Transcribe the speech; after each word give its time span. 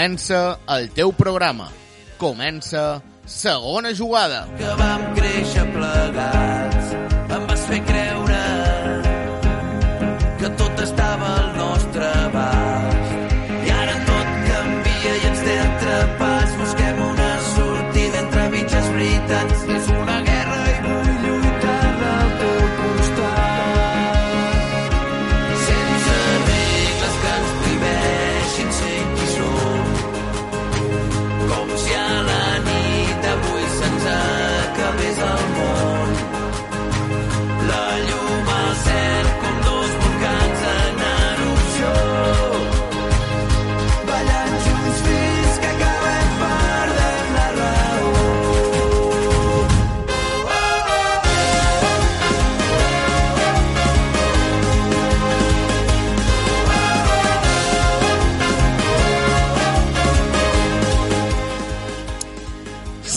Comença 0.00 0.58
el 0.74 0.86
teu 0.96 1.10
programa. 1.12 1.66
Comença 2.16 3.02
segona 3.26 3.92
jugada. 3.92 4.46
que 4.56 4.70
vam 4.80 5.02
créixer 5.14 5.66
plegats. 5.74 6.79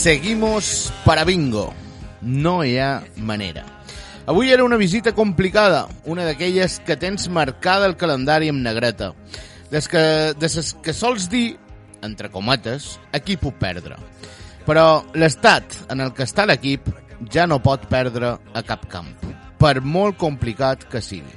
Seguimos 0.04 0.92
para 1.06 1.24
bingo. 1.24 1.74
No 2.20 2.66
hi 2.66 2.78
ha 2.78 3.06
manera. 3.16 3.64
Avui 4.26 4.52
era 4.52 4.66
una 4.66 4.76
visita 4.76 5.14
complicada, 5.16 5.88
una 6.04 6.26
d'aquelles 6.28 6.82
que 6.84 6.98
tens 7.00 7.30
marcada 7.32 7.88
el 7.88 7.96
calendari 7.96 8.50
amb 8.52 8.60
negreta. 8.66 9.14
Des 9.72 9.88
que, 9.88 10.02
des 10.36 10.74
que 10.84 10.92
sols 10.92 11.30
dir, 11.32 11.56
entre 12.04 12.28
cometes, 12.34 12.98
aquí 13.14 13.38
puc 13.40 13.56
perdre. 13.62 13.96
Però 14.68 15.06
l'estat 15.16 15.72
en 15.88 16.04
el 16.04 16.12
que 16.12 16.28
està 16.28 16.44
l'equip 16.52 16.92
ja 17.32 17.48
no 17.48 17.62
pot 17.64 17.88
perdre 17.88 18.34
a 18.52 18.66
cap 18.68 18.84
camp, 18.92 19.08
per 19.56 19.80
molt 19.80 20.20
complicat 20.20 20.84
que 20.92 21.00
sigui. 21.00 21.32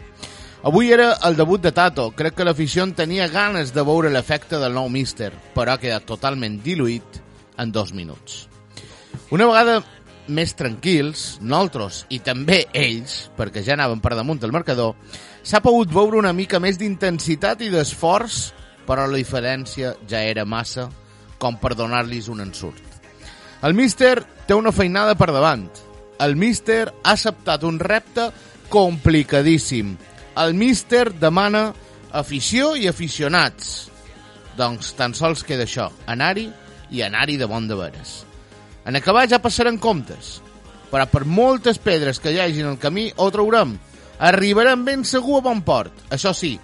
Avui 0.67 0.91
era 0.91 1.13
el 1.23 1.39
debut 1.39 1.63
de 1.63 1.71
Tato. 1.71 2.09
Crec 2.19 2.35
que 2.35 2.51
l'afició 2.51 2.83
en 2.83 2.99
tenia 2.99 3.31
ganes 3.31 3.71
de 3.71 3.87
veure 3.87 4.11
l'efecte 4.11 4.59
del 4.59 4.75
nou 4.75 4.91
míster, 4.91 5.31
però 5.55 5.79
ha 5.79 5.83
quedat 5.87 6.11
totalment 6.11 6.59
diluït 6.67 7.23
en 7.63 7.71
dos 7.71 7.95
minuts. 7.95 8.49
Una 9.35 9.47
vegada 9.49 9.81
més 10.27 10.55
tranquils, 10.59 11.39
nosaltres 11.41 12.05
i 12.11 12.19
també 12.25 12.65
ells, 12.75 13.31
perquè 13.39 13.63
ja 13.63 13.77
anaven 13.77 14.03
per 14.03 14.17
damunt 14.19 14.41
del 14.43 14.55
marcador, 14.55 14.97
s'ha 15.47 15.63
pogut 15.63 15.93
veure 15.95 16.19
una 16.19 16.35
mica 16.35 16.61
més 16.63 16.79
d'intensitat 16.79 17.63
i 17.63 17.71
d'esforç, 17.71 18.41
però 18.87 19.07
la 19.07 19.19
diferència 19.19 19.95
ja 20.09 20.23
era 20.23 20.45
massa 20.45 20.89
com 21.39 21.59
per 21.61 21.75
donar-los 21.79 22.29
un 22.33 22.43
ensurt. 22.43 22.83
El 23.63 23.75
míster 23.75 24.21
té 24.47 24.55
una 24.55 24.73
feinada 24.73 25.15
per 25.19 25.31
davant. 25.33 25.67
El 26.23 26.37
míster 26.37 26.87
ha 27.03 27.15
acceptat 27.15 27.65
un 27.65 27.79
repte 27.81 28.31
complicadíssim. 28.73 29.97
El 30.37 30.55
míster 30.55 31.11
demana 31.17 31.71
afició 32.13 32.75
i 32.77 32.89
aficionats. 32.89 33.91
Doncs 34.57 34.95
tan 34.97 35.15
sols 35.15 35.45
queda 35.45 35.67
això, 35.67 35.91
anar-hi 36.07 36.49
i 36.91 37.03
anar-hi 37.05 37.37
de 37.41 37.49
bon 37.51 37.69
de 37.69 37.77
veres. 37.77 38.26
En 38.87 38.97
acabar 38.97 39.27
ja 39.29 39.43
passarem 39.43 39.81
comptes, 39.83 40.39
però 40.93 41.09
per 41.11 41.25
moltes 41.27 41.81
pedres 41.83 42.21
que 42.23 42.31
hi 42.33 42.41
hagi 42.41 42.63
en 42.63 42.71
el 42.75 42.79
camí 42.79 43.09
ho 43.17 43.29
traurem. 43.35 43.75
Arribarem 44.23 44.85
ben 44.87 45.03
segur 45.05 45.41
a 45.41 45.45
bon 45.49 45.61
port. 45.67 45.93
Això 46.15 46.33
sí, 46.33 46.55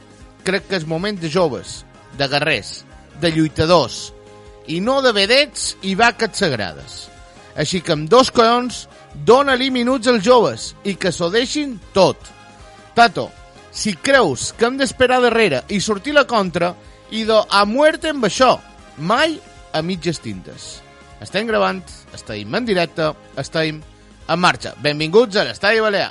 crec 0.46 0.68
que 0.68 0.78
és 0.78 0.86
moment 0.88 1.18
de 1.18 1.28
joves, 1.28 1.82
de 2.16 2.28
guerrers, 2.30 2.84
de 3.20 3.32
lluitadors, 3.34 4.12
i 4.70 4.78
no 4.80 5.00
de 5.02 5.12
vedets 5.12 5.72
i 5.82 5.96
vaques 5.98 6.38
sagrades. 6.38 7.08
Així 7.58 7.82
que 7.82 7.96
amb 7.96 8.08
dos 8.08 8.30
collons, 8.32 8.86
dona-li 9.26 9.68
minuts 9.74 10.08
als 10.08 10.24
joves 10.24 10.70
i 10.88 10.94
que 10.94 11.12
s'ho 11.12 11.28
deixin 11.34 11.74
tot. 11.92 12.16
Tato, 12.94 13.28
si 13.72 13.96
creus 13.96 14.52
que 14.56 14.68
hem 14.68 14.78
d'esperar 14.78 15.20
darrere 15.24 15.64
i 15.68 15.80
sortir 15.80 16.14
la 16.16 16.24
contra, 16.28 16.72
i 17.10 17.26
de 17.28 17.42
a 17.50 17.66
muerte 17.68 18.14
amb 18.14 18.24
això, 18.24 18.54
mai 18.96 19.36
a 19.72 19.82
mitges 19.84 20.22
tintes. 20.22 20.78
Estem 21.22 21.46
gravant, 21.46 21.84
estem 22.12 22.54
en 22.58 22.64
directe, 22.66 23.12
estem 23.38 23.78
en 24.28 24.40
marxa. 24.42 24.74
Benvinguts 24.82 25.36
a 25.38 25.44
l'Estadi 25.46 25.78
Balear. 25.80 26.10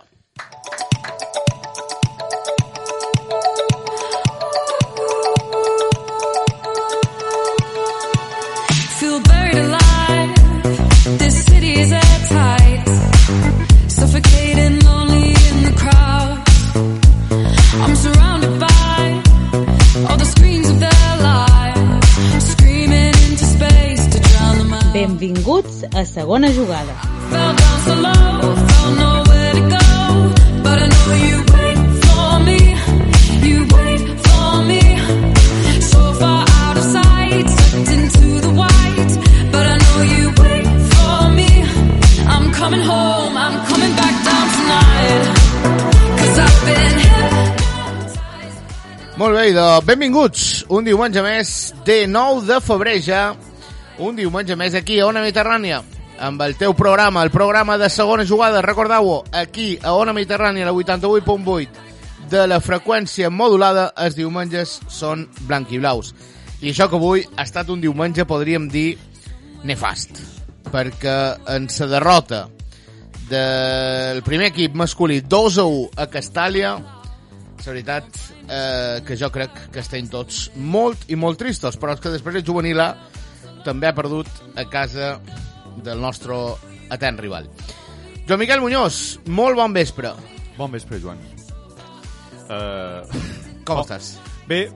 Feel 8.99 9.19
buried 9.27 9.57
alive. 9.65 10.31
This 11.19 11.43
city 11.43 11.73
is 11.81 11.91
airtight. 11.91 12.87
Suffocating, 13.89 14.50
Cause 46.17 46.39
I've 46.39 46.65
been 46.65 46.97
hypnotized. 47.05 48.59
Molt 49.17 49.33
bé, 49.37 49.47
idò. 49.49 49.69
benvinguts 49.85 50.65
un 50.69 50.85
diumenge 50.85 51.21
més 51.25 51.73
de 51.85 52.03
9 52.07 52.45
de 52.47 52.59
febrer 52.61 52.99
ja. 53.01 53.23
Un 53.99 54.15
diumenge 54.15 54.55
més 54.55 54.75
aquí 54.77 54.99
a 54.99 55.07
Ona 55.09 55.21
Mediterrània 55.23 55.81
amb 56.21 56.41
el 56.45 56.55
teu 56.55 56.73
programa, 56.77 57.23
el 57.25 57.31
programa 57.33 57.77
de 57.81 57.89
segona 57.89 58.23
jugada, 58.25 58.61
recordeu-ho, 58.61 59.23
aquí 59.33 59.73
a 59.81 59.95
Ona 59.97 60.13
Mediterrània, 60.13 60.67
la 60.67 60.73
88.8 60.73 62.29
de 62.29 62.45
la 62.47 62.61
freqüència 62.61 63.31
modulada, 63.33 63.89
els 63.97 64.15
diumenges 64.15 64.77
són 64.87 65.25
blanc 65.49 65.73
i 65.73 65.81
blaus. 65.81 66.13
I 66.61 66.71
això 66.71 66.87
que 66.87 66.99
avui 66.99 67.25
ha 67.35 67.43
estat 67.43 67.71
un 67.73 67.81
diumenge, 67.81 68.27
podríem 68.29 68.69
dir, 68.69 68.99
nefast, 69.65 70.21
perquè 70.71 71.17
en 71.55 71.67
la 71.79 71.87
derrota 71.89 72.45
del 73.31 74.21
primer 74.23 74.51
equip 74.51 74.75
masculí 74.77 75.21
2 75.21 75.57
a 75.57 75.65
1 75.65 75.87
a 75.97 76.07
Castàlia, 76.11 76.75
la 77.61 77.73
veritat 77.73 78.05
eh, 78.47 79.01
que 79.05 79.17
jo 79.17 79.29
crec 79.33 79.67
que 79.73 79.81
estem 79.81 80.07
tots 80.09 80.49
molt 80.55 81.09
i 81.09 81.17
molt 81.17 81.37
tristos, 81.41 81.77
però 81.77 81.93
és 81.93 82.01
que 82.01 82.13
després 82.13 82.39
el 82.39 82.45
juvenil 82.45 82.79
A 82.81 82.91
també 83.65 83.87
ha 83.87 83.95
perdut 83.95 84.27
a 84.55 84.65
casa 84.69 85.19
del 85.83 86.01
nostre 86.01 86.35
atent 86.91 87.19
rival. 87.19 87.47
Joan 88.27 88.39
Miquel 88.39 88.61
Muñoz, 88.61 89.19
molt 89.27 89.55
bon 89.57 89.73
vespre. 89.73 90.11
Bon 90.57 90.71
vespre, 90.71 90.99
Joan. 91.01 91.17
Uh, 92.49 93.05
Com 93.63 93.77
Oh. 93.77 93.81
estàs? 93.85 94.17
bé, 94.47 94.69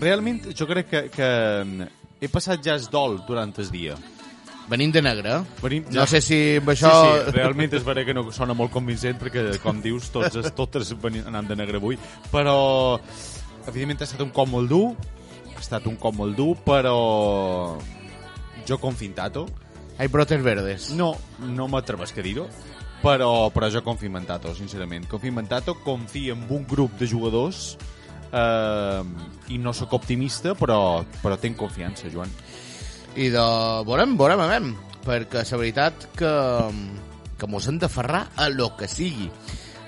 realment 0.00 0.42
jo 0.54 0.66
crec 0.66 0.88
que, 0.90 1.00
que 1.10 1.28
he 2.20 2.28
passat 2.28 2.60
ja 2.64 2.74
el 2.74 2.84
dol 2.92 3.20
durant 3.26 3.54
el 3.58 3.70
dia. 3.70 3.94
Venim 4.68 4.90
de 4.92 5.00
negre. 5.00 5.38
Venim, 5.62 5.84
No 5.94 6.04
sé 6.10 6.20
si 6.20 6.56
amb 6.58 6.68
això... 6.74 6.90
Sí, 6.90 7.30
sí, 7.30 7.34
realment 7.36 7.72
és 7.78 7.84
vera 7.86 8.04
que 8.04 8.12
no 8.12 8.24
sona 8.34 8.52
molt 8.52 8.72
convincent 8.74 9.16
perquè, 9.20 9.60
com 9.62 9.78
dius, 9.80 10.10
tots, 10.10 10.34
es- 10.36 10.52
totes 10.58 10.90
venim 11.00 11.22
anant 11.30 11.46
de 11.48 11.54
negre 11.56 11.78
avui, 11.78 11.96
però 12.32 12.98
evidentment 13.68 14.00
ha 14.02 14.04
estat 14.08 14.20
un 14.26 14.30
cop 14.34 14.48
molt 14.50 14.68
dur, 14.68 14.88
ha 15.54 15.60
estat 15.62 15.86
un 15.86 15.96
cop 15.96 16.14
molt 16.18 16.34
dur, 16.36 16.56
però 16.66 17.78
jo 18.68 18.78
confio 18.78 19.08
en 19.08 19.14
Tato. 19.14 19.46
Hay 19.98 20.08
brotes 20.08 20.42
verdes. 20.42 20.90
No, 20.90 21.14
no 21.40 21.68
m'atrevesc 21.72 22.18
a 22.18 22.24
dir-ho, 22.24 22.46
però, 23.02 23.48
però 23.54 23.70
jo 23.72 23.82
confio 23.84 24.10
en 24.12 24.26
Tato, 24.26 24.54
sincerament. 24.54 25.06
Confio 25.08 25.32
en 25.38 25.46
Tato, 25.48 25.78
confio 25.84 26.34
en 26.34 26.44
un 26.50 26.66
grup 26.66 26.98
de 26.98 27.08
jugadors 27.08 27.76
eh, 28.32 29.02
i 29.48 29.58
no 29.58 29.72
sóc 29.72 29.94
optimista, 29.96 30.54
però, 30.54 31.04
però 31.22 31.38
tinc 31.40 31.56
confiança, 31.56 32.10
Joan. 32.12 32.32
I 33.16 33.30
de... 33.32 33.46
Veurem, 33.88 34.16
veurem, 34.18 34.42
veurem. 34.42 34.74
Perquè 35.06 35.44
la 35.46 35.60
veritat 35.60 36.08
que, 36.18 36.32
que 37.38 37.48
mos 37.48 37.68
hem 37.70 37.78
d'aferrar 37.78 38.26
a 38.36 38.50
lo 38.50 38.72
que 38.76 38.88
sigui. 38.90 39.30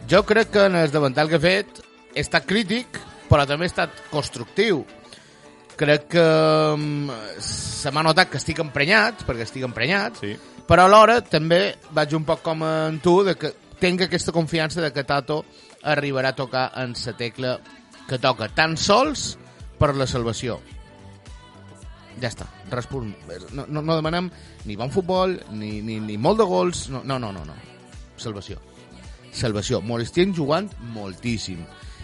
Jo 0.08 0.22
crec 0.25 0.54
que 0.54 0.69
en 0.70 0.78
el 0.78 0.94
davantal 0.94 1.28
que 1.28 1.36
he 1.36 1.42
fet 1.42 1.82
he 2.14 2.22
estat 2.22 2.46
crític, 2.48 2.96
però 3.28 3.44
també 3.46 3.66
he 3.66 3.72
estat 3.72 3.92
constructiu. 4.12 4.84
Crec 5.78 6.08
que 6.10 6.25
mm, 6.75 7.10
se 7.40 7.92
m'ha 7.94 8.02
notat 8.04 8.32
que 8.32 8.40
estic 8.40 8.60
emprenyat, 8.64 9.22
perquè 9.28 9.46
estic 9.46 9.64
emprenyat, 9.64 10.19
Sí. 10.20 10.34
però 10.69 10.84
alhora 10.88 11.20
també 11.22 11.76
vaig 11.94 12.14
un 12.19 12.26
poc 12.26 12.42
com 12.42 12.64
en 12.66 12.98
tu, 13.00 13.22
de 13.25 13.36
que 13.38 13.54
tinc 13.78 14.02
aquesta 14.02 14.34
confiança 14.34 14.82
de 14.82 14.92
que 14.92 15.04
Tato 15.06 15.44
arribarà 15.84 16.34
a 16.34 16.36
tocar 16.36 16.72
en 16.82 16.94
la 17.06 17.12
tecla 17.16 17.60
que 18.08 18.19
toca, 18.19 18.48
tan 18.48 18.76
sols 18.76 19.38
per 19.78 19.94
la 19.94 20.06
salvació. 20.06 20.58
Ja 22.19 22.28
està, 22.28 22.48
respunt. 22.72 23.14
No, 23.54 23.64
no, 23.69 23.80
no 23.80 23.94
demanem 23.94 24.30
ni 24.66 24.75
bon 24.76 24.90
futbol, 24.90 25.38
ni, 25.52 25.80
ni, 25.82 26.00
ni 26.00 26.19
molt 26.19 26.40
de 26.40 26.44
gols, 26.44 26.88
no, 26.90 27.04
no, 27.04 27.19
no, 27.19 27.30
no. 27.32 27.44
no. 27.44 27.54
Salvació. 28.19 28.58
Salvació. 29.30 29.78
Molt 29.80 30.02
estem 30.02 30.34
jugant 30.34 30.66
moltíssim. 30.96 31.62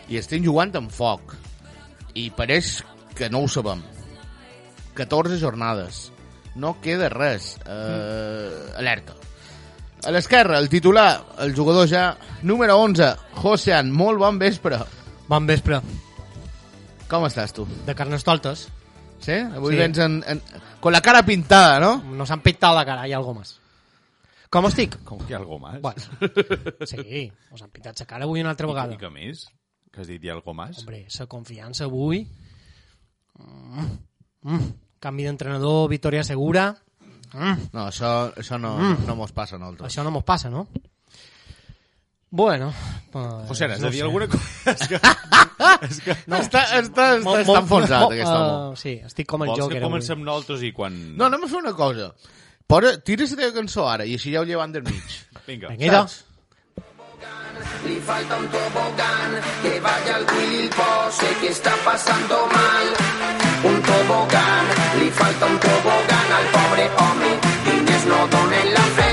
I 0.09 0.21
estem 0.21 0.45
jugant 0.45 0.71
amb 0.79 0.93
foc. 0.95 1.35
I 2.15 2.29
pareix 2.31 2.85
que 3.17 3.29
no 3.31 3.41
ho 3.45 3.49
sabem. 3.49 3.83
14 4.95 5.39
jornades. 5.41 6.11
No 6.55 6.77
queda 6.81 7.09
res. 7.11 7.57
Uh, 7.67 8.71
alerta. 8.79 9.15
A 10.05 10.13
l'esquerra, 10.13 10.59
el 10.61 10.69
titular, 10.69 11.25
el 11.41 11.55
jugador 11.57 11.89
ja, 11.89 12.13
número 12.43 12.77
11, 12.77 13.09
Josean, 13.41 13.91
molt 13.91 14.21
bon 14.21 14.39
vespre. 14.39 14.79
Bon 15.27 15.47
vespre. 15.49 15.81
Com 17.09 17.25
estàs 17.27 17.55
tu? 17.57 17.65
De 17.87 17.95
carnestoltes. 17.97 18.67
Sí? 19.25 19.39
Avui 19.41 19.73
Sí. 19.75 19.79
vens 19.81 19.99
en, 20.05 20.19
en, 20.29 20.43
con 20.81 20.93
la 20.93 21.01
cara 21.01 21.23
pintada, 21.25 21.81
no? 21.81 22.03
Nos 22.13 22.31
han 22.31 22.43
pintado 22.43 22.77
la 22.77 22.85
cara, 22.85 23.09
hi 23.09 23.13
ha 23.15 23.17
algo 23.17 23.33
más. 23.35 23.57
Com 24.51 24.67
estic? 24.69 24.99
Com 25.09 25.19
que 25.25 25.33
hi 25.33 25.35
ha 25.35 25.41
algo 25.41 25.59
més? 25.59 25.81
Bueno, 25.83 26.03
sí, 26.87 27.25
us 27.51 27.63
han 27.65 27.71
pintat 27.73 27.99
la 27.99 28.07
cara 28.07 28.29
avui 28.29 28.45
una 28.45 28.53
altra 28.53 28.69
I 28.69 28.71
vegada. 28.75 28.99
què 29.01 29.11
més? 29.11 29.47
Que 29.91 30.03
has 30.05 30.11
dit 30.13 30.23
hi 30.23 30.29
ha 30.31 30.37
algo 30.37 30.55
més? 30.55 30.85
Hombre, 30.85 31.07
la 31.09 31.27
confiança 31.27 31.89
avui... 31.89 32.27
Mm, 33.39 33.91
mm, 34.43 34.67
canvi 35.01 35.25
d'entrenador, 35.29 35.89
victòria 35.91 36.25
segura... 36.25 36.71
Mm, 37.35 37.71
No, 37.75 37.89
això, 37.89 38.11
això 38.39 38.59
no, 38.63 38.77
mm. 38.79 39.07
no 39.09 39.17
mos 39.19 39.33
passa 39.35 39.57
a 39.57 39.59
nosaltres. 39.59 39.89
això 39.91 40.05
no 40.07 40.11
mos 40.15 40.23
passa, 40.25 40.51
no? 40.51 40.69
Bueno, 42.31 42.73
pues, 43.13 43.27
José, 43.49 43.65
has 43.67 43.81
no 43.81 43.87
de 43.87 43.91
dir 43.93 43.99
sé. 44.01 44.05
alguna 44.05 44.27
cosa? 44.29 44.71
és 44.71 44.89
que, 44.89 44.99
és 45.89 46.01
que... 46.03 46.17
No. 46.27 46.37
Està, 46.43 46.63
està, 46.81 46.81
està, 46.81 47.21
Molt- 47.23 47.43
està 47.45 47.59
enfonsat, 47.61 48.01
molt- 48.03 48.15
aquest 48.17 48.31
home. 48.33 48.73
uh, 48.73 48.77
Sí, 48.81 48.95
estic 49.07 49.29
com 49.31 49.43
el 49.45 49.49
Vols 49.53 49.59
que 49.59 49.63
Joker 49.65 49.77
avui. 49.79 49.87
comencem 49.87 50.25
nosaltres 50.27 50.63
i 50.67 50.73
quan... 50.75 50.97
No, 51.17 51.29
anem 51.29 51.45
a 51.47 51.51
fer 51.53 51.61
una 51.61 51.75
cosa. 51.79 52.09
Posa, 52.67 52.95
tira 53.07 53.27
la 53.29 53.37
teva 53.39 53.53
cançó 53.55 53.87
ara 53.87 54.07
i 54.09 54.15
així 54.19 54.33
ja 54.35 54.41
ho 54.43 54.49
llevant 54.49 54.73
del 54.75 54.83
mig. 54.89 55.15
Vinga. 55.47 55.69
Vinga? 55.79 56.07
Le 57.87 58.01
falta 58.01 58.37
un 58.37 58.49
tobogán, 58.49 59.31
que 59.63 59.79
vaya 59.81 60.17
al 60.17 60.27
Willy 60.33 60.69
Pose 60.69 61.27
que 61.41 61.49
está 61.49 61.73
pasando 61.85 62.47
mal. 62.47 62.87
Un 63.63 63.83
tobogán, 63.83 64.65
le 64.99 65.11
falta 65.11 65.45
un 65.47 65.59
tobogán 65.59 66.29
al 66.39 66.47
pobre 66.57 66.91
hombre, 66.97 67.41
niños 67.67 68.05
no 68.07 68.27
donen 68.29 68.73
la 68.73 68.81
felicidad. 68.81 69.04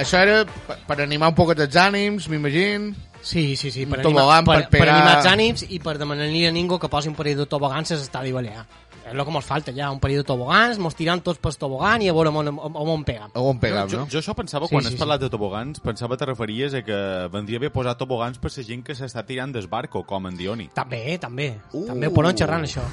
Això 0.00 0.20
era 0.24 0.42
per, 0.48 0.78
per 0.88 1.00
animar 1.04 1.30
un 1.32 1.38
poquet 1.38 1.60
els 1.66 1.76
ànims, 1.76 2.28
m'imagino. 2.32 2.94
Sí, 3.20 3.54
sí, 3.56 3.70
sí, 3.70 3.84
per, 3.84 3.98
Un 4.00 4.06
animar, 4.06 4.22
tobogán 4.22 4.44
per, 4.48 4.54
per 4.62 4.68
pegar- 4.70 4.86
per 4.86 4.92
animar 4.94 5.16
els 5.18 5.26
ànims 5.28 5.64
i 5.68 5.78
per 5.84 5.98
demanar-li 6.00 6.46
a 6.48 6.52
ningú 6.56 6.78
que 6.80 6.88
posi 6.88 7.10
un 7.10 7.16
parell 7.18 7.36
de 7.36 7.46
tobogans 7.46 7.92
a 7.92 7.98
l'estadi 7.98 8.32
balear. 8.32 8.64
És 9.04 9.12
el 9.16 9.24
que 9.24 9.32
ens 9.32 9.44
falta 9.48 9.72
ja, 9.74 9.90
un 9.90 9.98
parell 10.00 10.20
de 10.20 10.24
tobogans, 10.28 10.78
mos 10.78 10.94
tiran 10.94 11.20
tots 11.24 11.40
pel 11.42 11.56
tobogan 11.56 12.02
i 12.04 12.08
a 12.08 12.12
veure 12.14 12.30
on, 12.30 12.48
on, 12.52 12.76
on 12.76 13.04
pegam. 13.04 13.30
A 13.34 13.40
on 13.40 13.58
pegam, 13.58 13.88
jo, 13.90 13.98
no? 14.02 14.06
jo 14.12 14.20
això 14.20 14.34
pensava, 14.36 14.68
Sí, 14.68 14.74
quan 14.76 14.84
sí, 14.84 14.92
has 14.92 15.00
parlat 15.00 15.20
de 15.20 15.30
tobogans, 15.32 15.80
pensava 15.80 16.16
te 16.20 16.28
referies 16.28 16.76
a 16.78 16.82
que 16.86 16.98
vendria 17.32 17.58
bé 17.58 17.70
posar 17.74 17.96
tobogans 17.98 18.38
per 18.38 18.52
la 18.56 18.62
gent 18.64 18.84
que 18.86 18.94
s'està 18.94 19.24
tirant 19.26 19.52
del 19.52 19.68
barco, 19.68 20.04
com 20.04 20.28
en 20.28 20.36
Dioni. 20.36 20.68
També, 20.74 21.18
també. 21.18 21.54
Uh. 21.72 21.86
també 21.88 22.08
ho 22.08 22.14
podem 22.14 22.36
xerrar, 22.36 22.60
això. 22.62 22.84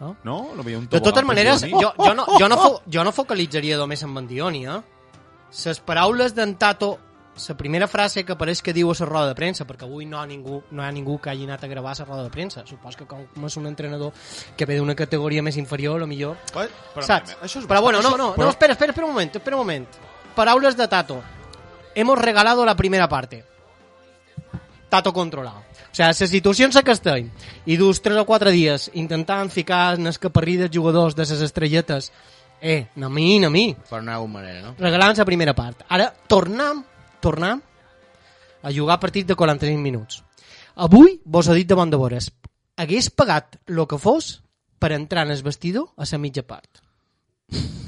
No? 0.00 0.16
No? 0.24 0.38
No 0.56 0.62
veia 0.62 0.78
un 0.78 0.84
De 0.86 0.96
tobogan 0.98 1.12
totes 1.12 1.24
maneres, 1.26 1.62
jo, 1.62 1.92
jo, 1.98 2.14
no, 2.14 2.26
jo, 2.38 2.48
no, 2.48 2.56
fo, 2.56 2.82
jo 2.86 3.04
no 3.04 3.12
focalitzaria 3.12 3.76
només 3.78 4.02
en 4.02 4.14
Bandioni, 4.14 4.66
eh? 4.66 4.80
Les 5.64 5.80
paraules 5.80 6.34
d'en 6.36 6.54
Tato, 6.60 6.98
la 7.48 7.54
primera 7.56 7.86
frase 7.88 8.24
que 8.24 8.32
apareix 8.32 8.62
que 8.62 8.72
diu 8.72 8.90
a 8.90 8.96
la 8.98 9.06
roda 9.06 9.28
de 9.30 9.36
premsa, 9.38 9.66
perquè 9.68 9.84
avui 9.84 10.06
no, 10.06 10.18
ha 10.20 10.26
ningú, 10.26 10.62
no 10.70 10.82
hi 10.82 10.86
ha 10.86 10.92
ningú 10.92 11.18
que 11.20 11.30
hagi 11.30 11.44
anat 11.44 11.64
a 11.64 11.70
gravar 11.70 11.94
la 11.98 12.04
roda 12.04 12.24
de 12.24 12.30
premsa. 12.30 12.64
Supos 12.66 12.96
que 12.96 13.06
com 13.06 13.24
és 13.46 13.56
un 13.56 13.66
entrenador 13.66 14.12
que 14.56 14.66
ve 14.66 14.76
d'una 14.76 14.94
categoria 14.94 15.42
més 15.42 15.56
inferior, 15.56 16.02
o 16.02 16.06
millor... 16.06 16.36
Però, 16.52 16.66
però, 16.94 17.06
Saps? 17.06 17.36
Això 17.40 17.60
és 17.60 17.66
Però 17.66 17.82
bueno, 17.82 18.02
no, 18.02 18.16
no, 18.16 18.34
però- 18.34 18.44
no, 18.44 18.50
espera, 18.50 18.72
espera, 18.72 18.92
espera 18.92 19.06
un 19.06 19.12
moment, 19.12 19.36
espera 19.36 19.56
un 19.56 19.62
moment. 19.62 19.88
Paraules 20.34 20.76
de 20.76 20.88
Tato. 20.88 21.22
Hemos 21.94 22.18
regalado 22.18 22.64
la 22.64 22.76
primera 22.76 23.08
parte. 23.08 23.44
Tato 24.88 25.12
controlado. 25.12 25.64
O 25.98 26.12
situació 26.12 26.66
en 26.66 26.72
la 26.74 26.82
que 26.82 26.92
estem 26.92 27.30
i 27.64 27.76
dus 27.80 28.02
3 28.04 28.18
o 28.20 28.26
4 28.28 28.50
dies 28.52 28.90
intentant 28.94 29.48
ficar 29.50 29.96
en 29.96 30.06
el 30.06 30.18
caparrí 30.20 30.58
dels 30.60 30.74
jugadors 30.74 31.16
de 31.16 31.24
les 31.24 31.40
estrelletes 31.40 32.12
eh, 32.60 32.86
a 33.00 33.08
mi, 33.08 33.44
a 33.44 33.50
mi, 33.50 33.74
Per 33.74 33.98
alguna 33.98 34.26
manera, 34.26 34.60
no? 34.62 34.74
regalant 34.78 35.16
la 35.16 35.24
primera 35.24 35.54
part. 35.54 35.84
Ara 35.88 36.12
tornem, 36.28 36.82
tornem 37.20 37.62
a 38.62 38.72
jugar 38.72 38.98
partit 39.00 39.26
de 39.26 39.34
45 39.34 39.78
minuts. 39.80 40.22
Avui, 40.76 41.20
vos 41.24 41.48
he 41.48 41.54
dit 41.54 41.68
davant 41.68 41.90
de 41.90 41.96
vores, 41.96 42.30
hagués 42.76 43.10
pagat 43.10 43.56
el 43.66 43.86
que 43.88 43.98
fos 43.98 44.42
per 44.78 44.92
entrar 44.92 45.24
en 45.26 45.32
el 45.32 45.42
vestidor 45.42 45.92
a 45.96 46.04
la 46.10 46.18
mitja 46.18 46.42
part. 46.42 46.82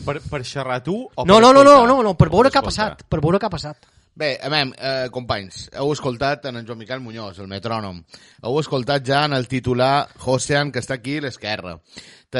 Per, 0.07 0.21
per 0.23 0.45
xerrar 0.47 0.83
tu 0.85 0.95
o 1.05 1.25
No, 1.27 1.35
per 1.35 1.43
no, 1.43 1.53
no, 1.53 1.65
no, 1.65 1.87
no, 1.87 2.03
no, 2.03 2.15
per 2.17 2.31
veure 2.33 2.51
què 2.51 2.61
ha 2.61 2.65
passat, 2.65 3.05
per 3.09 3.21
veure 3.21 3.39
què 3.39 3.47
ha 3.47 3.53
passat. 3.53 3.77
Bé, 4.19 4.33
a 4.43 4.49
veure, 4.51 4.73
eh, 4.83 5.09
companys, 5.15 5.69
heu 5.79 5.93
escoltat 5.95 6.49
en 6.49 6.57
en 6.59 6.65
Joan 6.67 6.79
Miquel 6.81 6.99
Muñoz, 6.99 7.37
el 7.39 7.47
metrònom. 7.47 8.01
Heu 8.43 8.57
escoltat 8.59 9.05
ja 9.07 9.21
en 9.29 9.33
el 9.33 9.47
titular 9.47 10.09
Josean, 10.19 10.73
que 10.73 10.81
està 10.83 10.97
aquí 10.97 11.19
a 11.19 11.21
l'esquerra. 11.23 11.77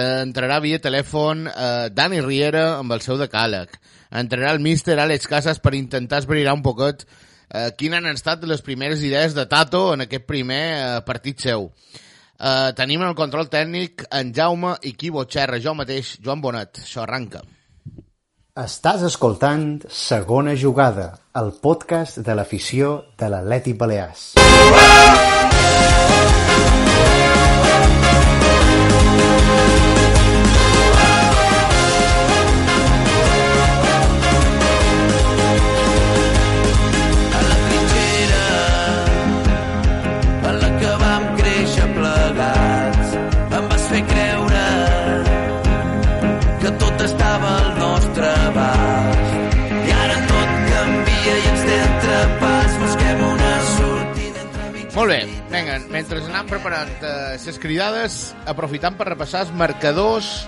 Entrarà 0.01 0.57
via 0.59 0.81
telèfon 0.83 1.47
eh, 1.47 1.87
Dani 1.95 2.19
Riera 2.21 2.65
amb 2.81 2.97
el 2.97 3.05
seu 3.05 3.15
decàleg. 3.21 3.77
Entrarà 4.11 4.51
el 4.57 4.59
míster 4.59 4.97
Àlex 4.99 5.31
Casas 5.31 5.63
per 5.63 5.77
intentar 5.79 6.19
esbrirar 6.19 6.57
un 6.59 6.65
poquet 6.67 7.05
eh, 7.07 7.71
quines 7.79 8.03
han 8.03 8.11
estat 8.11 8.43
les 8.43 8.65
primeres 8.67 9.05
idees 9.07 9.37
de 9.39 9.45
Tato 9.47 9.93
en 9.95 10.03
aquest 10.03 10.27
primer 10.27 10.65
eh, 10.73 10.81
partit 11.07 11.47
seu. 11.47 11.71
Eh, 12.41 12.73
tenim 12.75 13.07
en 13.07 13.13
el 13.13 13.15
control 13.23 13.47
tècnic 13.55 14.03
en 14.11 14.35
Jaume 14.35 14.75
i 14.83 14.97
qui 14.99 15.15
xerra, 15.31 15.63
jo 15.63 15.79
mateix, 15.79 16.19
Joan 16.25 16.43
Bonet. 16.43 16.83
Això 16.83 17.07
arranca. 17.07 17.45
Estàs 18.59 19.05
escoltant 19.07 19.85
Segona 19.95 20.57
Jugada, 20.59 21.05
el 21.39 21.53
podcast 21.63 22.19
de 22.27 22.35
l'afició 22.35 23.07
de 23.23 23.31
l'Atlètic 23.31 23.79
Balears. 23.79 24.35
a 24.35 24.39
vinga, 55.59 55.79
mentre 55.91 56.21
anem 56.23 56.47
preparant 56.47 56.91
eh, 57.03 57.35
les 57.43 57.59
cridades, 57.59 58.19
aprofitant 58.47 58.97
per 58.99 59.09
repassar 59.11 59.47
els 59.47 59.53
marcadors 59.57 60.47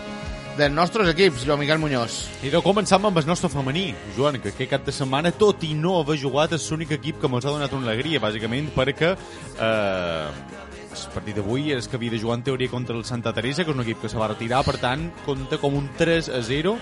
dels 0.58 0.74
nostres 0.74 1.08
equips, 1.10 1.44
Joan 1.46 1.60
Miquel 1.62 1.80
Muñoz. 1.82 2.26
I 2.44 2.50
de 2.52 2.60
començam 2.62 3.06
amb 3.08 3.18
el 3.18 3.26
nostre 3.26 3.50
femení, 3.50 3.90
Joan, 4.16 4.40
que 4.42 4.52
aquest 4.52 4.70
cap 4.70 4.86
de 4.86 4.94
setmana, 4.94 5.32
tot 5.32 5.64
i 5.66 5.72
no 5.74 5.98
haver 6.00 6.18
jugat, 6.20 6.54
és 6.56 6.66
l'únic 6.70 6.94
equip 6.98 7.20
que 7.22 7.30
mos 7.30 7.46
ha 7.46 7.54
donat 7.54 7.72
una 7.76 7.88
alegria, 7.90 8.22
bàsicament 8.22 8.70
perquè 8.76 9.14
eh, 9.14 10.26
el 10.90 11.14
partit 11.14 11.38
d'avui 11.38 11.70
és 11.74 11.88
que 11.88 11.98
havia 11.98 12.12
de 12.14 12.20
jugar 12.20 12.38
en 12.40 12.44
teoria 12.46 12.70
contra 12.70 12.96
el 12.96 13.06
Santa 13.08 13.32
Teresa, 13.32 13.64
que 13.64 13.72
és 13.72 13.78
un 13.78 13.84
equip 13.86 14.02
que 14.02 14.10
se 14.12 14.18
va 14.20 14.30
retirar, 14.30 14.62
per 14.66 14.76
tant, 14.82 15.08
compta 15.26 15.58
com 15.62 15.78
un 15.78 15.88
3 15.98 16.30
a 16.34 16.42
0 16.46 16.76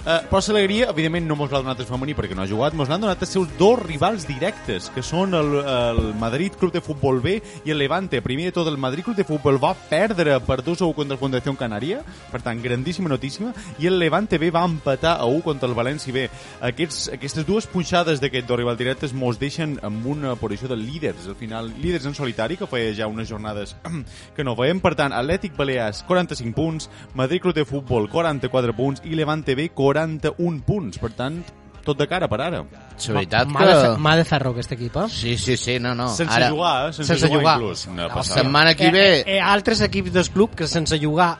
Uh, 0.00 0.22
però 0.30 0.40
l'alegria, 0.40 0.86
evidentment, 0.88 1.26
no 1.28 1.36
mos 1.36 1.50
l'ha 1.52 1.58
donat 1.60 1.80
el 1.82 1.84
femení 1.84 2.14
perquè 2.16 2.32
no 2.32 2.40
ha 2.40 2.48
jugat, 2.48 2.72
mos 2.72 2.88
l'han 2.88 3.02
donat 3.02 3.20
els 3.20 3.34
seus 3.34 3.50
dos 3.58 3.76
rivals 3.82 4.24
directes, 4.24 4.86
que 4.94 5.02
són 5.04 5.36
el, 5.36 5.58
el 5.60 6.00
Madrid 6.16 6.54
Club 6.56 6.72
de 6.72 6.80
Futbol 6.80 7.20
B 7.20 7.34
i 7.68 7.74
el 7.74 7.76
Levante. 7.82 8.22
Primer 8.24 8.46
de 8.48 8.54
tot, 8.56 8.70
el 8.70 8.78
Madrid 8.80 9.04
Club 9.04 9.18
de 9.18 9.26
Futbol 9.28 9.58
va 9.60 9.74
perdre 9.90 10.38
per 10.46 10.62
2 10.64 10.80
a 10.80 10.88
1 10.88 10.96
contra 10.96 11.18
el 11.18 11.20
Fundació 11.20 11.52
Canària, 11.60 12.00
per 12.32 12.40
tant, 12.40 12.62
grandíssima 12.64 13.12
notícia, 13.12 13.52
i 13.76 13.90
el 13.90 13.98
Levante 14.00 14.38
B 14.40 14.48
va 14.54 14.64
empatar 14.64 15.18
a 15.20 15.26
1 15.28 15.44
contra 15.44 15.68
el 15.68 15.76
València 15.76 16.16
B. 16.16 16.24
Aquests, 16.70 17.10
aquestes 17.18 17.44
dues 17.44 17.68
punxades 17.68 18.24
d'aquest 18.24 18.48
dos 18.48 18.56
rivals 18.56 18.80
directes 18.80 19.12
mos 19.12 19.36
deixen 19.36 19.76
amb 19.84 20.08
una 20.08 20.32
posició 20.40 20.72
de 20.72 20.80
líders, 20.80 21.28
al 21.28 21.36
final, 21.36 21.68
líders 21.76 22.08
en 22.08 22.16
solitari, 22.16 22.56
que 22.56 22.70
feia 22.70 22.96
ja 23.02 23.10
unes 23.10 23.28
jornades 23.28 23.76
que 24.36 24.48
no 24.48 24.56
veiem. 24.56 24.80
Per 24.80 24.94
tant, 24.96 25.12
Atlètic 25.12 25.60
Balears, 25.60 26.06
45 26.08 26.56
punts, 26.56 26.88
Madrid 27.12 27.44
Club 27.44 27.60
de 27.60 27.68
Futbol, 27.68 28.08
44 28.08 28.76
punts, 28.80 29.04
i 29.04 29.12
Levante 29.12 29.54
B, 29.54 29.68
41 29.90 30.60
punts. 30.66 30.98
Per 31.02 31.10
tant, 31.18 31.40
tot 31.84 31.98
de 31.98 32.06
cara 32.08 32.28
per 32.30 32.40
ara. 32.44 32.60
La 32.62 33.14
veritat 33.16 33.48
Mà 33.48 33.64
de, 33.64 33.74
fe- 33.74 33.86
que... 33.88 34.02
mà 34.04 34.16
de 34.18 34.24
ferro, 34.28 34.50
aquest 34.54 34.74
equip, 34.76 34.96
eh? 35.00 35.06
Sí, 35.10 35.36
sí, 35.40 35.56
sí, 35.56 35.78
no, 35.80 35.94
no. 35.96 36.10
Sense 36.14 36.36
Ara, 36.36 36.50
jugar, 36.52 36.74
eh? 36.88 36.92
Sense, 36.92 37.08
sense 37.14 37.26
jugar, 37.28 37.40
jugar. 37.40 37.54
inclús. 37.60 37.86
No, 37.88 38.08
La 38.08 38.22
setmana 38.22 38.74
que 38.76 38.90
ve... 38.92 39.06
Eh, 39.20 39.36
eh, 39.36 39.40
altres 39.40 39.80
equips 39.88 40.12
del 40.12 40.28
club 40.30 40.54
que 40.54 40.68
sense 40.68 40.98
jugar 41.00 41.32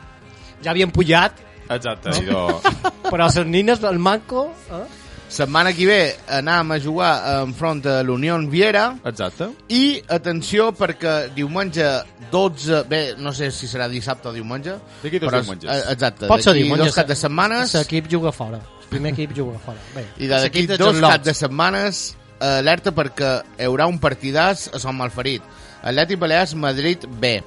ja 0.64 0.73
havien 0.73 0.90
pujat, 0.90 1.47
Exacte, 1.71 2.11
idò. 2.25 2.49
però 3.12 3.28
els 3.28 3.37
nines, 3.47 3.85
el 3.87 4.00
manco... 4.02 4.49
Eh? 4.73 4.83
Setmana 5.31 5.71
que 5.73 5.87
ve 5.87 5.99
anàvem 6.27 6.73
a 6.75 6.79
jugar 6.83 7.11
enfront 7.45 7.85
de 7.85 7.93
l'Unió 8.03 8.35
Viera 8.51 8.97
Exacte. 9.07 9.47
i 9.69 10.03
atenció 10.11 10.73
perquè 10.75 11.31
diumenge 11.35 11.87
12, 12.33 12.83
bé, 12.91 13.15
no 13.19 13.31
sé 13.33 13.53
si 13.55 13.69
serà 13.71 13.87
dissabte 13.89 14.29
o 14.29 14.33
diumenge. 14.35 14.75
D'aquí 15.05 15.19
dos 15.21 15.31
però- 15.31 15.41
diumenges. 15.43 15.71
eh, 15.71 15.93
Exacte, 15.93 16.27
Pot 16.27 16.41
ser 16.43 16.53
d'aquí 16.53 16.65
diumenge. 16.65 16.85
dos 16.85 16.95
caps 16.95 17.09
de 17.09 17.17
setmanes 17.17 17.75
L'equip 17.75 18.09
juga 18.11 18.33
fora. 18.33 18.59
El 18.59 18.89
primer 18.89 19.13
equip 19.13 19.33
juga 19.37 19.59
fora. 19.65 19.79
Bé, 19.95 20.05
i 20.19 20.27
d'aquí 20.27 20.67
dos 20.67 20.99
caps 21.01 21.25
de 21.25 21.35
setmanes 21.35 22.17
alerta 22.41 22.91
perquè 22.91 23.43
hi 23.59 23.65
haurà 23.69 23.87
un 23.87 24.01
partidàs 24.01 24.69
a 24.75 24.79
Sant 24.81 24.97
Malferit. 24.97 25.43
Atlètic 25.83 26.19
Balears, 26.19 26.55
Madrid 26.55 27.07
B. 27.07 27.41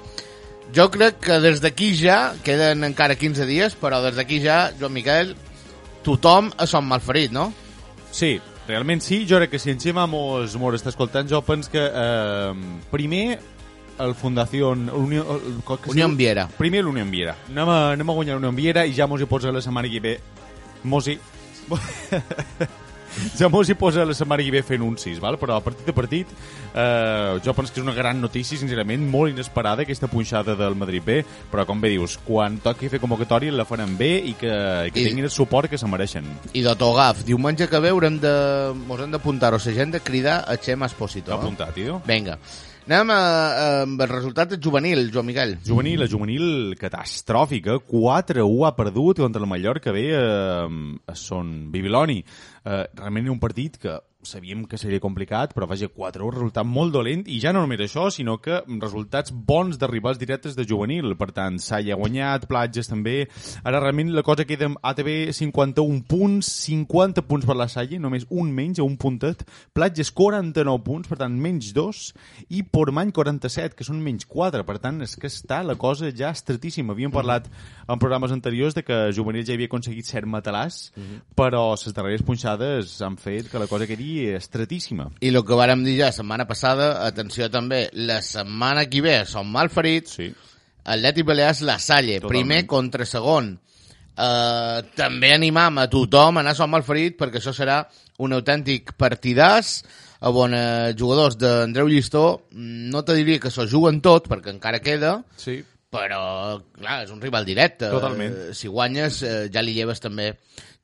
Jo 0.73 0.89
crec 0.89 1.19
que 1.19 1.39
des 1.39 1.59
d'aquí 1.61 1.93
ja, 1.95 2.33
queden 2.43 2.83
encara 2.85 3.15
15 3.15 3.45
dies, 3.45 3.75
però 3.75 4.01
des 4.01 4.15
d'aquí 4.15 4.39
ja, 4.41 4.71
Joan 4.79 4.93
Miquel, 4.93 5.35
tothom 6.03 6.51
a 6.57 6.65
Sant 6.65 6.85
Malferit, 6.87 7.31
no? 7.31 7.53
Sí, 8.13 8.37
realment 8.67 9.01
sí. 9.01 9.23
Jo 9.27 9.41
crec 9.41 9.55
que 9.55 9.59
si 9.59 9.73
en 9.73 9.81
Xema 9.81 10.05
mos, 10.07 10.53
mos 10.61 10.77
està 10.77 10.93
escoltant, 10.93 11.27
jo 11.27 11.41
penso 11.43 11.73
que 11.73 11.81
eh, 11.81 12.53
primer 12.93 13.39
el 13.99 14.15
Fundació 14.15 14.71
Unió, 14.71 15.25
el, 15.35 15.59
que 15.65 15.91
Unió? 15.91 16.07
Viera. 16.17 16.47
Primer 16.57 16.83
l'Unió 16.85 17.05
Viera. 17.09 17.35
Anem 17.49 17.69
a, 17.69 17.79
anem 17.97 18.09
a 18.09 18.13
guanyar 18.19 18.37
l'Unió 18.37 18.53
Viera 18.55 18.85
i 18.85 18.93
ja 18.95 19.09
mos 19.09 19.21
hi 19.21 19.29
posa 19.29 19.51
la 19.51 19.61
setmana 19.61 19.89
que 19.89 19.99
ve. 19.99 20.15
Mos 20.83 21.09
hi... 21.09 21.19
ja 23.39 23.49
mos 23.49 23.69
hi 23.69 23.75
posa 23.79 24.05
la 24.05 24.13
setmana 24.17 24.43
que 24.43 24.51
ve 24.51 24.63
fent 24.63 24.83
uncis, 24.85 25.19
val? 25.21 25.37
però 25.41 25.57
a 25.57 25.63
partit 25.63 25.85
de 25.85 25.93
partit 25.93 26.27
eh, 26.73 27.39
jo 27.43 27.53
penso 27.53 27.73
que 27.73 27.79
és 27.81 27.85
una 27.85 27.93
gran 27.93 28.19
notícia, 28.21 28.57
sincerament, 28.57 29.03
molt 29.09 29.33
inesperada 29.33 29.83
aquesta 29.83 30.07
punxada 30.07 30.55
del 30.59 30.75
Madrid 30.75 31.03
B, 31.05 31.19
però 31.51 31.65
com 31.69 31.81
bé 31.81 31.89
dius, 31.93 32.17
quan 32.25 32.57
toqui 32.63 32.89
fer 32.89 32.99
convocatòria 33.03 33.51
la 33.53 33.65
faran 33.69 33.95
bé 33.97 34.17
i 34.19 34.33
que, 34.39 34.51
i 34.87 34.91
que 34.91 35.01
I- 35.03 35.07
tinguin 35.09 35.25
el 35.29 35.33
suport 35.33 35.69
que 35.69 35.77
se 35.77 35.87
mereixen. 35.87 36.25
I 36.53 36.63
d'autògraf. 36.65 37.23
Diumenge 37.27 37.67
que 37.69 37.79
ve 37.79 37.89
haurem 37.93 38.19
de... 38.19 38.33
Mos 38.87 39.01
hem 39.01 39.11
d'apuntar-ho 39.13 39.57
a 39.57 39.63
la 39.65 39.73
gent 39.77 39.93
de 39.93 40.01
cridar 40.01 40.43
a 40.47 40.57
Xema 40.57 40.87
Espósito. 40.89 41.31
Eh? 41.31 41.35
apuntat, 41.35 41.73
tio? 41.75 42.01
Vinga. 42.07 42.37
Anem 42.83 43.13
a, 43.15 43.15
a, 43.15 43.67
amb 43.85 44.01
el 44.03 44.09
resultat 44.11 44.57
juvenil, 44.59 45.05
Joan 45.13 45.29
Miquel. 45.29 45.53
Juvenil, 45.63 46.01
la 46.03 46.07
juvenil 46.11 46.73
catastròfica, 46.75 47.77
4-1 47.87 48.65
ha 48.67 48.73
perdut 48.75 49.21
contra 49.23 49.39
el 49.39 49.47
Mallorca 49.47 49.93
bé 49.95 50.09
eh, 50.11 50.65
a 51.07 51.15
Son 51.15 51.53
Bibiloni. 51.71 52.17
Eh, 52.19 52.81
realment 52.99 53.31
un 53.31 53.39
partit 53.39 53.79
que 53.79 53.95
sabíem 54.27 54.63
que 54.69 54.77
seria 54.77 55.01
complicat, 55.03 55.53
però 55.55 55.67
vaja, 55.69 55.89
4-1, 55.91 56.33
resultat 56.35 56.67
molt 56.67 56.93
dolent, 56.95 57.23
i 57.27 57.39
ja 57.43 57.53
no 57.53 57.63
només 57.63 57.81
això, 57.83 58.07
sinó 58.13 58.37
que 58.43 58.61
resultats 58.81 59.33
bons 59.33 59.79
de 59.79 59.89
rivals 59.89 60.19
directes 60.21 60.57
de 60.57 60.65
juvenil. 60.69 61.15
Per 61.19 61.29
tant, 61.35 61.59
Salla 61.61 61.95
ha 61.95 61.99
guanyat, 61.99 62.47
Platges 62.49 62.89
també. 62.91 63.27
Ara 63.63 63.81
realment 63.83 64.13
la 64.15 64.23
cosa 64.25 64.45
queda 64.47 64.69
amb 64.69 64.79
ATB 64.81 65.31
51 65.35 66.03
punts, 66.09 66.49
50 66.67 67.25
punts 67.27 67.47
per 67.49 67.57
la 67.59 67.69
Salla, 67.71 67.99
només 67.99 68.27
un 68.29 68.51
menys, 68.53 68.79
a 68.79 68.87
un 68.87 68.97
puntet. 68.97 69.43
Platges 69.75 70.11
49 70.15 70.83
punts, 70.85 71.09
per 71.11 71.19
tant, 71.21 71.35
menys 71.35 71.73
2, 71.75 72.03
i 72.55 72.63
Portmany 72.63 73.13
47, 73.15 73.77
que 73.77 73.87
són 73.87 74.01
menys 74.03 74.27
4. 74.29 74.63
Per 74.67 74.77
tant, 74.83 75.01
és 75.03 75.17
que 75.19 75.31
està 75.31 75.61
la 75.65 75.77
cosa 75.79 76.11
ja 76.15 76.31
estretíssima. 76.33 76.93
Havíem 76.93 77.13
parlat 77.13 77.49
en 77.87 77.99
programes 77.99 78.31
anteriors 78.35 78.75
de 78.77 78.85
que 78.85 78.99
Juvenil 79.15 79.45
ja 79.47 79.57
havia 79.57 79.69
aconseguit 79.71 80.07
cert 80.07 80.29
matalàs, 80.29 80.91
però 81.37 81.71
les 81.73 81.95
darreres 81.95 82.23
punxades 82.25 82.95
han 83.03 83.17
fet 83.17 83.49
que 83.51 83.59
la 83.61 83.67
cosa 83.67 83.87
quedi 83.89 84.12
estretíssima. 84.27 85.09
I 85.21 85.29
el 85.33 85.41
que 85.45 85.57
vàrem 85.57 85.83
dir 85.83 85.97
ja 85.99 86.09
la 86.11 86.15
setmana 86.15 86.45
passada, 86.47 87.05
atenció 87.07 87.49
també, 87.51 87.89
la 87.93 88.21
setmana 88.21 88.85
que 88.89 89.01
ve 89.01 89.25
som 89.25 89.47
malferits, 89.51 90.15
Sí. 90.19 90.33
Atlètic 90.85 91.23
Balears 91.25 91.61
La 91.61 91.77
Salle, 91.79 92.19
Totalment. 92.19 92.29
primer 92.29 92.65
contra 92.67 93.05
segon. 93.05 93.53
Uh, 94.13 94.83
també 94.95 95.31
animam 95.33 95.79
a 95.79 95.87
tothom 95.89 96.37
a 96.37 96.41
anar 96.43 96.51
a 96.51 96.55
Sant 96.59 96.69
Malferit 96.69 97.15
perquè 97.17 97.39
això 97.39 97.49
serà 97.55 97.79
un 98.21 98.33
autèntic 98.35 98.91
partidàs 98.95 99.79
on 100.21 100.53
eh, 100.53 100.93
jugadors 100.95 101.33
d'Andreu 101.35 101.87
Llistó 101.89 102.43
no 102.51 103.01
te 103.03 103.15
diria 103.17 103.39
que 103.41 103.49
s'ho 103.49 103.65
juguen 103.65 104.01
tot 104.05 104.27
perquè 104.29 104.53
encara 104.53 104.79
queda 104.85 105.23
Sí. 105.35 105.63
però 105.89 106.61
clar, 106.77 106.99
és 107.07 107.09
un 107.11 107.19
rival 107.21 107.43
directe 107.43 107.89
Totalment. 107.89 108.37
Eh, 108.51 108.53
si 108.53 108.67
guanyes 108.67 109.23
eh, 109.23 109.49
ja 109.51 109.63
li 109.65 109.73
lleves 109.73 109.99
també 109.99 110.35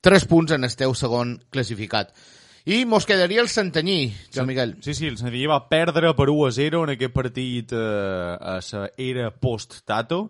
3 0.02 0.26
punts 0.26 0.52
en 0.58 0.64
el 0.66 0.76
teu 0.76 0.96
segon 0.98 1.38
classificat 1.52 2.10
i 2.70 2.84
mos 2.86 3.08
quedaria 3.10 3.42
el 3.42 3.48
Santanyí 3.50 4.14
Joan 4.34 4.46
Miquel 4.46 4.76
Sí, 4.86 4.94
sí, 4.94 5.08
el 5.10 5.18
Santillí 5.18 5.48
va 5.50 5.64
perdre 5.72 6.12
per 6.14 6.28
1 6.30 6.46
a 6.46 6.52
0 6.54 6.84
en 6.86 6.92
aquest 6.94 7.14
partit 7.16 7.72
eh, 7.74 7.80
a 7.80 8.60
la 8.62 8.82
era 8.98 9.32
post-Tato. 9.32 10.30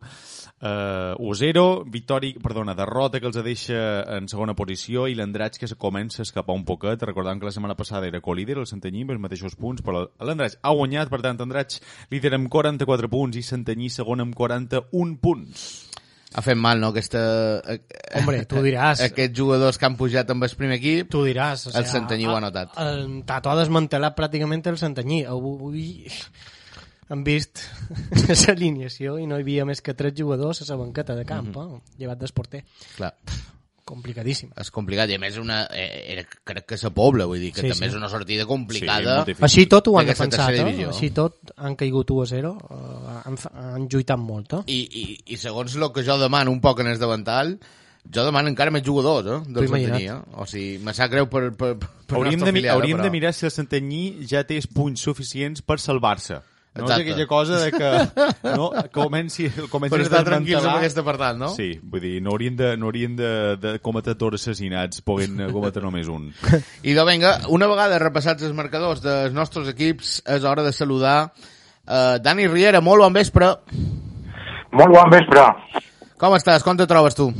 Eh, 0.61 1.15
1 1.19 1.31
a 1.31 1.35
0, 1.35 1.83
victòria, 1.87 2.39
perdona, 2.41 2.75
derrota 2.75 3.19
que 3.19 3.27
els 3.27 3.41
deixa 3.43 3.81
en 4.15 4.31
segona 4.31 4.55
posició 4.55 5.07
i 5.07 5.17
l'Andratx 5.19 5.59
que 5.59 5.67
se 5.67 5.75
comença 5.75 6.21
a 6.21 6.27
escapar 6.27 6.55
un 6.55 6.63
poquet. 6.63 7.03
Recordant 7.03 7.39
que 7.41 7.49
la 7.49 7.55
setmana 7.55 7.75
passada 7.75 8.07
era 8.07 8.21
co-líder, 8.21 8.57
el 8.57 8.69
Santanyí, 8.71 9.03
amb 9.03 9.17
els 9.17 9.23
mateixos 9.27 9.59
punts, 9.59 9.83
però 9.83 10.07
l'Andratx 10.23 10.61
ha 10.61 10.75
guanyat, 10.79 11.11
per 11.11 11.21
tant, 11.25 11.43
Andratx 11.43 11.83
líder 12.09 12.37
amb 12.39 12.47
44 12.47 13.11
punts 13.11 13.35
i 13.35 13.43
Santanyí 13.43 13.91
segon 13.91 14.23
amb 14.23 14.35
41 14.39 15.19
punts. 15.19 15.88
Ha 16.35 16.41
fet 16.45 16.57
mal, 16.57 16.79
no? 16.79 16.89
Aquesta, 16.93 17.19
eh, 17.65 17.79
Hombre, 18.19 18.43
tu 18.45 18.61
diràs. 18.65 19.01
Aquests 19.01 19.35
jugadors 19.37 19.77
que 19.77 19.85
han 19.87 19.95
pujat 19.97 20.29
amb 20.29 20.43
el 20.45 20.53
primer 20.57 20.77
equip 20.77 21.09
Tu 21.09 21.23
diràs. 21.25 21.67
O 21.67 21.77
El 21.77 21.85
Santanyí 21.89 22.27
ho 22.27 22.35
ha 22.35 22.41
notat. 22.43 22.75
El 22.77 23.23
Tato 23.25 23.49
ha 23.49 23.55
desmantelat 23.59 24.15
pràcticament 24.17 24.65
el 24.69 24.77
Santanyí. 24.77 25.23
Avui 25.25 26.05
hem 27.09 27.23
vist 27.25 27.63
l'alineació 28.47 29.17
i 29.17 29.25
no 29.25 29.39
hi 29.39 29.45
havia 29.45 29.65
més 29.65 29.81
que 29.81 29.95
tres 29.97 30.13
jugadors 30.17 30.61
a 30.61 30.67
la 30.69 30.77
banqueta 30.83 31.15
de 31.17 31.25
camp, 31.25 31.49
Mhm. 31.55 31.75
eh? 31.79 31.95
llevat 32.03 32.19
del 32.19 32.33
porter. 32.33 32.63
clar, 32.95 33.15
Complicadíssim. 33.89 34.51
és 34.61 34.69
complicat 34.75 35.09
i 35.09 35.17
a 35.17 35.21
més 35.21 35.39
una, 35.41 35.63
eh, 35.73 36.13
era, 36.13 36.23
crec 36.45 36.67
que 36.69 36.79
la 36.83 36.93
Pobla 36.93 37.25
vull 37.29 37.41
dir 37.41 37.51
que 37.55 37.63
Sí, 37.63 37.73
també 37.73 37.87
sí. 37.87 37.89
és 37.89 37.97
una 37.97 38.09
sortida 38.11 38.45
Sí, 38.45 38.49
complicada 38.49 39.17
difícil. 39.25 39.47
Així 39.49 39.65
tot 39.71 39.89
ho 39.89 39.97
han 39.99 40.11
defensat, 40.11 40.53
eh? 40.53 40.85
Així 40.87 41.09
tot 41.15 41.53
han 41.57 41.75
caigut 41.79 42.11
1 42.13 42.21
a 42.21 42.29
0, 42.35 42.53
eh, 42.69 43.17
han, 43.25 43.41
han 43.65 43.89
lluitat 43.89 44.21
molt, 44.21 44.53
eh? 44.59 44.63
I, 44.67 44.79
i, 45.01 45.05
i 45.33 45.41
segons 45.41 45.75
el 45.75 45.91
que 45.95 46.05
jo 46.05 46.17
demano 46.21 46.53
un 46.53 46.61
poc 46.61 46.81
en 46.85 46.93
el 46.93 47.01
davantal 47.01 47.57
jo 48.07 48.23
demano 48.25 48.49
encara 48.49 48.71
més 48.71 48.85
jugadors 48.85 49.27
eh, 49.27 49.39
del. 49.53 49.67
Santanyí 49.69 50.07
eh? 50.09 50.19
o 50.39 50.45
sigui, 50.49 50.77
me 50.85 50.93
sap 50.97 51.11
greu 51.11 51.27
per, 51.31 51.49
per, 51.57 51.73
per 51.79 52.17
Hauríem, 52.17 52.45
de, 52.45 52.53
filial, 52.55 52.77
hauríem 52.77 52.97
però... 52.97 53.09
de 53.09 53.13
mirar 53.13 53.33
si 53.35 53.45
el 53.49 53.53
Santanyí 53.53 54.03
ja 54.29 54.45
té 54.47 54.57
els 54.59 54.69
punts 54.71 55.03
suficients 55.05 55.61
per 55.65 55.79
salvar-se. 55.83 56.39
No 56.69 56.85
és 56.85 56.91
Exacte. 56.91 57.01
aquella 57.01 57.25
cosa 57.27 57.59
de 57.59 57.71
que 57.71 58.51
no, 58.55 58.69
comenci, 58.93 59.47
comenci 59.71 59.95
per 59.95 59.99
a 59.99 60.05
estar 60.05 60.21
tranquils 60.27 60.67
amb 60.69 60.77
aquest 60.77 60.99
apartat, 61.01 61.37
no? 61.39 61.49
Sí, 61.55 61.71
vull 61.81 62.03
dir, 62.03 62.19
no 62.21 62.35
haurien 62.35 62.59
de, 62.59 62.69
no 62.77 62.91
haurien 62.91 63.15
de, 63.17 63.31
de 63.57 63.71
cometre 63.81 64.13
tots 64.19 64.37
assassinats, 64.37 65.01
poden 65.01 65.41
eh, 65.41 65.49
cometre 65.51 65.81
només 65.81 66.07
un. 66.13 66.27
I 66.89 66.93
doncs 66.93 67.09
vinga, 67.09 67.31
una 67.57 67.67
vegada 67.71 67.97
repassats 67.99 68.45
els 68.45 68.53
marcadors 68.55 69.01
dels 69.01 69.33
nostres 69.33 69.71
equips, 69.73 70.19
és 70.29 70.45
hora 70.45 70.63
de 70.63 70.73
saludar 70.75 71.17
uh, 71.33 72.19
Dani 72.21 72.45
Riera, 72.47 72.83
molt 72.85 73.01
bon 73.01 73.17
vespre. 73.17 73.49
Molt 74.69 74.93
bon 74.93 75.09
vespre. 75.15 75.47
Com 76.21 76.37
estàs? 76.37 76.61
Com 76.63 76.77
te 76.77 76.85
trobes 76.85 77.17
tu? 77.17 77.31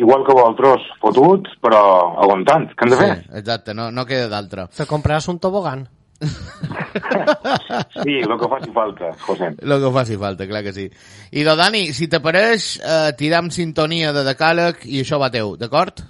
Igual 0.00 0.24
que 0.24 0.34
vosaltres, 0.34 0.88
fotuts, 1.04 1.52
però 1.60 1.82
aguantant. 2.24 2.70
Què 2.72 2.88
hem 2.88 2.94
de 2.94 2.98
fer? 3.02 3.10
Sí, 3.20 3.28
exacte, 3.42 3.76
no, 3.76 3.90
no 3.92 4.08
queda 4.08 4.32
d'altre. 4.32 4.70
Te 4.72 4.88
compraràs 4.88 5.28
un 5.28 5.42
tobogán. 5.42 5.84
Sí, 8.02 8.18
el 8.18 8.34
que 8.38 8.48
faci 8.48 8.70
falta, 8.72 9.12
José. 9.20 9.50
Lo 9.62 9.78
que 9.80 9.90
faci 9.94 10.16
falta, 10.16 10.46
clar 10.48 10.62
que 10.64 10.72
sí. 10.72 10.88
I 11.30 11.44
doncs, 11.46 11.60
Dani, 11.60 11.82
si 11.96 12.08
t'apareix, 12.10 12.66
eh, 12.80 13.12
tiram 13.18 13.50
sintonia 13.54 14.12
de 14.16 14.24
decàleg 14.26 14.84
i 14.88 15.02
això 15.02 15.20
va 15.22 15.30
teu, 15.32 15.56
d'acord? 15.60 16.04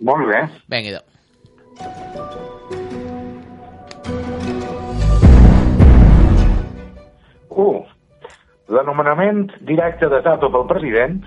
Molt 0.00 0.28
bé. 0.30 0.44
Vinga, 0.70 0.94
idò. 0.94 1.02
Uh, 7.50 7.82
l'anomenament 8.70 9.48
directe 9.66 10.08
de 10.08 10.22
Tato 10.24 10.50
pel 10.52 10.68
president 10.70 11.20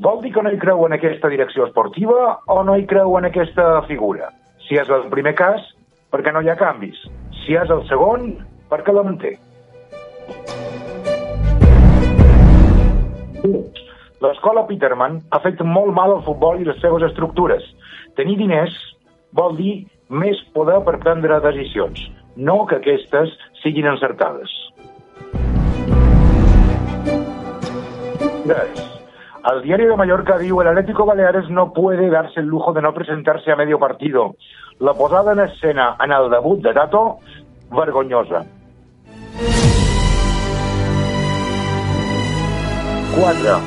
Vol 0.00 0.22
dir 0.24 0.30
que 0.32 0.40
no 0.40 0.48
hi 0.48 0.56
creu 0.56 0.86
en 0.86 0.94
aquesta 0.96 1.28
direcció 1.28 1.66
esportiva 1.66 2.38
o 2.48 2.62
no 2.64 2.72
hi 2.78 2.86
creu 2.88 3.18
en 3.18 3.26
aquesta 3.28 3.82
figura? 3.84 4.30
Si 4.64 4.78
és 4.80 4.88
el 4.96 5.10
primer 5.12 5.34
cas, 5.36 5.60
perquè 6.08 6.32
no 6.32 6.40
hi 6.40 6.48
ha 6.48 6.56
canvis. 6.56 7.02
Si 7.44 7.56
és 7.56 7.70
el 7.72 7.82
segon, 7.88 8.32
perquè 8.70 8.92
la 8.94 9.04
manté. 9.06 9.36
L'escola 14.20 14.66
Peterman 14.68 15.20
ha 15.32 15.40
fet 15.40 15.62
molt 15.64 15.94
mal 15.96 16.12
al 16.12 16.24
futbol 16.26 16.60
i 16.60 16.68
les 16.68 16.80
seves 16.84 17.06
estructures. 17.08 17.64
Tenir 18.18 18.36
diners 18.40 18.76
vol 19.32 19.56
dir 19.56 19.74
més 20.10 20.38
poder 20.54 20.80
per 20.84 20.98
prendre 21.00 21.40
decisions, 21.40 22.02
no 22.36 22.64
que 22.66 22.80
aquestes 22.80 23.32
siguin 23.62 23.88
encertades. 23.88 24.52
3. 28.44 28.86
Al 29.42 29.62
diario 29.62 29.88
de 29.88 29.96
Mallorca 29.96 30.36
diu 30.36 30.60
el 30.60 30.68
Atlético 30.68 31.06
Baleares 31.06 31.48
no 31.48 31.72
puede 31.72 32.10
darse 32.10 32.40
el 32.40 32.46
lujo 32.46 32.74
de 32.74 32.82
no 32.82 32.92
presentarse 32.92 33.52
a 33.52 33.56
medio 33.56 33.78
partido. 33.78 34.34
La 34.80 34.94
posada 34.94 35.32
en 35.32 35.40
escena 35.40 35.94
en 36.02 36.10
el 36.10 36.30
debut 36.30 36.62
de 36.62 36.72
Tato, 36.72 37.18
vergonyosa. 37.70 38.46
4. 43.14 43.58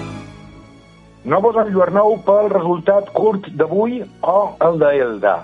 No 1.26 1.40
vos 1.46 1.60
enlluerneu 1.62 2.18
pel 2.26 2.50
resultat 2.50 3.14
curt 3.14 3.52
d'avui 3.54 4.02
o 4.26 4.36
el 4.66 4.82
d'Elda 4.82 5.36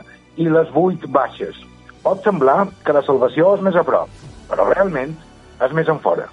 i 0.42 0.50
les 0.50 0.74
8 0.74 1.06
baixes. 1.14 1.62
Pot 2.02 2.26
semblar 2.26 2.66
que 2.82 2.98
la 2.98 3.06
salvació 3.06 3.54
és 3.60 3.62
més 3.70 3.78
a 3.78 3.86
prop, 3.86 4.10
però 4.50 4.66
realment 4.74 5.14
és 5.62 5.78
més 5.78 5.94
en 5.94 6.02
fora. 6.02 6.26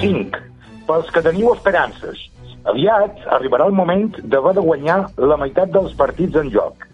5. 0.00 0.46
Pels 0.88 1.12
que 1.12 1.28
teniu 1.28 1.52
esperances. 1.52 2.30
Aviat 2.62 3.24
arribarà 3.34 3.66
el 3.66 3.74
moment 3.74 4.12
d'haver 4.22 4.52
de 4.54 4.62
guanyar 4.62 4.98
la 5.18 5.36
meitat 5.40 5.72
dels 5.74 5.94
partits 5.98 6.36
en 6.38 6.50
joc. 6.54 6.84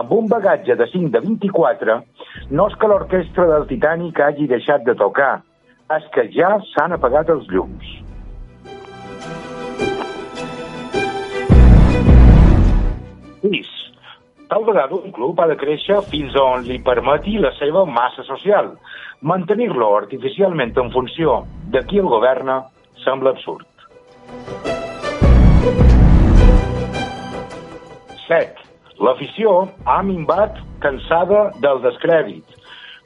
Amb 0.00 0.12
un 0.16 0.30
bagatge 0.30 0.76
de 0.80 0.86
5 0.88 1.10
de 1.12 1.20
24, 1.26 1.96
no 2.56 2.68
és 2.70 2.76
que 2.80 2.88
l'orquestra 2.88 3.44
del 3.50 3.66
Titanic 3.68 4.20
hagi 4.24 4.48
deixat 4.48 4.86
de 4.86 4.94
tocar, 4.96 5.42
és 5.92 6.06
que 6.14 6.24
ja 6.32 6.54
s'han 6.70 6.96
apagat 6.96 7.28
els 7.34 7.50
llums. 7.52 7.92
Sis. 13.44 13.68
Tal 14.48 14.64
vegada 14.64 14.96
un 14.96 15.12
club 15.12 15.38
ha 15.40 15.50
de 15.52 15.58
créixer 15.60 16.00
fins 16.08 16.34
on 16.40 16.64
li 16.64 16.80
permeti 16.86 17.36
la 17.38 17.52
seva 17.58 17.84
massa 17.84 18.24
social. 18.24 18.72
Mantenir-lo 19.20 19.92
artificialment 19.98 20.72
en 20.80 20.94
funció 20.96 21.42
de 21.76 21.84
qui 21.84 22.00
el 22.00 22.08
governa 22.08 22.62
sembla 23.04 23.36
absurd. 23.36 23.69
7. 28.30 28.62
L'afició 29.02 29.52
ha 29.90 30.00
minvat 30.06 30.58
cansada 30.84 31.48
del 31.64 31.80
descrèdit. 31.82 32.44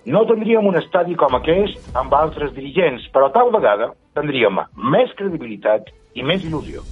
No 0.05 0.25
tindríem 0.29 0.67
un 0.69 0.77
estadi 0.77 1.15
com 1.17 1.37
aquest 1.39 1.97
amb 1.97 2.13
altres 2.13 2.53
dirigents, 2.53 3.07
però 3.15 3.31
tal 3.33 3.53
vegada 3.55 3.89
tindríem 4.19 4.61
més 4.95 5.15
credibilitat 5.17 5.89
i 6.13 6.27
més 6.27 6.45
il·lusió. 6.45 6.85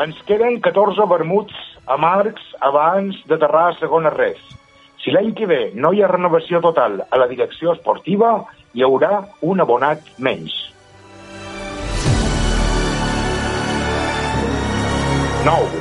Ens 0.00 0.22
queden 0.28 0.60
14 0.64 1.04
vermuts 1.12 1.58
amargs 1.92 2.46
abans 2.64 3.18
d'aterrar 3.28 3.66
a 3.70 3.76
segona 3.80 4.12
res. 4.16 4.40
Si 5.04 5.12
l'any 5.12 5.34
que 5.36 5.48
ve 5.50 5.60
no 5.74 5.92
hi 5.92 6.00
ha 6.02 6.08
renovació 6.12 6.62
total 6.64 7.02
a 7.04 7.20
la 7.20 7.28
direcció 7.28 7.76
esportiva, 7.76 8.38
hi 8.72 8.84
haurà 8.86 9.26
un 9.44 9.60
abonat 9.60 10.08
menys. 10.18 10.56
9. 15.46 15.80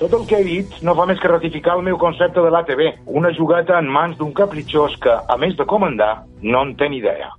Tot 0.00 0.12
el 0.18 0.24
que 0.28 0.36
he 0.36 0.44
dit 0.44 0.74
no 0.84 0.92
fa 0.98 1.06
més 1.08 1.20
que 1.22 1.28
ratificar 1.30 1.78
el 1.78 1.84
meu 1.86 1.96
concepte 1.96 2.42
de 2.44 2.50
l'ATV, 2.52 2.82
una 3.20 3.30
jugata 3.32 3.78
en 3.80 3.88
mans 3.88 4.18
d'un 4.18 4.34
capritxós 4.36 4.98
que, 5.00 5.14
a 5.16 5.36
més 5.40 5.56
de 5.56 5.64
comandar, 5.64 6.26
no 6.42 6.60
en 6.66 6.74
té 6.76 6.90
ni 6.92 6.98
idea. 7.00 7.30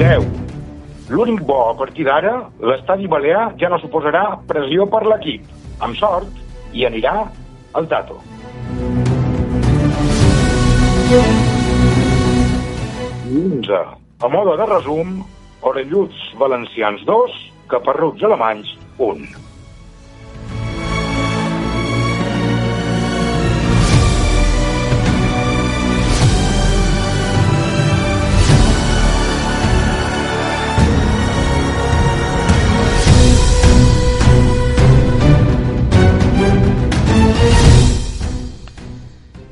10. 0.00 0.26
L'únic 1.14 1.46
bo 1.46 1.60
a 1.68 1.78
partir 1.78 2.08
d'ara, 2.10 2.34
l'estadi 2.58 3.06
balear 3.06 3.52
ja 3.62 3.70
no 3.70 3.78
suposarà 3.78 4.24
pressió 4.50 4.90
per 4.90 5.04
l'equip. 5.06 5.46
Amb 5.78 5.94
sort, 6.02 6.42
hi 6.74 6.82
anirà 6.90 7.14
el 7.78 7.86
Tato. 7.86 8.18
11. 13.30 13.82
A 14.18 14.28
moda 14.32 14.58
de 14.58 14.66
resum, 14.66 15.20
orelluts 15.68 16.16
valencians 16.40 17.04
2, 17.04 17.34
caparruts 17.68 18.24
alemanys 18.24 18.70
1. 18.96 19.26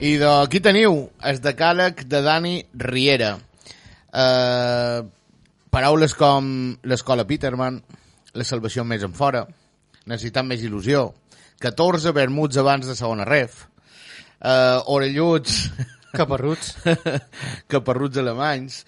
I 0.06 0.16
d'aquí 0.20 0.62
teniu 0.62 0.96
el 1.28 1.42
decàleg 1.44 2.06
de 2.08 2.22
Dani 2.24 2.56
Riera. 2.78 3.34
Uh, 4.16 5.04
paraules 5.76 6.14
com 6.16 6.46
l'escola 6.88 7.26
Peterman, 7.28 7.74
la 8.32 8.44
salvació 8.48 8.80
més 8.88 9.02
en 9.04 9.12
fora, 9.12 9.42
necessitant 10.08 10.46
més 10.48 10.62
il·lusió, 10.64 11.02
14 11.60 12.14
vermuts 12.16 12.56
abans 12.62 12.88
de 12.88 12.94
segona 12.96 13.26
ref, 13.28 13.58
uh, 14.40 14.80
orelluts, 14.94 15.58
Caparruts. 16.16 16.70
caparruts 17.72 18.22
alemanys, 18.22 18.78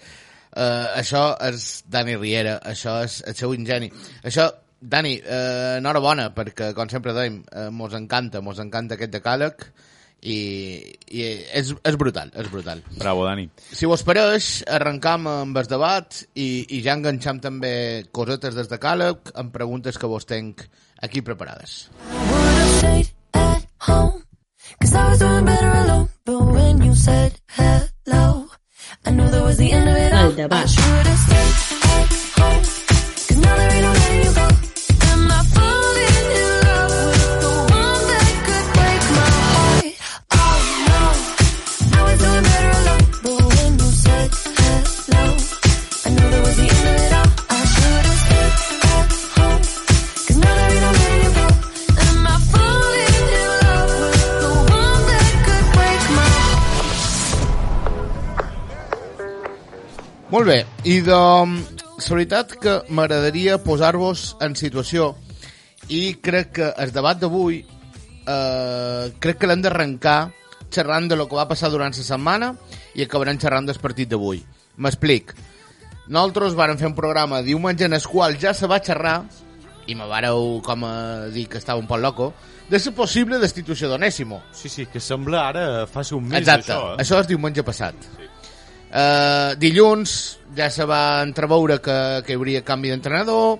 uh, 0.55 0.87
això 0.97 1.21
és 1.51 1.67
Dani 1.85 2.17
Riera, 2.17 2.55
això 2.65 2.95
és 3.05 3.19
el 3.29 3.37
seu 3.37 3.53
ingeni. 3.53 3.91
Això, 4.25 4.47
Dani, 4.81 5.13
uh, 5.21 5.77
enhorabona, 5.77 6.31
perquè, 6.33 6.71
com 6.73 6.89
sempre 6.89 7.13
dèiem, 7.13 7.43
uh, 7.53 7.67
mos 7.69 7.93
encanta, 7.99 8.41
mos 8.41 8.63
encanta 8.65 8.97
aquest 8.97 9.13
decàleg, 9.13 9.67
i, 10.21 10.79
i 11.07 11.23
és, 11.55 11.71
és 11.83 11.97
brutal, 11.99 12.31
és 12.35 12.49
brutal. 12.51 12.81
Bravo, 12.97 13.25
Dani. 13.27 13.47
Si 13.71 13.87
us 13.87 14.03
pareix, 14.07 14.49
arrencam 14.67 15.27
amb 15.31 15.59
el 15.61 15.69
debat 15.71 16.21
i, 16.33 16.65
i 16.75 16.81
ja 16.85 16.97
enganxam 16.97 17.39
també 17.43 17.73
cosetes 18.15 18.57
des 18.57 18.71
de 18.71 18.79
càleg 18.81 19.31
amb 19.39 19.53
preguntes 19.55 19.97
que 19.97 20.09
vos 20.11 20.27
tenc 20.29 20.65
aquí 21.01 21.21
preparades. 21.21 21.87
Would've 22.09 22.77
stayed 22.79 23.13
at 23.33 23.65
home. 23.87 24.23
Cause 24.79 24.95
I 24.95 25.09
was 25.09 25.19
doing 25.19 25.45
better 25.45 25.71
alone. 25.83 26.09
But 26.25 26.41
when 26.53 26.81
you 26.83 26.95
said 26.95 27.39
hello, 27.47 28.47
I 29.05 29.11
knew 29.11 29.27
that 29.27 29.43
was 29.43 29.57
the 29.57 29.71
end 29.71 29.89
of 29.89 29.95
it 29.95 30.13
all. 30.13 30.25
El 30.29 30.35
debat. 30.35 30.63
I 30.63 30.67
should've 30.67 31.17
stayed 31.17 31.55
at 31.83 32.11
home. 32.37 32.78
Molt 60.29 60.45
bé, 60.45 60.59
i 60.85 60.99
de... 61.01 61.19
La 61.99 62.15
veritat 62.15 62.53
que 62.61 62.73
m'agradaria 62.95 63.57
posar-vos 63.59 64.37
en 64.45 64.53
situació 64.55 65.09
i 65.91 66.13
crec 66.23 66.51
que 66.55 66.67
el 66.79 66.93
debat 66.95 67.17
d'avui 67.19 67.57
eh, 67.59 69.09
crec 69.19 69.41
que 69.41 69.49
l'hem 69.49 69.65
d'arrencar 69.65 70.29
xerrant 70.71 71.09
de 71.09 71.17
lo 71.19 71.25
que 71.27 71.35
va 71.35 71.47
passar 71.49 71.71
durant 71.73 71.91
la 71.91 72.05
setmana 72.05 72.53
i 72.95 73.03
acabarem 73.03 73.41
xerrant 73.41 73.67
del 73.67 73.81
partit 73.81 74.07
d'avui. 74.13 74.39
M'explic. 74.77 75.33
Nosaltres 76.07 76.55
vàrem 76.55 76.79
fer 76.79 76.87
un 76.87 76.95
programa 76.95 77.41
diumenge 77.43 77.89
en 77.89 77.97
el 77.97 78.07
qual 78.07 78.37
ja 78.39 78.53
se 78.53 78.69
va 78.69 78.79
xerrar 78.85 79.17
i 79.89 79.97
me 79.97 80.07
vareu 80.07 80.61
com 80.63 80.85
a 80.85 80.95
dir 81.33 81.49
que 81.49 81.57
estava 81.57 81.81
un 81.81 81.89
poc 81.89 81.99
loco 82.05 82.31
de 82.69 82.77
la 82.77 82.91
possible 82.93 83.41
destitució 83.41 83.89
d'Onésimo. 83.89 84.43
Sí, 84.53 84.69
sí, 84.69 84.85
que 84.85 85.01
sembla 85.01 85.47
ara 85.49 85.87
faci 85.89 86.13
un 86.13 86.29
mes 86.29 86.39
Exacte, 86.45 86.71
això, 86.71 86.93
eh? 86.93 87.01
això 87.01 87.19
és 87.19 87.27
diumenge 87.27 87.65
passat. 87.65 88.28
Uh, 88.89 89.53
dilluns 89.61 90.39
ja 90.57 90.69
se 90.73 90.85
va 90.89 91.21
entreveure 91.21 91.77
que, 91.83 91.97
que 92.25 92.33
hi 92.33 92.39
hauria 92.39 92.65
canvi 92.65 92.89
d'entrenador, 92.89 93.59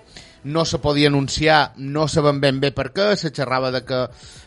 no 0.50 0.66
se 0.66 0.80
podia 0.82 1.10
anunciar, 1.12 1.74
no 1.78 2.08
sabem 2.08 2.40
ben 2.42 2.60
bé 2.60 2.72
per 2.74 2.90
què, 2.96 3.12
se 3.20 3.30
xerrava 3.36 3.70
de 3.76 3.84
que 3.86 4.04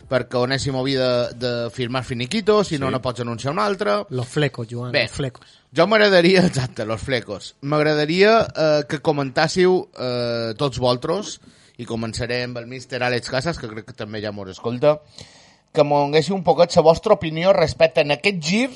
perquè 0.09 0.37
Onésimo 0.37 0.81
havia 0.81 1.05
de, 1.05 1.33
de 1.39 1.51
firmar 1.73 2.03
finiquito, 2.03 2.59
si 2.67 2.77
no, 2.77 2.91
no 2.91 3.01
pots 3.01 3.23
anunciar 3.23 3.53
un 3.53 3.61
altre. 3.63 4.03
Los 4.09 4.27
flecos, 4.27 4.67
Joan, 4.69 4.91
Bé. 4.91 5.07
los 5.07 5.15
flecos. 5.15 5.59
Jo 5.73 5.87
m'agradaria, 5.87 6.45
exacte, 6.49 6.85
los 6.85 7.01
flecos, 7.01 7.55
m'agradaria 7.61 8.41
eh, 8.43 8.81
que 8.89 9.01
comentàssiu 9.01 9.79
eh, 9.95 10.53
tots 10.59 10.81
vosaltres, 10.83 11.37
i 11.81 11.87
començaré 11.89 12.43
amb 12.45 12.59
el 12.61 12.67
míster 12.69 13.01
Àlex 13.01 13.31
Casas, 13.33 13.57
que 13.57 13.71
crec 13.71 13.89
que 13.89 13.97
també 13.97 14.21
ja 14.21 14.33
mos 14.35 14.51
escolta, 14.51 14.99
que 15.73 15.85
m'ho 15.87 16.03
donguéssiu 16.03 16.35
un 16.35 16.43
poquet 16.45 16.75
la 16.75 16.83
vostra 16.85 17.15
opinió 17.15 17.53
respecte 17.55 18.03
a 18.03 18.13
aquest 18.13 18.43
gir 18.43 18.67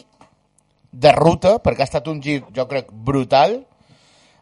de 0.91 1.11
ruta, 1.11 1.57
perquè 1.63 1.83
ha 1.83 1.89
estat 1.89 2.07
un 2.07 2.21
gir, 2.23 2.41
jo 2.55 2.67
crec, 2.69 2.89
brutal, 2.91 3.59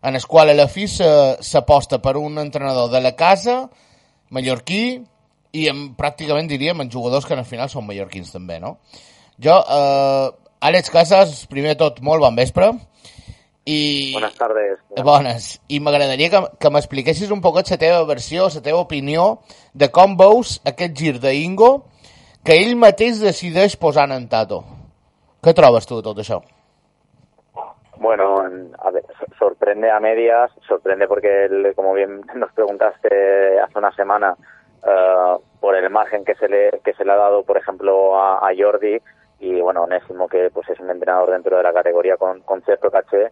en 0.06 0.16
el 0.16 0.26
qual 0.30 0.52
a 0.52 0.56
la 0.58 0.68
fi 0.70 0.86
s'aposta 0.88 2.00
per 2.02 2.16
un 2.18 2.38
entrenador 2.38 2.92
de 2.92 3.02
la 3.02 3.16
casa, 3.18 3.64
mallorquí, 4.36 5.02
i 5.56 5.68
amb, 5.72 5.94
pràcticament 5.98 6.50
diríem 6.52 6.84
en 6.84 6.92
jugadors 6.92 7.26
que 7.26 7.36
al 7.36 7.48
final 7.48 7.72
són 7.72 7.88
mallorquins 7.88 8.34
també, 8.34 8.60
no? 8.60 8.78
Jo, 9.42 9.56
eh, 9.56 10.28
Àlex 10.66 10.92
Casas, 10.94 11.40
primer 11.52 11.74
de 11.76 11.82
tot, 11.86 12.02
molt 12.06 12.22
bon 12.22 12.38
vespre, 12.38 12.74
i... 13.66 14.12
Buenas 14.14 14.36
tardes. 14.38 14.80
Bones. 15.04 15.60
I 15.68 15.80
m'agradaria 15.82 16.30
que, 16.30 16.42
que 16.62 16.70
m'expliquessis 16.70 17.32
un 17.34 17.42
poquet 17.42 17.72
la 17.74 17.80
teva 17.82 18.04
versió, 18.06 18.46
la 18.54 18.62
teva 18.62 18.84
opinió 18.86 19.42
de 19.74 19.90
com 19.90 20.14
veus 20.20 20.60
aquest 20.70 20.94
gir 20.94 21.18
d'Ingo 21.20 21.72
que 22.46 22.60
ell 22.62 22.76
mateix 22.78 23.18
decideix 23.24 23.76
posar 23.82 24.06
en 24.14 24.30
Tato. 24.30 24.62
Què 25.46 25.54
trobes 25.54 25.86
tu 25.86 26.02
tot 26.02 26.18
això? 26.18 26.40
Bueno, 27.98 28.46
en- 28.46 28.72
a 28.80 28.92
ver, 28.92 29.04
so- 29.20 29.26
sorprende 29.38 29.90
a 29.92 30.00
medias, 30.00 30.52
sorprende 30.68 31.08
porque, 31.08 31.46
el- 31.46 31.74
como 31.76 31.94
bien 31.94 32.22
nos 32.36 32.52
preguntaste 32.54 33.60
hace 33.60 33.78
una 33.78 33.92
semana, 33.96 34.36
eh, 34.86 35.36
por 35.60 35.76
el 35.76 35.90
margen 35.90 36.26
que 36.26 36.36
se 36.36 36.48
le 36.48 36.80
que 36.84 36.94
se 36.94 37.06
le 37.06 37.12
ha 37.12 37.16
dado, 37.16 37.44
por 37.44 37.58
ejemplo, 37.58 38.20
a, 38.20 38.38
a 38.48 38.52
Jordi 38.58 39.00
y 39.40 39.62
bueno, 39.62 39.84
Onésimo, 39.84 40.28
que 40.28 40.50
pues 40.52 40.70
es 40.70 40.80
un 40.80 40.90
entrenador 40.90 41.32
dentro 41.32 41.58
de 41.58 41.64
la 41.64 41.74
categoría 41.74 42.18
con, 42.18 42.42
con 42.42 42.62
cierto 42.64 42.90
caché, 42.92 43.32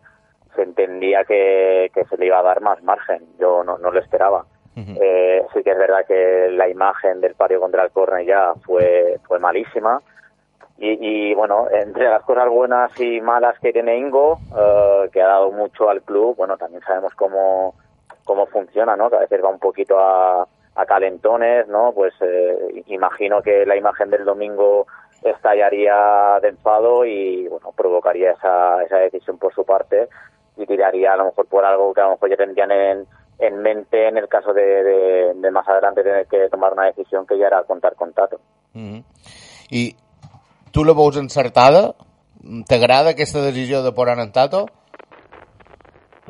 se 0.55 0.61
entendía 0.63 1.23
que, 1.23 1.89
que 1.93 2.05
se 2.05 2.17
le 2.17 2.27
iba 2.27 2.39
a 2.39 2.43
dar 2.43 2.61
más 2.61 2.81
margen. 2.83 3.25
Yo 3.39 3.63
no, 3.63 3.77
no 3.77 3.91
lo 3.91 3.99
esperaba. 3.99 4.45
Eh, 4.99 5.45
sí 5.53 5.61
que 5.63 5.69
es 5.71 5.77
verdad 5.77 6.05
que 6.07 6.47
la 6.51 6.67
imagen 6.67 7.21
del 7.21 7.35
patio 7.35 7.59
contra 7.59 7.83
el 7.83 7.91
córner 7.91 8.25
ya 8.25 8.53
fue, 8.65 9.19
fue 9.27 9.37
malísima. 9.39 10.01
Y, 10.77 10.97
y, 10.99 11.33
bueno, 11.33 11.67
entre 11.71 12.09
las 12.09 12.23
cosas 12.23 12.49
buenas 12.49 12.99
y 12.99 13.21
malas 13.21 13.57
que 13.59 13.71
tiene 13.71 13.97
Ingo, 13.97 14.39
eh, 14.57 15.09
que 15.11 15.21
ha 15.21 15.27
dado 15.27 15.51
mucho 15.51 15.89
al 15.89 16.01
club, 16.01 16.35
bueno, 16.35 16.57
también 16.57 16.81
sabemos 16.81 17.13
cómo, 17.15 17.75
cómo 18.23 18.47
funciona, 18.47 18.95
¿no? 18.95 19.09
Que 19.09 19.17
a 19.17 19.19
veces 19.19 19.43
va 19.43 19.49
un 19.49 19.59
poquito 19.59 19.99
a, 19.99 20.47
a 20.75 20.85
calentones, 20.85 21.67
¿no? 21.67 21.91
Pues 21.93 22.13
eh, 22.21 22.83
imagino 22.87 23.41
que 23.41 23.65
la 23.65 23.77
imagen 23.77 24.09
del 24.09 24.25
domingo 24.25 24.87
estallaría 25.23 26.39
de 26.41 26.49
enfado 26.49 27.05
y, 27.05 27.47
bueno, 27.47 27.71
provocaría 27.75 28.31
esa, 28.31 28.83
esa 28.83 28.97
decisión 28.97 29.37
por 29.37 29.53
su 29.53 29.63
parte 29.63 30.09
y 30.57 30.65
tiraría 30.65 31.13
a 31.13 31.17
lo 31.17 31.25
mejor 31.25 31.47
por 31.47 31.65
algo 31.65 31.93
que 31.93 32.01
a 32.01 32.05
lo 32.05 32.11
mejor 32.11 32.29
ya 32.29 32.37
tendrían 32.37 32.71
en, 32.71 33.07
en 33.39 33.61
mente 33.61 34.07
en 34.07 34.17
el 34.17 34.27
caso 34.27 34.53
de, 34.53 35.33
de, 35.33 35.51
más 35.51 35.67
adelante 35.67 36.03
tener 36.03 36.27
que 36.27 36.49
tomar 36.49 36.73
una 36.73 36.85
decisión 36.85 37.25
que 37.25 37.37
ya 37.37 37.47
era 37.47 37.63
contar 37.63 37.95
con 37.95 38.11
Tato. 38.13 38.39
I 39.73 39.95
tu 40.73 40.83
la 40.83 40.93
veus 40.97 41.17
encertada? 41.21 41.93
T'agrada 42.67 43.13
aquesta 43.13 43.43
decisió 43.45 43.83
de 43.83 43.93
posar 43.93 44.19
en 44.19 44.31
Tato? 44.33 44.65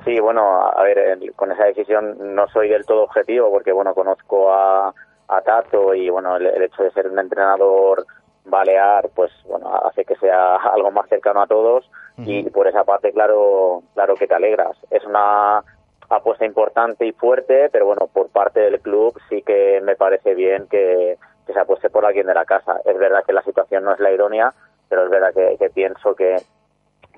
Sí, 0.03 0.19
bueno, 0.19 0.43
a 0.67 0.83
ver, 0.83 1.17
con 1.35 1.51
esa 1.51 1.63
decisión 1.63 2.35
no 2.35 2.47
soy 2.49 2.67
del 2.67 2.85
todo 2.85 3.03
objetivo 3.03 3.49
porque, 3.49 3.71
bueno, 3.71 3.93
conozco 3.95 4.51
a, 4.53 4.93
a 5.29 5.41
Tato 5.41 5.95
y, 5.95 6.09
bueno, 6.09 6.35
el, 6.35 6.45
el 6.45 6.63
hecho 6.63 6.83
de 6.83 6.91
ser 6.91 7.07
un 7.07 7.19
entrenador 7.19 8.05
balear, 8.45 9.09
pues, 9.15 9.31
bueno, 9.47 9.73
hace 9.85 10.03
que 10.03 10.17
sea 10.17 10.55
algo 10.73 10.91
más 10.91 11.07
cercano 11.07 11.41
a 11.41 11.47
todos 11.47 11.89
y 12.17 12.47
por 12.51 12.67
esa 12.67 12.83
parte, 12.83 13.11
claro, 13.11 13.81
claro 13.95 14.15
que 14.15 14.27
te 14.27 14.35
alegras. 14.35 14.77
Es 14.91 15.03
una 15.05 15.63
apuesta 16.09 16.45
importante 16.45 17.07
y 17.07 17.13
fuerte, 17.13 17.69
pero 17.71 17.87
bueno, 17.87 18.07
por 18.11 18.29
parte 18.29 18.59
del 18.59 18.81
club 18.81 19.19
sí 19.29 19.41
que 19.41 19.79
me 19.81 19.95
parece 19.95 20.35
bien 20.35 20.67
que, 20.69 21.17
que 21.45 21.53
se 21.53 21.59
apueste 21.59 21.89
por 21.89 22.05
alguien 22.05 22.27
de 22.27 22.33
la 22.33 22.45
casa. 22.45 22.79
Es 22.85 22.97
verdad 22.97 23.23
que 23.25 23.33
la 23.33 23.41
situación 23.43 23.83
no 23.83 23.93
es 23.93 23.99
la 23.99 24.11
idónea, 24.11 24.53
pero 24.89 25.03
es 25.03 25.09
verdad 25.09 25.33
que, 25.33 25.57
que 25.57 25.69
pienso 25.69 26.15
que, 26.15 26.37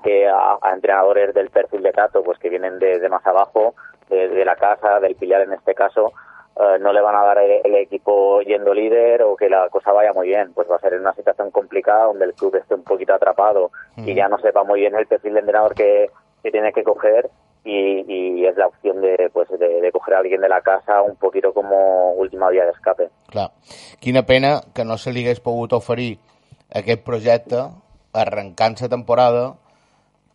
que 0.04 0.28
a, 0.28 0.58
a 0.62 0.74
entrenadores 0.74 1.34
del 1.34 1.50
perfil 1.50 1.84
de 1.84 1.92
Tato, 1.92 2.24
pues 2.24 2.40
que 2.40 2.50
vienen 2.50 2.80
de, 2.80 3.00
de 3.00 3.10
más 3.10 3.26
abajo, 3.26 3.76
de, 4.10 4.30
de 4.30 4.46
la 4.46 4.56
casa, 4.56 5.00
del 5.00 5.16
filial 5.16 5.42
en 5.44 5.54
este 5.54 5.74
caso, 5.74 6.14
eh, 6.58 6.78
no 6.80 6.94
le 6.94 7.02
van 7.02 7.16
a 7.16 7.24
dar 7.24 7.38
el, 7.40 7.62
el 7.64 7.76
equipo 7.76 8.42
yendo 8.42 8.74
líder 8.74 9.24
o 9.24 9.36
que 9.36 9.50
la 9.50 9.68
cosa 9.70 9.92
vaya 9.92 10.14
muy 10.14 10.28
bien. 10.28 10.54
Pues 10.54 10.70
va 10.70 10.78
a 10.78 10.80
ser 10.80 10.94
en 10.94 11.02
una 11.02 11.14
situación 11.14 11.52
complicada 11.52 12.06
donde 12.06 12.26
el 12.26 12.34
club 12.34 12.56
esté 12.56 12.76
un 12.76 12.84
poquito 12.84 13.14
atrapado 13.14 13.72
y 13.98 14.14
ya 14.16 14.28
no 14.28 14.38
sepa 14.38 14.64
muy 14.64 14.80
bien 14.80 14.96
el 14.96 15.08
perfil 15.08 15.34
de 15.34 15.40
entrenador 15.42 15.76
que, 15.76 16.10
que 16.44 16.52
tiene 16.52 16.72
que 16.72 16.84
coger 16.84 17.30
y, 17.66 18.06
y 18.08 18.46
es 18.46 18.56
la 18.56 18.68
opción 18.68 19.02
de, 19.02 19.30
pues, 19.34 19.50
de, 19.50 19.82
de 19.82 19.92
coger 19.92 20.14
a 20.14 20.20
alguien 20.20 20.42
de 20.42 20.50
la 20.50 20.62
casa 20.62 21.02
un 21.02 21.16
poquito 21.16 21.52
como 21.54 22.14
última 22.14 22.50
vía 22.50 22.64
de 22.64 22.72
escape. 22.72 23.10
Clar. 23.28 23.52
Quina 24.00 24.26
pena 24.26 24.62
que 24.74 24.86
no 24.86 24.98
se 24.98 25.12
li 25.12 25.26
hagués 25.26 25.42
pogut 25.42 25.74
oferir 25.74 26.20
aquest 26.70 27.02
projecte 27.04 27.64
arrencant 28.14 28.78
la 28.82 28.90
temporada, 28.90 29.46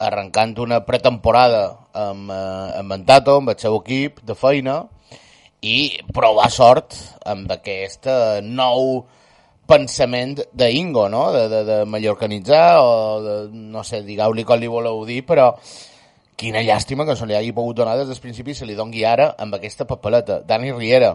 arrencant 0.01 0.59
una 0.59 0.81
pretemporada 0.85 1.63
amb, 1.95 2.31
eh, 2.31 2.79
amb 2.81 2.93
en 2.99 3.07
Tato, 3.07 3.37
amb 3.39 3.55
el 3.55 3.59
seu 3.59 3.79
equip 3.79 4.21
de 4.27 4.35
feina, 4.35 4.83
i 5.61 6.01
provar 6.13 6.49
sort 6.51 6.97
amb 7.29 7.51
aquest 7.53 8.09
eh, 8.11 8.41
nou 8.43 9.05
pensament 9.71 10.41
d'Ingo, 10.51 11.07
no? 11.09 11.29
De, 11.31 11.47
de, 11.53 11.63
de 11.69 11.79
mallorcanitzar 11.87 12.81
o 12.83 12.91
de, 13.23 13.37
no 13.53 13.85
sé, 13.87 14.03
digueu-li 14.03 14.45
com 14.45 14.59
li 14.59 14.71
voleu 14.73 15.05
dir, 15.07 15.23
però 15.29 15.53
quina 16.41 16.63
llàstima 16.65 17.05
que 17.05 17.17
se 17.17 17.29
li 17.29 17.37
hagi 17.37 17.53
pogut 17.53 17.77
donar 17.77 17.99
des 18.01 18.09
del 18.09 18.21
principi 18.23 18.55
i 18.55 18.59
se 18.59 18.67
li 18.69 18.77
dongui 18.79 19.05
ara 19.05 19.35
amb 19.39 19.55
aquesta 19.59 19.85
papeleta. 19.89 20.41
Dani 20.47 20.73
Riera, 20.73 21.15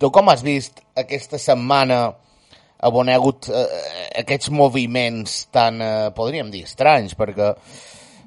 tu 0.00 0.10
com 0.10 0.30
has 0.32 0.44
vist 0.44 0.80
aquesta 0.96 1.38
setmana 1.38 2.04
on 2.82 3.08
hi 3.08 3.12
ha 3.12 3.18
hagut 3.20 3.46
eh, 3.46 3.66
aquests 4.22 4.50
moviments 4.50 5.36
tan, 5.54 5.78
eh, 5.80 6.08
podríem 6.16 6.50
dir, 6.50 6.64
estranys, 6.66 7.14
perquè, 7.18 7.52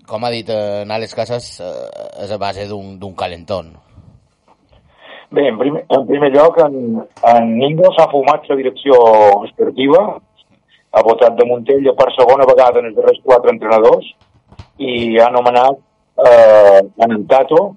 com 0.07 0.23
ha 0.23 0.31
dit 0.31 0.49
eh, 0.49 0.83
en 0.83 0.93
Àlex 0.95 1.15
Casas, 1.17 1.49
eh, 1.59 2.23
és 2.23 2.31
a 2.31 2.37
base 2.39 2.69
d'un 2.69 3.15
calentón. 3.19 3.73
Bé, 5.35 5.49
en 5.49 5.57
primer, 5.59 5.81
en 5.89 6.05
primer 6.07 6.29
lloc, 6.31 6.61
en, 6.63 7.01
en 7.33 7.51
Ningo 7.57 7.89
s'ha 7.97 8.07
fumat 8.13 8.47
la 8.47 8.55
direcció 8.61 8.95
esportiva, 9.43 10.05
ha 10.95 11.03
votat 11.03 11.35
de 11.35 11.49
Montella 11.49 11.91
per 11.97 12.13
segona 12.15 12.47
vegada 12.47 12.79
en 12.79 12.87
els 12.91 12.95
darrers 12.95 13.19
quatre 13.25 13.51
entrenadors 13.51 14.07
i 14.79 15.17
ha 15.19 15.27
nomenat 15.33 15.81
eh, 16.17 16.81
en 16.97 17.27
Tato. 17.27 17.75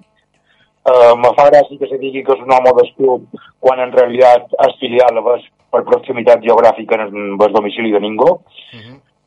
Eh, 0.89 1.13
me 1.19 1.31
fa 1.35 1.49
gràcia 1.49 1.77
que 1.77 1.89
se 1.89 1.99
digui 2.01 2.23
que 2.23 2.33
és 2.33 2.43
un 2.45 2.53
home 2.55 2.71
del 2.77 2.91
club 2.97 3.41
quan 3.59 3.81
en 3.83 3.91
realitat 3.93 4.53
és 4.67 4.77
filial 4.81 5.19
per 5.69 5.83
proximitat 5.85 6.41
geogràfica 6.45 6.97
en 6.97 7.35
el, 7.35 7.51
domicili 7.53 7.91
de 7.91 7.99
Ningo. 7.99 8.39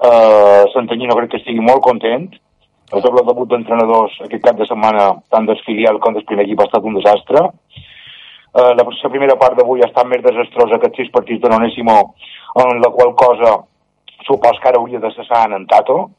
Eh, 0.02 0.64
Santanyí 0.72 1.06
no 1.06 1.18
crec 1.18 1.30
que 1.34 1.42
estigui 1.42 1.60
molt 1.60 1.84
content. 1.84 2.30
El 2.92 3.00
doble 3.00 3.24
debut 3.24 3.48
d'entrenadors 3.48 4.18
aquest 4.24 4.42
cap 4.44 4.58
de 4.58 4.66
setmana, 4.68 5.12
tant 5.32 5.46
del 5.48 5.60
filial 5.64 6.00
com 6.00 6.16
del 6.16 6.26
primer 6.28 6.44
equip, 6.44 6.60
ha 6.60 6.68
estat 6.68 6.84
un 6.88 6.98
desastre. 6.98 7.46
Eh, 8.52 8.72
la, 8.76 8.84
la 8.84 9.12
primera 9.12 9.36
part 9.40 9.56
d'avui 9.56 9.80
ha 9.80 9.88
estat 9.88 10.08
més 10.08 10.24
desastrosa 10.24 10.80
que 10.80 10.90
els 10.90 10.98
sis 11.00 11.12
partits 11.14 11.40
de 11.44 11.52
l'Onésimo, 11.52 11.98
en 12.64 12.82
la 12.82 12.90
qual 12.96 13.14
cosa 13.16 13.60
supos 14.26 14.58
que 14.60 14.68
ara 14.68 14.80
hauria 14.80 15.00
de 15.00 15.10
cessar 15.14 15.46
en 15.52 15.66
Tato. 15.66 16.10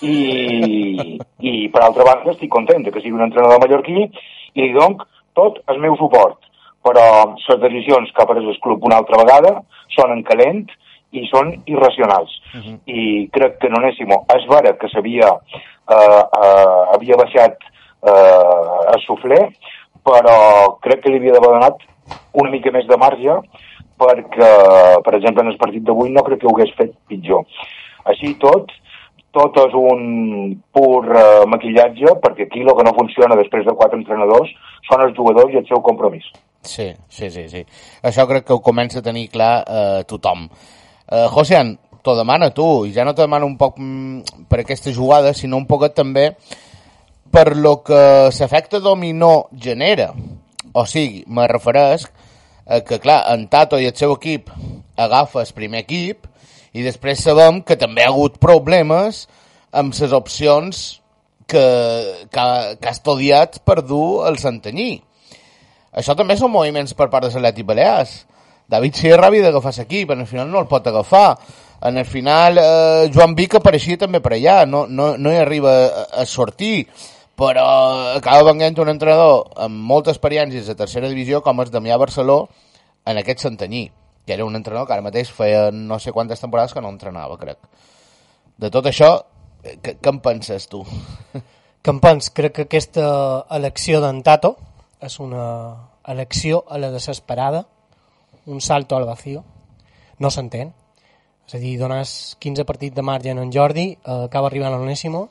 I, 0.00 1.18
i 1.44 1.52
per 1.72 1.82
altra 1.84 2.06
banda 2.08 2.32
estic 2.32 2.50
content 2.52 2.86
que 2.88 3.00
sigui 3.00 3.14
un 3.14 3.26
entrenador 3.26 3.60
mallorquí 3.62 4.00
i 4.00 4.62
li 4.62 4.72
dono 4.72 5.06
tot 5.36 5.60
el 5.72 5.80
meu 5.82 5.96
suport 6.00 6.40
però 6.84 7.04
les 7.34 7.60
decisions 7.62 8.12
que 8.12 8.22
ha 8.22 8.28
pres 8.28 8.44
el 8.44 8.58
club 8.64 8.84
una 8.84 8.98
altra 9.00 9.20
vegada 9.22 9.54
són 9.96 10.12
en 10.12 10.24
calent 10.28 10.66
i 11.14 11.24
són 11.30 11.52
irracionals. 11.70 12.30
Uh 12.52 12.60
-huh. 12.60 12.76
I 12.86 13.28
crec 13.32 13.58
que 13.60 13.70
Nonésimo 13.70 14.24
és 14.36 14.44
vera 14.50 14.76
que 14.76 14.88
s'havia 14.88 15.30
eh, 15.94 16.22
eh, 16.40 16.82
havia 16.94 17.16
baixat 17.22 17.56
eh, 18.10 18.94
el 18.94 19.00
sufler, 19.06 19.44
però 20.04 20.76
crec 20.80 21.02
que 21.02 21.10
li 21.10 21.16
havia 21.16 21.32
d'haver 21.32 21.52
donat 21.54 21.76
una 22.32 22.50
mica 22.50 22.70
més 22.70 22.86
de 22.86 22.96
marge 22.96 23.34
perquè, 23.98 24.52
per 25.04 25.14
exemple, 25.14 25.42
en 25.42 25.52
el 25.52 25.56
partit 25.56 25.82
d'avui 25.82 26.10
no 26.10 26.22
crec 26.22 26.40
que 26.40 26.46
ho 26.46 26.54
hagués 26.54 26.74
fet 26.76 26.92
pitjor. 27.08 27.44
Així 28.04 28.34
tot, 28.34 28.70
tot 29.34 29.58
és 29.64 29.74
un 29.78 30.02
pur 30.74 31.04
eh, 31.10 31.44
maquillatge, 31.50 32.16
perquè 32.22 32.46
aquí 32.46 32.62
el 32.62 32.72
que 32.78 32.86
no 32.86 32.96
funciona 32.96 33.38
després 33.38 33.66
de 33.66 33.74
quatre 33.76 33.98
entrenadors 34.00 34.52
són 34.88 35.04
els 35.06 35.16
jugadors 35.16 35.52
i 35.52 35.60
el 35.60 35.66
seu 35.68 35.82
compromís. 35.84 36.26
Sí, 36.64 36.88
sí, 37.08 37.30
sí, 37.30 37.48
sí. 37.50 37.64
Això 38.02 38.24
crec 38.30 38.46
que 38.48 38.56
ho 38.56 38.62
comença 38.64 39.02
a 39.02 39.06
tenir 39.06 39.28
clar 39.32 39.54
eh, 39.66 40.02
tothom. 40.08 40.46
Eh, 40.46 41.26
Josean, 41.34 41.74
t'ho 42.04 42.14
demana 42.16 42.50
tu, 42.56 42.68
i 42.86 42.92
ja 42.92 43.04
no 43.04 43.14
te 43.16 43.24
demano 43.24 43.48
un 43.48 43.56
poc 43.60 43.78
mm, 43.80 44.46
per 44.48 44.62
aquesta 44.62 44.92
jugada, 44.92 45.34
sinó 45.34 45.60
un 45.60 45.66
poquet 45.68 45.96
també 45.96 46.30
per 47.34 47.56
lo 47.56 47.80
que 47.82 48.30
l'efecte 48.30 48.80
dominó 48.80 49.48
genera. 49.60 50.12
O 50.74 50.84
sigui, 50.86 51.24
me 51.26 51.48
refereix 51.50 52.06
a 52.66 52.80
que, 52.80 53.00
clar, 53.00 53.24
en 53.34 53.48
Tato 53.52 53.80
i 53.80 53.88
el 53.88 53.96
seu 53.96 54.14
equip 54.16 54.52
agafa 54.96 55.42
el 55.42 55.52
primer 55.56 55.82
equip 55.84 56.28
i 56.74 56.82
després 56.82 57.22
sabem 57.22 57.62
que 57.62 57.78
també 57.78 58.02
ha 58.04 58.10
hagut 58.10 58.40
problemes 58.42 59.24
amb 59.74 59.94
les 59.94 60.12
opcions 60.14 60.84
que, 61.46 61.64
que, 62.30 62.44
que 62.80 62.88
ha 62.88 62.94
estudiat 62.94 63.60
per 63.64 63.80
dur 63.86 64.26
el 64.28 64.38
Santanyí. 64.42 64.98
Això 65.94 66.16
també 66.18 66.36
són 66.36 66.50
moviments 66.50 66.94
per 66.98 67.08
part 67.12 67.28
de 67.28 67.34
l'Atlètic 67.34 67.66
Balears. 67.68 68.14
David 68.70 68.98
Sierra 68.98 69.28
havia 69.28 69.44
d'agafar 69.44 69.74
l'equip, 69.76 70.10
en 70.10 70.24
el 70.24 70.26
final 70.26 70.50
no 70.50 70.62
el 70.62 70.70
pot 70.70 70.86
agafar. 70.90 71.36
En 71.84 71.98
el 72.00 72.06
final 72.08 72.58
eh, 72.58 73.10
Joan 73.14 73.34
Vic 73.36 73.58
apareixia 73.58 74.00
també 74.00 74.22
per 74.24 74.32
allà, 74.34 74.64
no, 74.66 74.86
no, 74.88 75.14
no 75.20 75.32
hi 75.32 75.38
arriba 75.38 75.74
a, 75.84 76.06
a 76.22 76.24
sortir, 76.26 76.86
però 77.36 77.66
acaba 78.16 78.52
venint 78.52 78.78
un 78.80 78.90
entrenador 78.94 79.50
amb 79.66 79.82
molta 79.90 80.14
experiència 80.14 80.64
de 80.64 80.78
tercera 80.78 81.10
divisió 81.12 81.42
com 81.44 81.60
és 81.60 81.70
Damià 81.74 81.98
Barceló 82.00 82.46
en 83.04 83.20
aquest 83.20 83.44
Santanyí, 83.44 83.90
que 84.26 84.32
era 84.32 84.44
un 84.44 84.56
entrenador 84.56 84.86
que 84.86 84.94
ara 84.96 85.04
mateix 85.04 85.30
feia 85.32 85.70
no 85.72 85.98
sé 86.00 86.12
quantes 86.12 86.40
temporades 86.40 86.72
que 86.72 86.80
no 86.80 86.92
entrenava, 86.92 87.36
crec. 87.38 87.58
De 88.56 88.70
tot 88.70 88.86
això, 88.86 89.10
eh, 89.62 89.78
què, 89.82 89.98
què 90.00 90.12
en 90.12 90.20
penses 90.24 90.68
tu? 90.70 90.84
Que 91.84 91.92
em 91.92 91.98
pens, 92.00 92.30
crec 92.32 92.54
que 92.56 92.64
aquesta 92.64 93.06
elecció 93.52 93.98
d'en 94.00 94.22
Tato 94.24 94.54
és 95.04 95.18
una 95.20 95.42
elecció 96.08 96.62
a 96.64 96.78
la 96.80 96.88
desesperada, 96.90 97.66
un 98.46 98.62
salto 98.64 98.96
al 98.96 99.04
vacío, 99.04 99.42
no 100.16 100.30
s'entén. 100.30 100.72
És 101.44 101.58
a 101.58 101.60
dir, 101.60 101.74
dones 101.76 102.38
15 102.40 102.64
partits 102.64 102.96
de 102.96 103.04
marge 103.04 103.34
en 103.34 103.52
Jordi, 103.52 103.90
eh, 103.92 104.24
acaba 104.30 104.48
arribant 104.48 104.72
a 104.72 104.78
l'Onésimo, 104.78 105.28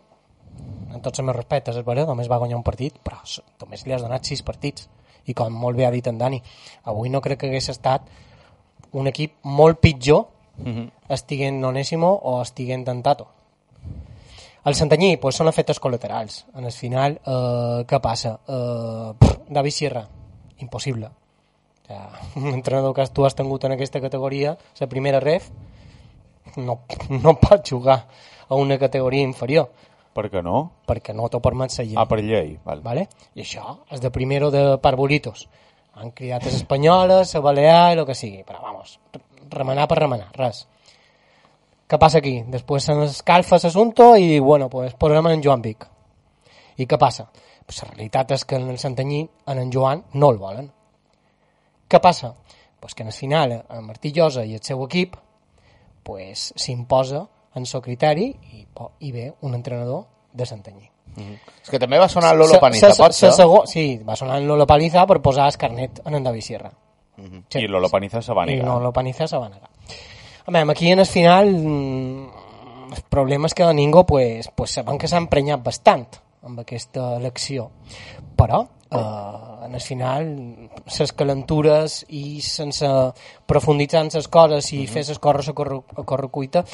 en 0.93 1.01
tots 1.01 1.19
els 1.19 1.25
meus 1.25 1.39
respectes, 1.39 1.75
és 1.75 1.85
veritat, 1.85 2.07
només 2.07 2.29
va 2.29 2.37
guanyar 2.37 2.59
un 2.59 2.67
partit, 2.67 3.01
però 3.01 3.17
només 3.63 3.87
li 3.87 3.93
has 3.97 4.05
donat 4.05 4.23
6 4.29 4.43
partits. 4.45 4.89
I 5.25 5.33
com 5.33 5.53
molt 5.55 5.77
bé 5.77 5.87
ha 5.87 5.91
dit 5.91 6.05
en 6.07 6.19
Dani, 6.19 6.41
avui 6.83 7.09
no 7.09 7.21
crec 7.21 7.39
que 7.39 7.49
hagués 7.49 7.69
estat 7.73 8.05
un 8.93 9.09
equip 9.09 9.39
molt 9.43 9.79
pitjor 9.81 10.27
estiguent 11.09 11.63
Onésimo 11.65 12.11
o 12.13 12.41
estiguent 12.41 12.87
en 12.89 13.01
Tato. 13.03 13.27
El 14.65 14.75
Santanyí, 14.79 15.17
pues, 15.19 15.35
són 15.35 15.49
efectes 15.51 15.81
col·laterals. 15.83 16.45
En 16.55 16.63
el 16.63 16.71
final, 16.71 17.17
eh, 17.19 17.83
què 17.89 17.99
passa? 17.99 18.37
Eh, 18.47 19.13
pff, 19.19 19.39
David 19.49 19.75
Sierra, 19.75 20.07
impossible. 20.59 21.07
O 21.07 21.85
sea, 21.87 22.09
un 22.35 22.53
entrenador 22.53 22.93
que 22.95 23.07
tu 23.07 23.25
has 23.25 23.35
tingut 23.35 23.65
en 23.65 23.73
aquesta 23.73 23.99
categoria, 23.99 24.57
la 24.79 24.87
primera 24.87 25.19
ref, 25.19 25.49
no, 26.55 26.79
no 27.09 27.39
pot 27.39 27.67
jugar 27.69 28.07
a 28.47 28.55
una 28.55 28.77
categoria 28.77 29.21
inferior, 29.23 29.71
Per 30.13 30.27
què 30.29 30.43
no? 30.45 30.59
perquè 30.85 31.13
no 31.17 31.25
t'ho 31.25 31.39
permet 31.41 31.73
la 31.73 31.83
llei. 31.83 31.95
Ah, 31.97 32.05
per 32.05 32.19
llei. 32.21 32.51
Val. 32.63 32.83
¿vale? 32.85 33.07
I 33.33 33.41
això 33.41 33.79
és 33.89 33.99
de 33.99 34.11
primero 34.13 34.51
de 34.53 34.77
Parbolitos. 34.77 35.47
Han 35.93 36.11
cridat 36.11 36.45
les 36.47 36.55
espanyoles, 36.57 37.35
a 37.35 37.39
Balear 37.39 37.97
el 37.97 38.05
que 38.05 38.15
sigui. 38.17 38.43
Però, 38.47 38.61
vamos, 38.63 38.99
remenar 39.53 39.87
per 39.87 39.99
remenar, 39.99 40.31
res. 40.37 40.65
Què 41.87 41.99
passa 42.01 42.19
aquí? 42.23 42.39
Després 42.49 42.87
se 42.89 42.95
escalfa 43.05 43.59
l'assumpte 43.61 44.07
i, 44.17 44.39
bueno, 44.39 44.69
pues 44.69 44.95
posem 44.97 45.27
en 45.29 45.43
Joan 45.43 45.61
Vic. 45.61 45.85
I 46.81 46.87
què 46.89 46.97
passa? 46.97 47.27
Pues 47.65 47.83
la 47.83 47.91
realitat 47.91 48.33
és 48.33 48.45
que 48.45 48.57
en 48.57 48.69
el 48.71 48.79
Santanyí, 48.81 49.21
en 49.47 49.59
en 49.59 49.71
Joan, 49.71 50.03
no 50.13 50.31
el 50.31 50.39
volen. 50.41 50.71
Què 51.87 51.99
passa? 52.01 52.33
Pues 52.79 52.95
que 52.95 53.03
en 53.03 53.11
el 53.11 53.13
final, 53.13 53.51
en 53.69 53.85
Martí 53.85 54.11
Llosa 54.11 54.43
i 54.43 54.55
el 54.55 54.63
seu 54.63 54.81
equip 54.87 55.15
pues, 56.03 56.51
s'imposa 56.57 57.27
en 57.55 57.69
seu 57.69 57.81
criteri 57.81 58.31
i, 58.33 58.65
i 58.99 59.11
ve 59.11 59.29
un 59.41 59.53
entrenador 59.53 60.07
de 60.33 60.45
Santanyí. 60.45 60.92
És 61.17 61.69
que 61.69 61.79
també 61.79 61.97
va 61.99 62.09
sonar 62.09 62.35
Lolo 62.35 62.59
Paniza, 62.59 62.89
Se- 62.89 62.95
se- 62.95 63.03
pot 63.03 63.11
se- 63.13 63.27
ser? 63.27 63.33
sego- 63.33 63.63
Sí, 63.67 63.97
va 64.07 64.15
sonar 64.15 64.41
Lolo 64.41 64.65
Paniza 64.67 65.05
per 65.07 65.21
posar 65.21 65.47
el 65.47 65.57
carnet 65.57 66.01
en 66.05 66.15
en 66.15 66.23
David 66.23 66.41
Sierra. 66.41 66.71
Sí. 67.49 67.59
I 67.59 67.67
Lolo 67.67 67.89
Paniza 67.89 68.21
se 68.21 68.33
va 68.33 68.43
I 68.43 68.55
negar. 68.55 68.67
Lolo 68.67 68.91
Paniza 68.91 69.27
se 69.27 69.37
va 69.37 69.47
negar. 69.49 69.69
A 70.45 70.51
veure, 70.51 70.71
aquí 70.71 70.89
en 70.91 70.99
el 70.99 71.05
final 71.05 71.53
mm, 71.55 72.27
el 72.95 73.01
problema 73.09 73.47
és 73.47 73.53
que 73.53 73.73
ningú 73.73 74.05
pues, 74.05 74.49
pues 74.55 74.71
sabem 74.71 74.97
que 74.97 75.07
s'ha 75.07 75.17
emprenyat 75.21 75.63
bastant 75.63 76.07
amb 76.43 76.59
aquesta 76.59 77.15
elecció 77.15 77.69
però 78.35 78.67
eh, 78.91 79.65
en 79.65 79.73
el 79.73 79.81
final 79.81 80.69
les 80.99 81.13
calentures 81.13 82.05
i 82.09 82.41
sense 82.41 82.85
profunditzar 83.45 84.01
en 84.03 84.09
les 84.13 84.27
coses 84.27 84.73
i 84.73 84.85
fer 84.87 85.05
les 85.07 85.19
coses 85.19 85.47
a, 85.49 85.53
corre, 85.53 85.79
a 85.95 86.03
correcuita 86.03 86.65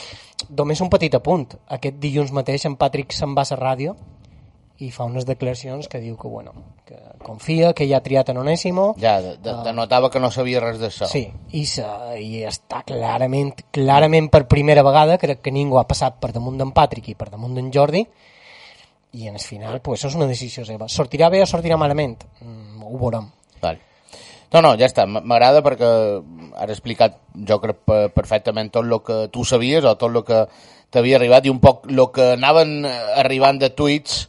només 0.49 0.82
un 0.82 0.89
petit 0.89 1.13
apunt 1.15 1.45
aquest 1.67 1.99
dilluns 2.02 2.32
mateix 2.32 2.65
en 2.65 2.75
Patrick 2.75 3.13
se'n 3.13 3.36
va 3.38 3.43
a 3.45 3.54
la 3.54 3.60
ràdio 3.62 3.95
i 4.80 4.89
fa 4.96 5.04
unes 5.04 5.26
declaracions 5.28 5.89
que 5.92 6.00
diu 6.00 6.15
que, 6.15 6.30
bueno, 6.32 6.54
que 6.88 6.96
confia, 7.26 7.74
que 7.76 7.84
ja 7.89 7.98
ha 8.00 8.04
triat 8.06 8.30
en 8.32 8.38
Onésimo 8.39 8.94
Ja, 9.00 9.18
de, 9.22 9.34
de, 9.44 9.54
denotava 9.65 10.08
que 10.10 10.22
no 10.24 10.30
sabia 10.32 10.62
res 10.63 10.80
d'això. 10.80 11.10
Sí, 11.12 11.26
i, 11.52 11.65
se, 11.68 11.84
i 12.24 12.46
està 12.48 12.80
clarament, 12.88 13.52
clarament 13.76 14.30
per 14.32 14.46
primera 14.48 14.84
vegada, 14.88 15.18
crec 15.20 15.42
que 15.44 15.52
ningú 15.52 15.78
ha 15.82 15.88
passat 15.89 16.15
per 16.24 16.32
damunt 16.32 16.58
d'en 16.62 16.72
Patrick 16.72 17.12
i 17.12 17.18
per 17.20 17.28
damunt 17.34 17.58
d'en 17.60 17.68
Jordi, 17.76 18.06
i 19.20 19.28
en 19.28 19.36
el 19.36 19.42
final, 19.44 19.82
pues, 19.82 20.00
això 20.00 20.13
és 20.13 20.15
una 20.20 20.28
decisió 20.30 20.63
seva. 20.63 20.88
Sortirà 20.88 21.28
bé 21.34 21.42
o 21.44 21.50
sortirà 21.50 21.76
malament? 21.82 22.24
Mm, 22.39 22.84
ho 22.86 22.98
veurem. 23.02 23.28
Vale. 23.60 23.80
No, 24.54 24.62
no, 24.63 24.74
ja 24.80 24.88
està. 24.88 25.04
M'agrada 25.06 25.60
perquè 25.65 25.88
has 26.58 26.72
explicat, 26.72 27.20
jo 27.36 27.60
crec, 27.62 27.84
pe- 27.86 28.10
perfectament 28.15 28.72
tot 28.74 28.86
el 28.88 28.96
que 29.06 29.18
tu 29.34 29.44
sabies 29.46 29.84
o 29.86 29.96
tot 30.00 30.13
el 30.15 30.24
que 30.26 30.46
t'havia 30.89 31.20
arribat 31.20 31.46
i 31.46 31.52
un 31.54 31.60
poc 31.62 31.84
el 31.92 32.00
que 32.15 32.32
anaven 32.39 32.86
eh, 32.88 32.94
arribant 33.22 33.60
de 33.62 33.70
tuits 33.78 34.24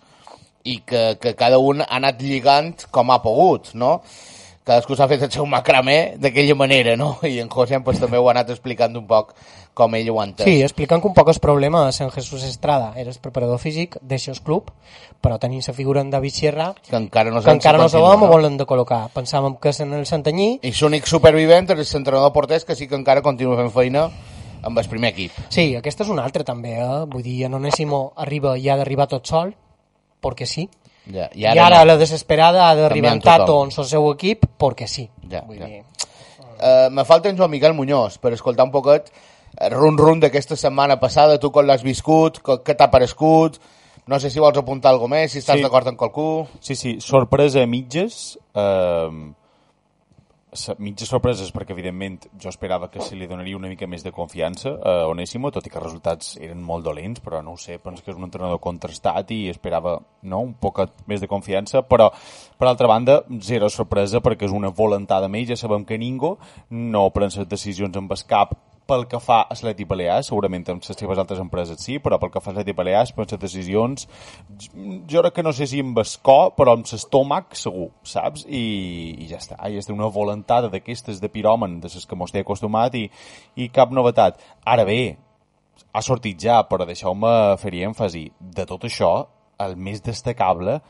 i 0.65 0.81
que, 0.87 1.17
que 1.21 1.35
cada 1.39 1.59
un 1.59 1.81
ha 1.83 1.89
anat 2.01 2.21
lligant 2.23 2.87
com 2.91 3.11
ha 3.11 3.21
pogut, 3.25 3.73
no? 3.75 4.01
Cadascú 4.61 4.95
s'ha 4.95 5.09
fet 5.09 5.25
el 5.25 5.33
seu 5.33 5.47
macramé 5.49 6.17
d'aquella 6.21 6.55
manera, 6.55 6.93
no? 6.97 7.15
I 7.27 7.41
en 7.41 7.49
José 7.49 7.81
pues, 7.81 7.99
també 7.99 8.21
ho 8.21 8.29
ha 8.29 8.35
anat 8.37 8.53
explicant 8.53 8.97
un 8.97 9.07
poc 9.09 9.33
com 9.75 9.95
ell 9.97 10.11
ho 10.13 10.19
ha 10.21 10.27
entès. 10.29 10.45
Sí, 10.45 10.61
explicant 10.67 11.01
que 11.01 11.09
un 11.09 11.15
poc 11.17 11.31
els 11.33 11.41
problemes 11.41 12.01
en 12.05 12.11
Jesús 12.13 12.45
Estrada 12.45 12.91
era 13.01 13.11
el 13.11 13.19
preparador 13.23 13.61
físic 13.63 13.97
d'aixòs 14.03 14.43
club, 14.45 14.69
però 15.23 15.39
tenint 15.41 15.63
la 15.67 15.75
figura 15.77 16.03
en 16.05 16.11
David 16.13 16.37
Sierra, 16.37 16.67
que 16.89 16.99
encara 16.99 17.31
no 17.31 17.41
que 17.43 17.55
encara 17.55 17.79
no 17.81 17.89
sabem 17.89 18.21
no? 18.21 18.29
on 18.29 18.35
volen 18.35 18.59
de 18.61 18.67
col·locar. 18.69 19.07
Pensàvem 19.15 19.57
que 19.63 19.73
en 19.81 19.95
el 19.97 20.05
Santanyí, 20.07 20.59
I 20.63 20.75
l'únic 20.81 21.09
supervivent 21.09 21.71
és 21.79 21.95
l'entrenador 21.95 22.35
porters 22.37 22.67
que 22.69 22.77
sí 22.77 22.89
que 22.91 22.99
encara 22.99 23.25
continua 23.25 23.57
fent 23.63 23.73
feina 23.73 24.11
amb 24.63 24.79
el 24.79 24.89
primer 24.93 25.15
equip. 25.15 25.39
Sí, 25.49 25.71
aquesta 25.77 26.05
és 26.05 26.13
una 26.13 26.25
altra 26.29 26.45
també, 26.45 26.77
eh? 26.83 27.05
Vull 27.09 27.25
dir, 27.25 27.45
en 27.49 27.57
Onésimo 27.57 28.11
arriba 28.21 28.57
i 28.59 28.69
ha 28.69 28.77
d'arribar 28.77 29.09
tot 29.09 29.27
sol, 29.27 29.55
perquè 30.23 30.47
sí. 30.47 30.69
Ja, 31.11 31.29
I 31.35 31.47
ara, 31.59 31.81
no. 31.81 31.85
la 31.87 31.97
desesperada 31.97 32.69
ha 32.69 32.75
d'arribar 32.77 33.15
en 33.15 33.21
Canviant 33.21 33.41
Tato 33.41 33.47
tothom. 33.53 33.71
en 33.73 33.81
el 33.83 33.89
seu 33.89 34.11
equip, 34.13 34.45
perquè 34.61 34.87
sí. 34.87 35.09
Ja, 35.31 35.43
Vull 35.47 35.59
ja. 35.59 35.67
dir, 35.67 35.83
Uh, 36.61 36.91
me 36.93 37.07
falta 37.09 37.31
en 37.31 37.39
Joan 37.39 37.51
Miquel 37.51 37.73
Muñoz 37.73 38.19
per 38.21 38.35
escoltar 38.35 38.67
un 38.67 38.71
poquet 38.71 39.07
el 39.65 39.71
run-run 39.73 40.21
d'aquesta 40.21 40.57
setmana 40.61 40.99
passada, 41.01 41.39
tu 41.41 41.49
com 41.51 41.65
l'has 41.65 41.81
viscut, 41.83 42.37
què 42.45 42.75
t'ha 42.77 42.91
parescut, 42.93 43.57
no 44.07 44.19
sé 44.21 44.29
si 44.29 44.39
vols 44.45 44.59
apuntar 44.61 44.91
alguna 44.93 45.23
més, 45.23 45.33
si 45.33 45.39
estàs 45.41 45.57
Sí. 45.57 45.63
d'acord 45.65 45.89
amb 45.89 45.97
qualcú... 45.97 46.47
Sí, 46.61 46.77
sí, 46.77 46.99
sorpresa 47.01 47.63
a 47.63 47.67
mitges. 47.67 48.37
Eh, 48.55 49.33
mitges 50.83 51.11
sorpreses 51.11 51.53
perquè, 51.55 51.75
evidentment, 51.75 52.27
jo 52.41 52.51
esperava 52.51 52.89
que 52.91 53.03
se 53.05 53.17
li 53.17 53.29
donaria 53.31 53.59
una 53.59 53.71
mica 53.71 53.87
més 53.87 54.03
de 54.03 54.13
confiança 54.15 54.73
a 54.83 54.95
Onésimo, 55.11 55.53
tot 55.55 55.67
i 55.67 55.71
que 55.71 55.79
els 55.79 55.87
resultats 55.87 56.33
eren 56.43 56.63
molt 56.63 56.85
dolents, 56.87 57.23
però 57.23 57.43
no 57.45 57.55
ho 57.55 57.61
sé, 57.61 57.79
penso 57.83 58.03
que 58.05 58.11
és 58.11 58.19
un 58.19 58.27
entrenador 58.27 58.61
contrastat 58.63 59.31
i 59.37 59.45
esperava 59.53 59.99
no, 60.23 60.41
un 60.41 60.55
poc 60.59 60.83
més 61.11 61.23
de 61.23 61.31
confiança, 61.31 61.85
però, 61.87 62.11
per 62.59 62.69
altra 62.69 62.91
banda, 62.91 63.21
zero 63.41 63.71
sorpresa 63.71 64.23
perquè 64.25 64.49
és 64.49 64.57
una 64.57 64.73
volentada 64.75 65.31
més, 65.31 65.49
ja 65.51 65.59
sabem 65.61 65.87
que 65.87 66.01
ningú 66.01 66.37
no 66.71 67.09
pren 67.15 67.31
les 67.31 67.49
decisions 67.49 67.97
amb 67.97 68.11
el 68.11 68.27
cap 68.27 68.57
pel 68.91 69.07
que 69.11 69.21
fa 69.23 69.41
a 69.45 69.55
l'Atleti 69.55 69.87
Balears, 69.87 70.29
segurament 70.31 70.67
amb 70.73 70.85
les 70.85 70.99
seves 70.99 71.23
altres 71.23 71.41
empreses 71.43 71.81
sí, 71.85 71.99
però 72.03 72.19
pel 72.19 72.33
que 72.35 72.43
fa 72.43 72.51
a 72.51 72.55
l'Atleti 72.57 72.75
Balears, 72.77 73.15
pren 73.15 73.29
les 73.31 73.41
decisions, 73.41 74.07
jo 75.11 75.23
crec 75.23 75.37
que 75.39 75.47
no 75.47 75.55
sé 75.55 75.69
si 75.71 75.83
amb 75.85 76.01
cor, 76.27 76.53
però 76.59 76.75
amb 76.75 76.89
l'estómac 76.91 77.55
segur, 77.59 77.91
saps? 78.03 78.45
I, 78.47 78.65
i 79.23 79.31
ja 79.31 79.39
està, 79.39 79.59
i 79.71 79.79
és 79.79 79.91
una 79.95 80.11
volentada 80.11 80.71
d'aquestes 80.73 81.23
de 81.23 81.31
piròmen, 81.31 81.79
de 81.85 81.91
les 81.95 82.07
que 82.07 82.19
mos 82.19 82.35
té 82.35 82.43
acostumat 82.43 82.97
i, 82.99 83.07
i 83.57 83.71
cap 83.75 83.95
novetat. 83.95 84.43
Ara 84.67 84.87
bé, 84.89 85.01
ha 85.93 86.03
sortit 86.03 86.41
ja, 86.43 86.61
però 86.69 86.87
deixeu-me 86.89 87.57
fer-hi 87.63 87.87
èmfasi, 87.91 88.27
de 88.41 88.67
tot 88.67 88.85
això, 88.89 89.15
el 89.61 89.77
més 89.77 90.03
destacable 90.03 90.81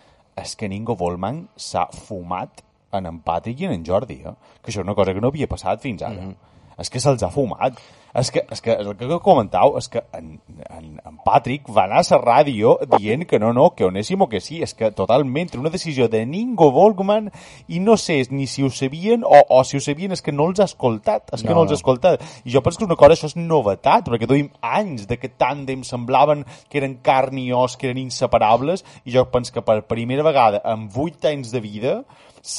és 0.41 0.57
que 0.57 0.69
Ningo 0.71 0.97
Volman 0.97 1.45
s'ha 1.59 1.89
fumat 2.07 2.63
en 2.97 3.07
en 3.07 3.19
Patrick 3.23 3.61
i 3.61 3.67
en 3.69 3.73
en 3.73 3.85
Jordi, 3.87 4.21
eh? 4.27 4.35
que 4.63 4.71
això 4.71 4.81
és 4.81 4.87
una 4.87 4.95
cosa 4.95 5.15
que 5.15 5.21
no 5.21 5.29
havia 5.29 5.47
passat 5.47 5.81
fins 5.83 6.03
ara. 6.03 6.15
Mm 6.15 6.31
-hmm. 6.31 6.50
És 6.81 6.91
que 6.91 7.01
se'ls 7.03 7.23
ha 7.23 7.31
fumat. 7.33 7.79
És 8.11 8.33
que, 8.35 8.43
és 8.51 8.59
que 8.59 8.75
el 8.75 8.89
que 8.99 9.19
comentau 9.23 9.77
és 9.79 9.87
que 9.91 10.01
en, 10.17 10.33
en, 10.67 10.87
en 11.07 11.19
Patrick 11.23 11.69
va 11.71 11.85
anar 11.85 12.01
a 12.03 12.07
la 12.09 12.19
ràdio 12.19 12.73
dient 12.97 13.23
que 13.29 13.39
no, 13.39 13.53
no, 13.55 13.69
que 13.77 13.87
Onésimo 13.87 14.27
que 14.29 14.41
sí, 14.43 14.59
és 14.65 14.75
que 14.75 14.91
totalment 14.91 15.53
una 15.59 15.71
decisió 15.71 16.09
de 16.11 16.25
Ningo 16.27 16.73
Volkman 16.75 17.29
i 17.69 17.79
no 17.79 17.97
sé 18.01 18.19
ni 18.31 18.49
si 18.51 18.65
ho 18.67 18.71
sabien 18.75 19.23
o, 19.23 19.43
o 19.49 19.63
si 19.65 19.79
ho 19.79 19.85
sabien 19.85 20.11
és 20.17 20.25
que 20.27 20.35
no 20.35 20.49
els 20.51 20.59
ha 20.59 20.67
escoltat, 20.67 21.31
és 21.31 21.45
que 21.45 21.51
No, 21.51 21.61
no, 21.61 21.63
els 21.63 21.71
no. 21.71 21.77
ha 21.77 21.81
escoltat. 21.81 22.27
I 22.45 22.55
jo 22.55 22.63
penso 22.67 22.83
que 22.83 22.89
una 22.89 22.99
cosa, 22.99 23.15
això 23.15 23.31
és 23.31 23.37
novetat, 23.39 24.11
perquè 24.11 24.27
duim 24.31 24.51
anys 24.63 25.07
de 25.11 25.19
que 25.19 25.31
tàndem 25.31 25.85
semblaven 25.87 26.45
que 26.71 26.83
eren 26.83 26.99
carn 27.07 27.39
i 27.39 27.51
os, 27.55 27.77
que 27.79 27.91
eren 27.91 28.03
inseparables, 28.03 28.85
i 29.05 29.15
jo 29.15 29.27
penso 29.31 29.55
que 29.55 29.63
per 29.63 29.81
primera 29.87 30.27
vegada 30.27 30.63
en 30.67 30.89
8 30.91 31.31
anys 31.31 31.55
de 31.55 31.63
vida 31.63 31.95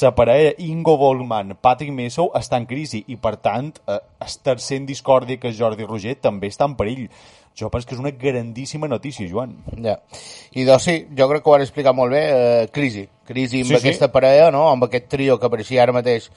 la 0.00 0.14
parella 0.14 0.54
Ingo 0.58 0.96
Volkman, 0.96 1.56
Patrick 1.60 1.92
Messou 1.92 2.30
està 2.38 2.58
en 2.60 2.66
crisi 2.70 3.02
i, 3.08 3.16
per 3.18 3.36
tant, 3.42 3.72
eh, 3.88 3.98
el 4.22 4.34
tercer 4.46 4.78
en 4.78 4.86
discòrdia 4.86 5.40
que 5.42 5.50
és 5.50 5.58
Jordi 5.58 5.86
Roger 5.88 6.14
també 6.22 6.50
està 6.52 6.68
en 6.70 6.76
perill. 6.78 7.08
Jo 7.58 7.68
penso 7.68 7.86
que 7.86 7.94
és 7.94 8.00
una 8.00 8.10
grandíssima 8.16 8.88
notícia, 8.88 9.26
Joan. 9.28 9.58
Ja. 9.84 9.98
I 10.56 10.64
doncs 10.64 10.86
sí, 10.88 10.94
jo 11.12 11.26
crec 11.28 11.42
que 11.44 11.50
ho 11.50 11.56
han 11.58 11.64
explicat 11.66 11.94
molt 11.94 12.14
bé, 12.14 12.22
eh, 12.30 12.68
crisi. 12.72 13.04
Crisi 13.28 13.60
amb 13.60 13.68
Sí, 13.68 13.74
sí, 13.74 13.80
sí. 13.80 13.88
aquesta 13.88 14.08
parella, 14.12 14.50
no? 14.50 14.70
amb 14.70 14.86
aquest 14.86 15.10
trio 15.12 15.36
que 15.38 15.46
apareixia 15.50 15.82
ara 15.82 15.92
mateix, 15.92 16.30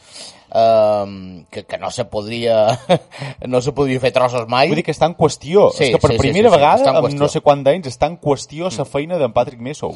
eh, 0.52 1.46
que, 1.50 1.64
que 1.64 1.78
no 1.80 1.92
se 1.92 2.06
podria 2.12 2.68
no 3.48 3.62
se 3.62 3.72
podria 3.72 4.02
fer 4.04 4.12
trossos 4.12 4.50
mai. 4.52 4.68
Vull 4.68 4.82
dir 4.82 4.88
que 4.90 4.96
està 4.96 5.08
en 5.08 5.16
qüestió. 5.16 5.70
Sí, 5.72 5.88
és 5.88 5.96
que 5.96 6.04
per 6.04 6.12
sí, 6.12 6.18
sí, 6.18 6.24
primera 6.26 6.50
sí, 6.50 6.52
sí, 6.52 6.58
vegada, 6.58 6.90
en 6.92 7.00
amb 7.00 7.20
no 7.22 7.32
sé 7.32 7.46
quant 7.46 7.64
d'anys, 7.64 7.94
està 7.94 8.12
en 8.12 8.20
qüestió 8.20 8.74
la 8.76 8.90
feina 8.90 9.22
d'en 9.22 9.32
Patrick 9.32 9.62
Messou. 9.64 9.96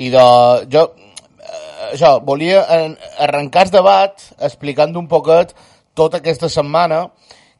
I 0.00 0.08
de, 0.14 0.24
jo, 0.72 0.86
eh, 0.96 1.03
això, 1.94 2.18
volia 2.24 2.64
en- 2.76 2.98
arrencar 3.24 3.66
el 3.68 3.72
debat 3.74 4.20
explicant 4.40 4.94
un 4.96 5.08
poquet 5.08 5.54
tota 5.94 6.18
aquesta 6.18 6.48
setmana 6.50 7.08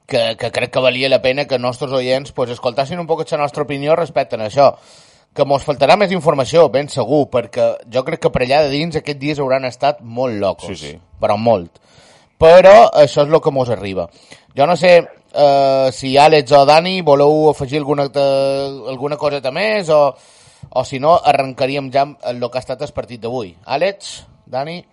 que, 0.06 0.36
que 0.36 0.50
crec 0.52 0.72
que 0.74 0.82
valia 0.84 1.08
la 1.08 1.22
pena 1.22 1.46
que 1.46 1.56
els 1.56 1.62
nostres 1.62 1.92
oients 1.92 2.32
pues, 2.32 2.50
escoltassin 2.50 3.00
un 3.00 3.06
poquet 3.08 3.30
la 3.32 3.44
nostra 3.46 3.64
opinió 3.64 3.96
respecte 3.96 4.36
a 4.36 4.46
això. 4.46 4.74
Que 5.34 5.42
mos 5.48 5.64
faltarà 5.66 5.96
més 5.98 6.12
informació, 6.14 6.68
ben 6.70 6.86
segur, 6.88 7.24
perquè 7.32 7.64
jo 7.90 8.04
crec 8.06 8.20
que 8.22 8.30
per 8.30 8.44
allà 8.44 8.60
de 8.62 8.70
dins 8.70 8.94
aquests 9.00 9.18
dies 9.20 9.40
hauran 9.42 9.64
estat 9.66 9.98
molt 10.02 10.38
locos. 10.38 10.68
Sí, 10.68 10.92
sí. 10.92 10.98
Però 11.20 11.34
molt. 11.40 11.80
Però 12.38 12.74
això 12.92 13.24
és 13.24 13.32
el 13.32 13.40
que 13.42 13.50
mos 13.50 13.70
arriba. 13.70 14.06
Jo 14.54 14.66
no 14.70 14.76
sé 14.78 14.92
eh, 15.00 15.88
si 15.90 16.14
Àlex 16.18 16.52
o 16.54 16.62
Dani 16.68 17.00
voleu 17.02 17.48
afegir 17.50 17.80
alguna, 17.80 18.06
alguna 18.12 19.18
coseta 19.18 19.50
més 19.50 19.90
o, 19.90 20.04
o 20.70 20.84
si 20.84 21.00
no 21.00 21.16
arrencaríem 21.22 21.90
ja 21.92 22.06
el 22.24 22.40
que 22.40 22.58
ha 22.58 22.64
estat 22.64 22.82
el 22.82 22.92
partit 22.94 23.20
d'avui. 23.20 23.54
Àlex, 23.66 24.26
Dani... 24.46 24.84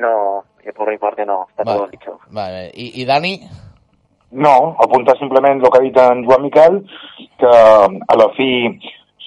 No, 0.00 0.44
que 0.62 0.72
por 0.72 0.88
mi 0.90 0.96
parte 0.98 1.26
no, 1.26 1.46
está 1.50 1.64
todo 1.64 1.86
dicho. 1.88 2.18
Vale. 2.30 2.70
I, 2.74 3.02
I 3.02 3.04
Dani? 3.04 3.40
No, 4.30 4.76
apuntar 4.78 5.18
simplement 5.18 5.60
el 5.60 5.70
que 5.70 5.78
ha 5.78 5.82
dit 5.82 5.96
en 5.98 6.24
Joan 6.24 6.42
Miquel, 6.42 6.80
que 7.38 7.50
a 7.50 8.16
la 8.16 8.28
fi 8.36 8.50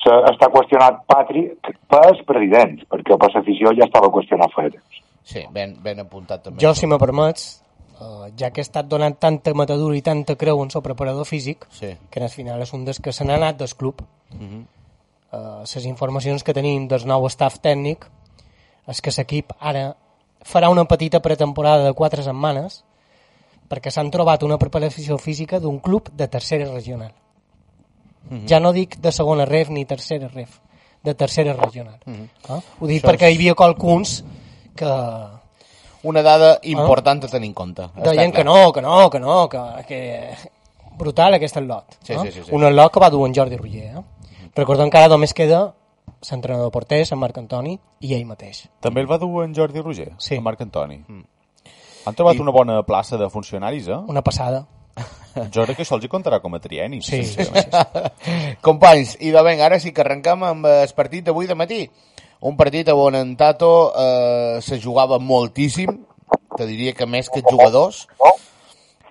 està 0.03 0.49
qüestionat 0.51 1.03
Patrick 1.07 1.73
pels 1.91 2.21
presidents, 2.27 2.83
perquè 2.91 3.17
per 3.19 3.29
l'afició 3.33 3.71
ja 3.77 3.85
estava 3.87 4.09
qüestionat 4.11 4.51
fa 4.55 4.65
temps. 4.69 5.01
Sí, 5.23 5.43
ben, 5.51 5.77
ben 5.83 5.99
apuntat 6.03 6.43
també. 6.43 6.59
Jo, 6.59 6.73
si 6.75 6.87
me 6.87 6.97
permets, 6.99 7.63
uh, 7.99 8.27
ja 8.39 8.49
que 8.51 8.59
he 8.59 8.65
estat 8.67 8.87
donant 8.91 9.15
tanta 9.19 9.53
matadura 9.55 9.95
i 9.95 10.01
tanta 10.03 10.35
creu 10.35 10.59
en 10.63 10.71
el 10.75 10.83
preparador 10.83 11.25
físic, 11.25 11.67
Sí. 11.71 11.93
que 12.09 12.23
al 12.23 12.29
final 12.29 12.61
és 12.61 12.73
un 12.73 12.83
dels 12.85 12.99
que 12.99 13.13
se 13.13 13.23
n'ha 13.25 13.35
anat 13.35 13.57
del 13.57 13.75
club, 13.75 14.01
Mhm. 14.33 14.59
uh, 14.59 14.72
les 15.33 15.85
informacions 15.85 16.43
que 16.43 16.53
tenim 16.53 16.87
del 16.87 17.05
nou 17.09 17.25
staff 17.29 17.59
tècnic 17.59 18.05
és 18.87 19.01
que 19.01 19.11
l'equip 19.17 19.53
ara 19.59 19.95
farà 20.43 20.69
una 20.69 20.83
petita 20.85 21.21
pretemporada 21.21 21.85
de 21.85 21.93
quatre 21.93 22.23
setmanes 22.23 22.83
perquè 23.69 23.89
s'han 23.89 24.11
trobat 24.11 24.43
una 24.43 24.57
preparació 24.59 25.17
física 25.17 25.59
d'un 25.59 25.79
club 25.79 26.09
de 26.11 26.27
tercera 26.27 26.67
regional. 26.71 27.13
Mhm. 28.29 28.47
Ja 28.47 28.59
no 28.59 28.71
dic 28.73 28.97
de 28.99 29.11
segona 29.11 29.45
ref 29.45 29.69
ni 29.69 29.85
tercera 29.85 30.27
ref, 30.27 30.59
de 31.03 31.13
tercera 31.15 31.53
regional. 31.53 31.99
Mhm. 32.05 32.23
eh? 32.49 32.61
Ho 32.79 32.87
dic 32.87 33.01
Això 33.03 33.09
perquè 33.11 33.27
és- 33.27 33.33
hi 33.33 33.35
havia 33.35 33.55
qualcuns 33.55 34.23
que 34.75 34.85
Una 36.03 36.21
dada 36.21 36.59
important 36.63 37.23
a 37.23 37.27
tenir 37.27 37.47
en 37.47 37.53
compte. 37.53 37.83
deien 38.03 38.31
que 38.31 38.43
no, 38.43 38.73
que 38.73 38.81
no, 38.81 39.09
que 39.09 39.19
no, 39.19 39.47
que, 39.47 39.59
que... 39.87 40.35
brutal 40.97 41.33
aquest 41.33 41.55
lot. 41.57 41.85
Sí, 42.03 42.13
eh? 42.13 42.19
sí, 42.23 42.31
sí, 42.31 42.41
sí. 42.43 42.51
Un 42.51 42.75
lot 42.75 42.91
que 42.91 42.99
va 42.99 43.09
dur 43.09 43.25
en 43.27 43.33
Jordi 43.33 43.55
Roger. 43.55 43.95
Eh? 43.97 44.01
Recordem 44.55 44.91
que 44.91 44.99
ara 44.99 45.09
només 45.09 45.33
queda 45.33 45.73
l'entrenador 46.29 46.71
porter, 46.71 47.01
en 47.11 47.19
Marc 47.19 47.37
Antoni, 47.41 47.77
i 48.01 48.13
ell 48.15 48.25
mateix. 48.29 48.67
També 48.83 49.01
el 49.01 49.09
va 49.09 49.17
dur 49.17 49.43
en 49.43 49.55
Jordi 49.55 49.81
Roger, 49.81 50.13
Sí. 50.19 50.35
en 50.35 50.43
Marc 50.43 50.61
Antoni. 50.61 51.01
Mm. 51.07 51.25
Han 52.05 52.15
trobat 52.15 52.35
I... 52.35 52.41
una 52.43 52.51
bona 52.51 52.83
plaça 52.83 53.17
de 53.17 53.29
funcionaris, 53.29 53.87
eh? 53.87 53.99
Una 54.07 54.21
passada. 54.21 54.65
Jo 55.53 55.63
crec 55.65 55.79
que 55.79 55.83
això 55.83 55.95
els 55.97 56.05
hi 56.05 56.09
comptarà 56.11 56.39
com 56.43 56.53
a 56.53 56.59
trieni. 56.61 57.01
Sí, 57.01 57.23
sí, 57.25 57.41
Companys, 58.67 59.15
i 59.25 59.31
de 59.33 59.41
vinga, 59.47 59.65
ara 59.65 59.79
sí 59.81 59.91
que 59.91 60.03
arrencam 60.03 60.43
amb 60.45 60.67
el 60.69 60.93
partit 60.95 61.25
d'avui 61.25 61.47
de 61.49 61.55
matí. 61.57 61.79
Un 62.45 62.57
partit 62.59 62.89
on 62.93 63.15
en 63.15 63.35
Tato 63.39 63.93
eh, 63.97 64.59
se 64.61 64.79
jugava 64.83 65.17
moltíssim, 65.17 65.95
te 66.57 66.67
diria 66.67 66.93
que 66.93 67.07
més 67.07 67.31
que 67.33 67.41
jugadors, 67.49 68.03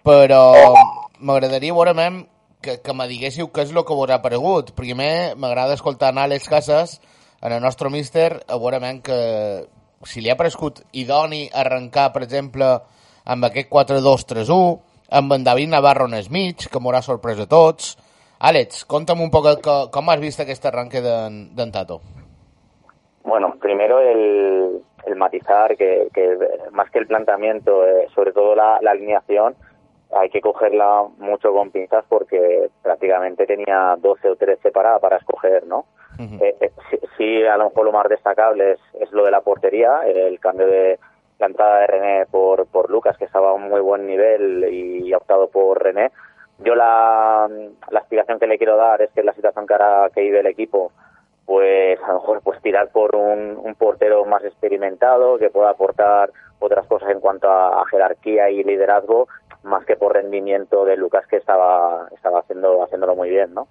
però 0.04 0.74
m'agradaria 1.18 1.74
veure 1.74 1.94
mem, 1.96 2.20
que, 2.62 2.78
que 2.80 2.94
me 2.94 3.08
diguéssiu 3.10 3.50
què 3.52 3.66
és 3.66 3.72
el 3.74 3.82
que 3.84 3.96
vos 3.98 4.10
ha 4.10 4.22
paregut. 4.22 4.70
Primer, 4.78 5.34
m'agrada 5.36 5.74
escoltar 5.74 6.12
en 6.14 6.22
Àlex 6.22 6.48
Casas, 6.48 7.00
en 7.42 7.52
el 7.52 7.60
nostre 7.60 7.90
míster, 7.90 8.38
a 8.48 8.56
veure 8.56 8.78
que 9.02 9.18
si 10.06 10.20
li 10.22 10.30
ha 10.30 10.36
paregut 10.38 10.80
idoni 10.92 11.48
arrencar, 11.52 12.12
per 12.14 12.22
exemple, 12.24 12.70
amb 13.24 13.44
aquest 13.50 13.68
4-2-3-1, 13.70 14.80
amb 15.10 15.32
en 15.36 15.44
David 15.44 15.68
Navarro 15.68 16.06
en 16.06 16.14
el 16.14 16.30
mig, 16.30 16.64
que 16.70 16.80
m'haurà 16.80 17.02
sorprès 17.02 17.38
a 17.42 17.46
tots. 17.46 17.96
Àlex, 18.42 18.84
conta'm 18.90 19.20
un 19.22 19.30
poc 19.30 19.60
co- 19.62 19.90
com 19.94 20.08
has 20.10 20.18
vist 20.22 20.40
aquest 20.42 20.64
arranque 20.66 21.02
d'en 21.02 21.70
Tato. 21.70 22.00
Bueno, 23.24 23.54
primero 23.60 24.00
el, 24.00 24.82
el 25.06 25.16
matizar 25.16 25.76
que, 25.76 26.08
que 26.12 26.36
más 26.72 26.90
que 26.90 26.98
el 26.98 27.06
planteamiento, 27.06 27.84
eh, 27.86 28.08
sobre 28.14 28.32
todo 28.32 28.56
la, 28.56 28.78
la 28.82 28.90
alineación, 28.90 29.54
hay 30.12 30.30
que 30.30 30.40
cogerla 30.40 31.06
mucho 31.18 31.52
con 31.52 31.70
pinzas 31.70 32.04
porque 32.08 32.70
prácticamente 32.82 33.46
tenía 33.46 33.96
12 33.98 34.30
o 34.30 34.36
13 34.36 34.70
para, 34.70 34.98
para 34.98 35.16
escoger, 35.16 35.66
¿no? 35.66 35.86
Eh, 36.18 36.54
eh, 36.60 36.70
sí, 36.90 36.98
sí, 37.16 37.44
a 37.44 37.56
lo 37.56 37.70
mejor 37.70 37.86
lo 37.86 37.92
más 37.92 38.08
destacable 38.08 38.72
es, 38.72 38.80
es 39.00 39.10
lo 39.12 39.24
de 39.24 39.30
la 39.30 39.40
portería, 39.40 40.02
el 40.06 40.38
cambio 40.38 40.66
de 40.66 40.98
la 41.38 41.46
entrada 41.46 41.80
de 41.80 41.86
René 41.86 42.26
por, 42.26 42.66
por 42.66 42.90
Lucas, 42.90 43.16
que 43.16 43.24
estaba 43.24 43.50
a 43.50 43.54
un 43.54 43.68
muy 43.68 43.80
buen 43.80 44.06
nivel 44.06 44.68
y 44.70 45.12
ha 45.12 45.16
optado 45.16 45.48
por 45.48 45.82
René. 45.82 46.12
Yo 46.58 46.74
la, 46.74 47.48
la 47.90 47.98
explicación 47.98 48.38
que 48.38 48.46
le 48.46 48.58
quiero 48.58 48.76
dar 48.76 49.02
es 49.02 49.10
que 49.12 49.24
la 49.24 49.32
situación 49.32 49.66
que 49.66 49.74
ahora 49.74 50.10
que 50.14 50.20
vive 50.20 50.40
el 50.40 50.46
equipo, 50.46 50.92
pues 51.44 51.98
a 52.04 52.12
lo 52.12 52.20
mejor 52.20 52.40
pues 52.44 52.60
tirar 52.62 52.92
por 52.92 53.16
un, 53.16 53.56
un 53.56 53.74
portero 53.74 54.24
más 54.24 54.44
experimentado 54.44 55.38
que 55.38 55.50
pueda 55.50 55.70
aportar 55.70 56.30
otras 56.60 56.86
cosas 56.86 57.10
en 57.10 57.20
cuanto 57.20 57.50
a, 57.50 57.82
a 57.82 57.86
jerarquía 57.86 58.50
y 58.50 58.62
liderazgo 58.62 59.26
más 59.62 59.84
que 59.84 59.96
por 59.96 60.14
rendimiento 60.14 60.84
de 60.84 60.96
Lucas 60.96 61.26
que 61.26 61.36
estaba 61.36 62.08
estaba 62.14 62.40
haciendo 62.40 62.82
haciéndolo 62.82 63.14
muy 63.14 63.30
bien 63.30 63.54
no 63.54 63.66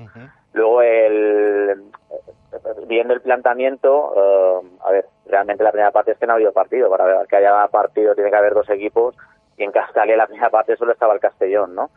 luego 0.54 0.82
el 0.82 1.84
viendo 2.88 3.13
el 3.13 3.21
planteamiento 3.21 4.13
eh, 4.15 4.67
a 4.82 4.91
ver 4.91 5.06
realmente 5.25 5.63
la 5.63 5.71
primera 5.71 5.91
parte 5.91 6.12
es 6.12 6.17
que 6.17 6.27
no 6.27 6.34
ha 6.34 6.36
habido 6.36 6.51
partido. 6.51 6.89
Para 6.89 7.25
que 7.25 7.36
haya 7.38 7.67
partido 7.67 8.13
tiene 8.13 8.30
que 8.30 8.36
haber 8.36 8.54
dos 8.54 8.69
equipos 8.69 9.15
y 9.58 9.63
en 9.63 9.71
Castalia 9.71 10.17
la 10.17 10.27
primera 10.27 10.49
parte 10.49 10.75
solo 10.75 10.91
estaba 10.91 11.13
el 11.13 11.19
Castellón 11.19 11.73
no 11.75 11.89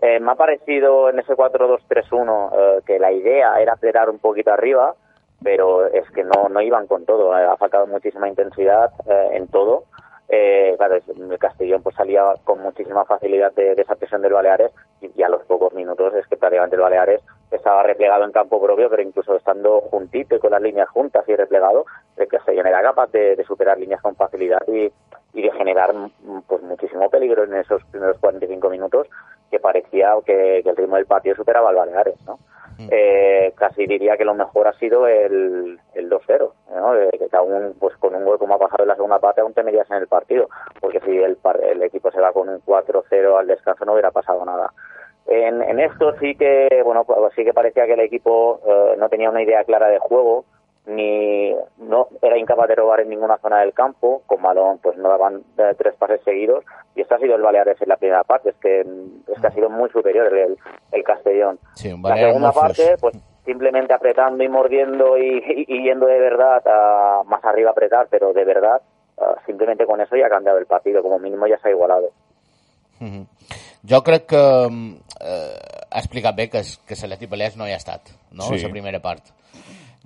eh, 0.00 0.18
me 0.20 0.32
ha 0.32 0.34
parecido 0.34 1.10
en 1.10 1.18
ese 1.18 1.34
4-2-3-1 1.34 2.50
eh, 2.52 2.80
que 2.86 2.98
la 2.98 3.12
idea 3.12 3.60
era 3.60 3.74
apretar 3.74 4.08
un 4.08 4.18
poquito 4.18 4.50
arriba, 4.50 4.94
pero 5.42 5.86
es 5.86 6.10
que 6.10 6.24
no, 6.24 6.48
no 6.48 6.60
iban 6.62 6.86
con 6.86 7.04
todo. 7.04 7.34
ha 7.34 7.56
faltado 7.58 7.86
muchísima 7.86 8.28
intensidad 8.28 8.90
eh, 9.06 9.30
en 9.32 9.46
todo. 9.48 9.84
Eh, 10.30 10.74
claro, 10.76 10.96
el 10.96 11.38
Castellón 11.38 11.82
pues 11.82 11.96
salía 11.96 12.22
con 12.44 12.60
muchísima 12.60 13.04
facilidad 13.06 13.52
de, 13.52 13.72
esa 13.72 13.96
presión 13.96 14.20
del 14.20 14.34
Baleares 14.34 14.72
y, 15.00 15.10
y 15.16 15.22
a 15.22 15.28
los 15.28 15.42
pocos 15.44 15.72
minutos 15.72 16.12
es 16.14 16.26
que 16.26 16.36
prácticamente 16.36 16.76
el 16.76 16.82
Baleares 16.82 17.22
estaba 17.50 17.82
replegado 17.82 18.24
en 18.24 18.32
campo 18.32 18.60
propio, 18.60 18.90
pero 18.90 19.02
incluso 19.02 19.36
estando 19.36 19.80
juntito 19.80 20.36
y 20.36 20.38
con 20.38 20.50
las 20.50 20.60
líneas 20.60 20.88
juntas 20.90 21.26
y 21.28 21.34
replegado, 21.34 21.86
el 22.16 22.28
Castellón 22.28 22.66
era 22.66 22.82
capaz 22.82 23.10
de, 23.12 23.42
superar 23.46 23.78
líneas 23.78 24.02
con 24.02 24.16
facilidad 24.16 24.60
y, 24.66 24.92
de 25.32 25.52
generar 25.52 25.94
pues 26.46 26.62
muchísimo 26.62 27.08
peligro 27.08 27.44
en 27.44 27.54
esos 27.54 27.82
primeros 27.84 28.18
45 28.18 28.68
minutos 28.70 29.06
que 29.50 29.60
parecía 29.60 30.12
que, 30.26 30.60
que 30.62 30.68
el 30.68 30.76
ritmo 30.76 30.96
del 30.96 31.06
partido 31.06 31.36
superaba 31.36 31.70
al 31.70 31.76
Baleares, 31.76 32.20
¿no? 32.26 32.38
Eh, 32.90 33.52
casi 33.56 33.86
diría 33.86 34.16
que 34.16 34.24
lo 34.24 34.34
mejor 34.34 34.68
ha 34.68 34.72
sido 34.74 35.06
el, 35.08 35.80
el 35.94 36.10
2-0, 36.10 36.52
¿no? 36.76 36.94
Eh, 36.94 37.10
que 37.10 37.36
aún, 37.36 37.74
pues 37.78 37.96
con 37.96 38.14
un 38.14 38.24
gol 38.24 38.38
como 38.38 38.54
ha 38.54 38.58
pasado 38.58 38.84
en 38.84 38.88
la 38.88 38.94
segunda 38.94 39.18
parte, 39.18 39.40
aún 39.40 39.52
te 39.52 39.62
metías 39.64 39.90
en 39.90 39.96
el 39.96 40.06
partido, 40.06 40.48
porque 40.80 41.00
si 41.00 41.16
el, 41.16 41.36
el 41.62 41.82
equipo 41.82 42.10
se 42.12 42.20
va 42.20 42.32
con 42.32 42.48
un 42.48 42.60
4-0 42.62 43.38
al 43.38 43.46
descanso 43.46 43.84
no 43.84 43.92
hubiera 43.92 44.10
pasado 44.10 44.44
nada. 44.44 44.72
En, 45.26 45.62
en 45.62 45.80
esto 45.80 46.14
sí 46.20 46.34
que, 46.36 46.82
bueno, 46.84 47.04
pues 47.04 47.18
sí 47.34 47.44
que 47.44 47.52
parecía 47.52 47.86
que 47.86 47.94
el 47.94 48.00
equipo 48.00 48.60
eh, 48.66 48.94
no 48.96 49.08
tenía 49.08 49.28
una 49.28 49.42
idea 49.42 49.64
clara 49.64 49.88
de 49.88 49.98
juego, 49.98 50.44
ni 50.88 51.52
no 51.78 52.08
era 52.22 52.36
incapaz 52.38 52.68
de 52.68 52.74
robar 52.76 53.00
en 53.00 53.10
ninguna 53.10 53.38
zona 53.38 53.60
del 53.60 53.72
campo, 53.72 54.22
con 54.26 54.42
balón 54.42 54.78
pues 54.78 54.96
no 54.96 55.08
daban 55.08 55.42
eh, 55.58 55.74
tres 55.78 55.94
pases 55.96 56.20
seguidos, 56.24 56.64
y 56.94 57.02
esto 57.02 57.14
ha 57.14 57.18
sido 57.18 57.36
el 57.36 57.42
Baleares 57.42 57.80
en 57.80 57.88
la 57.88 57.96
primera 57.96 58.24
parte, 58.24 58.50
es 58.50 58.56
que, 58.56 58.80
es 58.80 59.40
que 59.40 59.46
ha 59.46 59.52
sido 59.52 59.68
muy 59.70 59.90
superior 59.90 60.26
el, 60.36 60.56
el 60.92 61.04
Castellón. 61.04 61.58
Sí, 61.74 61.92
un 61.92 62.02
La 62.02 62.16
segunda 62.16 62.52
parte, 62.52 62.96
pues 63.00 63.16
simplemente 63.44 63.94
apretando 63.94 64.42
y 64.44 64.48
mordiendo 64.48 65.16
y, 65.16 65.38
y- 65.38 65.64
y 65.68 65.82
yendo 65.84 66.06
de 66.06 66.18
verdad 66.18 66.62
a 66.66 67.22
más 67.24 67.44
arriba 67.44 67.70
a 67.70 67.72
apretar, 67.72 68.08
pero 68.10 68.32
de 68.32 68.44
verdad, 68.44 68.80
ah, 69.20 69.36
simplemente 69.46 69.86
con 69.86 70.00
eso 70.00 70.16
ya 70.16 70.26
ha 70.26 70.30
cambiado 70.30 70.58
el 70.58 70.66
partido, 70.66 71.02
como 71.02 71.18
mínimo 71.18 71.46
ya 71.46 71.58
se 71.58 71.68
ha 71.68 71.70
igualado. 71.72 72.10
Mhm. 73.00 73.26
Jo 73.88 74.02
crec 74.02 74.26
que 74.26 74.36
eh, 75.20 75.58
ha 75.90 75.98
explicat 75.98 76.34
bé 76.36 76.48
que, 76.50 76.60
que 76.86 76.94
l'Atlètic 76.98 77.30
Balears 77.30 77.56
no 77.56 77.66
hi 77.68 77.72
ha 77.72 77.76
estat, 77.78 78.10
no? 78.32 78.42
Sí. 78.42 78.58
la 78.58 78.68
primera 78.70 78.98
part. 79.00 79.22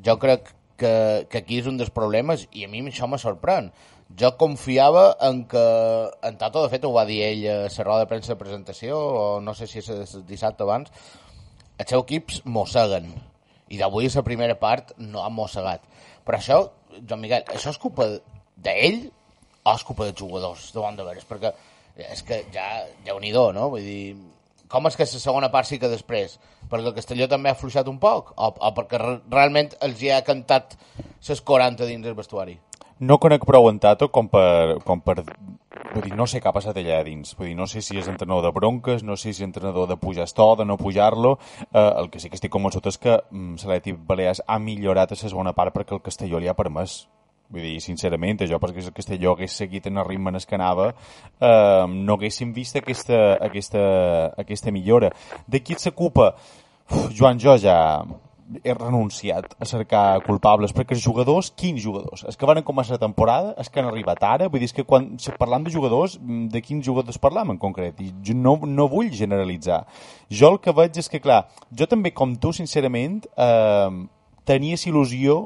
Jo 0.05 0.19
crec 0.19 0.51
que, 0.83 0.93
que 1.31 1.43
aquí 1.43 1.63
és 1.63 1.71
un 1.71 1.79
dels 1.79 1.93
problemes 1.95 2.47
i 2.51 2.67
a 2.67 2.71
mi 2.71 2.83
això 2.91 3.09
me 3.09 3.21
sorprèn. 3.23 3.71
jo 4.19 4.29
confiava 4.37 5.17
en 5.25 5.45
que 5.49 5.65
en 6.29 6.37
Tato, 6.37 6.63
de 6.63 6.69
fet, 6.69 6.85
ho 6.85 6.93
va 6.93 7.07
dir 7.09 7.23
ell 7.25 7.45
a 7.49 7.55
la 7.65 7.85
roda 7.85 8.03
de 8.03 8.09
premsa 8.11 8.35
de 8.35 8.41
presentació, 8.41 8.99
o 8.99 9.41
no 9.41 9.55
sé 9.55 9.67
si 9.67 9.81
és 9.81 10.17
dissabte 10.29 10.67
abans, 10.67 10.93
els 11.79 11.89
seus 11.89 12.05
equips 12.05 12.43
mosseguen. 12.45 13.09
I 13.73 13.81
d'avui, 13.81 14.11
la 14.13 14.25
primera 14.27 14.59
part, 14.61 14.93
no 14.99 15.25
han 15.25 15.33
mossegat. 15.33 15.87
Però 16.27 16.39
això, 16.39 16.59
Joan 17.01 17.23
Miguel, 17.23 17.47
això 17.49 17.73
és 17.73 17.81
culpa 17.81 18.11
d'ell 18.57 19.07
o 19.65 19.73
és 19.73 19.85
culpa 19.87 20.05
dels 20.09 20.19
jugadors, 20.19 20.69
de 20.75 20.81
bon 20.83 20.99
de 20.99 21.07
veres? 21.07 21.25
Perquè 21.29 21.55
és 22.13 22.23
que 22.27 22.43
ja, 22.53 22.85
ja 23.07 23.17
nhi 23.21 23.33
no? 23.33 23.69
Vull 23.71 23.87
dir, 23.87 24.17
com 24.73 24.89
és 24.89 24.97
que 24.97 25.05
la 25.05 25.21
segona 25.21 25.53
part 25.53 25.69
sí 25.69 25.79
que 25.79 25.91
després? 25.93 26.39
Perquè 26.71 26.89
el 26.89 26.97
Castelló 26.97 27.29
també 27.29 27.53
ha 27.53 27.59
fluixat 27.59 27.89
un 27.93 27.99
poc? 28.01 28.33
O, 28.37 28.53
o 28.57 28.75
perquè 28.77 29.01
re 29.01 29.17
realment 29.31 29.75
els 29.85 30.01
hi 30.03 30.13
ha 30.13 30.23
cantat 30.25 30.79
les 31.29 31.41
40 31.53 31.89
dins 31.89 32.09
el 32.09 32.17
vestuari? 32.17 32.57
No 33.03 33.19
conec 33.19 33.45
prou 33.45 33.67
en 33.69 33.81
Tato 33.83 34.09
com 34.15 34.29
per, 34.31 34.79
com 34.87 35.01
per 35.03 35.17
vull 35.25 36.05
dir, 36.05 36.13
no 36.17 36.27
sé 36.31 36.41
què 36.41 36.49
ha 36.49 36.55
passat 36.55 36.77
allà 36.79 37.01
dins. 37.05 37.35
Vull 37.39 37.51
dir, 37.51 37.57
no 37.59 37.67
sé 37.67 37.83
si 37.83 37.99
és 37.99 38.09
entrenador 38.09 38.47
de 38.47 38.53
bronques, 38.55 39.03
no 39.03 39.17
sé 39.17 39.33
si 39.33 39.43
és 39.43 39.49
entrenador 39.49 39.89
de 39.91 39.97
pujar 39.99 40.29
esto, 40.29 40.47
de 40.57 40.67
no 40.69 40.79
pujar-lo. 40.79 41.35
Eh, 41.67 41.91
el 41.99 42.11
que 42.11 42.23
sí 42.23 42.31
que 42.31 42.39
estic 42.39 42.53
convençut 42.55 42.87
és 42.89 43.01
que 43.03 43.19
mm, 43.19 43.59
l'Atlètic 43.59 43.99
Balears 44.07 44.45
ha 44.47 44.61
millorat 44.63 45.13
a 45.13 45.19
la 45.19 45.25
segona 45.25 45.57
part 45.57 45.75
perquè 45.75 45.99
el 45.99 46.05
Castelló 46.05 46.39
li 46.39 46.49
ha 46.49 46.57
permès. 46.59 47.03
Vull 47.53 47.67
dir, 47.67 47.79
sincerament, 47.85 48.47
jo 48.49 48.57
perquè 48.61 48.81
el 48.81 48.95
Castelló 48.97 49.35
hagués 49.35 49.53
seguit 49.61 49.87
en 49.91 50.01
el 50.01 50.07
ritme 50.09 50.33
en 50.33 50.41
el 50.41 50.47
que 50.49 50.57
anava, 50.57 50.89
eh, 51.37 51.85
no 51.93 52.17
haguéssim 52.17 52.55
vist 52.57 52.79
aquesta, 52.81 53.37
aquesta, 53.45 53.83
aquesta 54.41 54.73
millora. 54.73 55.13
De 55.47 55.61
qui 55.61 55.77
s'ocupa? 55.77 56.33
Joan, 57.13 57.41
jo 57.41 57.59
ja 57.61 57.77
he 58.65 58.75
renunciat 58.75 59.55
a 59.61 59.69
cercar 59.69 60.23
culpables, 60.25 60.73
perquè 60.77 60.97
els 60.97 61.05
jugadors, 61.05 61.51
quins 61.57 61.81
jugadors? 61.81 62.25
Els 62.29 62.37
que 62.37 62.49
van 62.49 62.61
començar 62.65 62.97
la 62.97 63.05
temporada, 63.05 63.55
els 63.57 63.71
que 63.71 63.81
han 63.81 63.89
arribat 63.89 64.23
ara, 64.29 64.49
vull 64.53 64.61
dir, 64.61 64.73
que 64.73 64.85
quan 64.89 65.13
parlam 65.41 65.65
de 65.65 65.73
jugadors, 65.73 66.19
de 66.21 66.63
quins 66.65 66.85
jugadors 66.85 67.21
parlam 67.21 67.55
en 67.55 67.61
concret? 67.61 68.01
I 68.01 68.13
jo 68.25 68.37
no, 68.37 68.59
no 68.67 68.89
vull 68.93 69.13
generalitzar. 69.13 69.83
Jo 70.29 70.53
el 70.53 70.61
que 70.61 70.75
veig 70.77 71.01
és 71.01 71.09
que, 71.09 71.21
clar, 71.21 71.47
jo 71.71 71.89
també, 71.89 72.13
com 72.17 72.37
tu, 72.37 72.53
sincerament, 72.57 73.23
eh, 73.37 73.91
tenies 74.49 74.87
il·lusió 74.89 75.43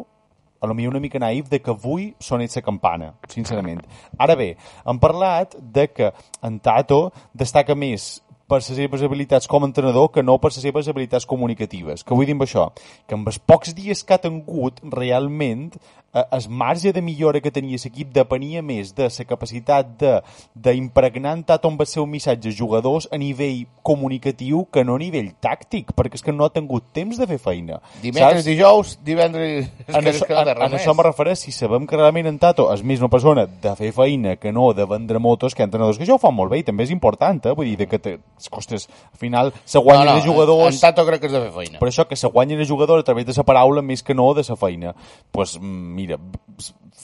a 0.66 0.68
lo 0.68 0.74
millor 0.74 0.94
una 0.96 1.00
mica 1.00 1.20
naïf 1.22 1.48
de 1.48 1.60
que 1.62 1.72
avui 1.72 2.10
sonés 2.18 2.56
la 2.58 2.62
campana, 2.66 3.12
sincerament. 3.32 3.80
Ara 4.18 4.36
bé, 4.36 4.52
hem 4.84 4.98
parlat 5.00 5.56
de 5.60 5.86
que 5.88 6.12
en 6.42 6.58
Tato 6.60 7.12
destaca 7.32 7.78
més 7.78 8.16
per 8.47 8.61
les 8.61 8.70
seves 8.78 9.03
habilitats 9.03 9.49
com 9.51 9.64
a 9.64 9.68
entrenador 9.70 10.11
que 10.14 10.22
no 10.22 10.38
per 10.38 10.53
les 10.53 10.62
seves 10.62 10.88
habilitats 10.88 11.26
comunicatives. 11.26 12.05
Que 12.07 12.14
vull 12.14 12.28
dir 12.28 12.36
amb 12.38 12.47
això? 12.47 12.70
Que 13.07 13.18
amb 13.18 13.28
els 13.30 13.38
pocs 13.42 13.74
dies 13.74 14.05
que 14.07 14.14
ha 14.14 14.22
tingut, 14.22 14.78
realment, 14.94 15.72
eh, 16.16 16.24
el 16.30 16.49
marge 16.49 16.92
de 16.92 17.03
millora 17.03 17.40
que 17.40 17.51
tenia 17.51 17.78
l'equip 17.82 18.12
depenia 18.14 18.62
més 18.62 18.94
de 18.97 19.09
la 19.11 19.26
capacitat 19.28 19.88
de 20.01 20.12
d'impregnar 20.55 21.34
en 21.36 21.42
tot 21.44 21.66
amb 21.68 21.80
el 21.82 21.90
seu 21.90 22.07
missatge 22.07 22.53
jugadors 22.57 23.09
a 23.12 23.18
nivell 23.20 23.66
comunicatiu 23.82 24.64
que 24.72 24.84
no 24.84 24.97
a 24.97 25.03
nivell 25.03 25.32
tàctic, 25.42 25.92
perquè 25.97 26.18
és 26.18 26.24
que 26.24 26.32
no 26.32 26.47
ha 26.47 26.55
tingut 26.55 26.88
temps 26.97 27.18
de 27.18 27.26
fer 27.26 27.38
feina. 27.42 27.80
Dimecres, 28.03 28.42
Saps? 28.42 28.49
dijous, 28.49 28.94
divendres... 29.05 29.68
En 29.86 30.07
això, 30.07 30.26
en, 30.30 30.53
en 30.55 30.78
això 30.78 30.94
me 30.97 31.07
refereix, 31.07 31.44
si 31.44 31.53
sabem 31.53 31.86
que 31.86 31.99
realment 31.99 32.30
en 32.30 32.38
Tato 32.38 32.68
és 32.72 32.82
més 32.82 33.03
una 33.03 33.12
persona 33.12 33.47
de 33.47 33.74
fer 33.78 33.92
feina 33.97 34.36
que 34.40 34.53
no 34.53 34.72
de 34.76 34.86
vendre 34.88 35.20
motos, 35.22 35.55
que 35.55 35.66
entrenadors 35.66 35.99
que 35.99 36.07
això 36.07 36.16
ho 36.16 36.22
fan 36.22 36.34
molt 36.34 36.53
bé 36.53 36.62
i 36.62 36.66
també 36.66 36.86
és 36.86 36.94
important, 36.94 37.42
eh? 37.44 37.55
vull 37.57 37.68
dir, 37.72 37.76
de 37.82 37.90
que 37.90 38.01
te, 38.03 38.16
ostres, 38.51 38.89
al 39.12 39.18
final 39.18 39.53
se 39.64 39.78
guanyen 39.78 40.07
no, 40.07 40.12
no, 40.12 40.16
els 40.18 40.26
jugadors... 40.26 40.74
En 40.74 40.80
Tato 40.80 41.07
crec 41.09 41.22
que 41.24 41.30
és 41.30 41.37
de 41.37 41.43
fer 41.47 41.53
feina. 41.55 41.80
Per 41.82 41.89
això 41.89 42.07
que 42.09 42.18
se 42.18 42.30
guanyen 42.32 42.61
els 42.61 42.68
jugadors 42.68 43.05
a 43.05 43.07
través 43.07 43.26
de 43.28 43.37
la 43.37 43.47
paraula 43.47 43.82
més 43.82 44.03
que 44.03 44.14
no 44.14 44.32
de 44.34 44.45
la 44.49 44.57
feina. 44.57 44.93
Doncs 44.93 45.30
pues, 45.32 45.57
mm, 45.61 45.95
mira, 45.97 46.18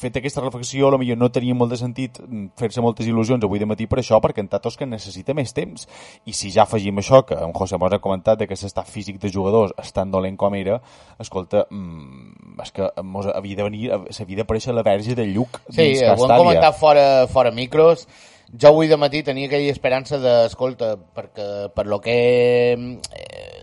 fet 0.03 0.17
aquesta 0.19 0.43
reflexió, 0.43 0.89
a 0.89 0.95
lo 0.95 0.99
millor 1.01 1.19
no 1.21 1.31
tenia 1.33 1.55
molt 1.55 1.73
de 1.73 1.79
sentit 1.81 2.19
mm, 2.23 2.53
fer-se 2.59 2.83
moltes 2.85 3.09
il·lusions 3.09 3.45
avui 3.45 3.63
de 3.63 3.69
matí 3.69 3.87
per 3.91 4.01
això, 4.03 4.19
perquè 4.23 4.43
en 4.45 4.51
Tato 4.53 4.73
és 4.73 4.79
que 4.81 4.89
necessita 4.89 5.37
més 5.39 5.55
temps. 5.57 5.87
I 6.27 6.35
si 6.37 6.53
ja 6.55 6.67
afegim 6.67 6.99
això, 7.01 7.23
que 7.29 7.39
en 7.39 7.55
José 7.57 7.79
mos 7.81 7.95
ha 7.95 8.01
comentat 8.03 8.41
de 8.41 8.49
que 8.51 8.59
l'estat 8.59 8.89
físic 8.89 9.21
de 9.23 9.31
jugadors 9.33 9.75
és 9.81 9.95
tan 9.95 10.11
dolent 10.11 10.37
com 10.41 10.55
era, 10.59 10.81
escolta, 11.23 11.67
mm, 11.71 12.59
és 12.63 12.75
que 12.75 12.91
mos 13.03 13.31
havia 13.33 13.63
de 13.63 13.69
venir, 13.69 13.89
s'havia 14.11 14.43
d'aparèixer 14.43 14.75
la 14.75 14.85
verge 14.87 15.17
del 15.19 15.33
Lluc 15.37 15.63
Sí, 15.69 15.95
ho 16.03 16.13
hem 16.13 16.37
comentat 16.39 16.77
fora, 16.79 17.27
fora 17.31 17.53
micros. 17.55 18.07
Jo 18.53 18.69
avui 18.69 18.89
de 18.89 18.99
matí 19.01 19.23
tenia 19.25 19.47
aquella 19.49 19.73
esperança 19.73 20.19
de, 20.21 20.33
escolta, 20.47 20.97
perquè 21.17 21.71
per 21.73 21.87
lo 21.89 22.01
que 22.05 22.13
he, 22.13 22.99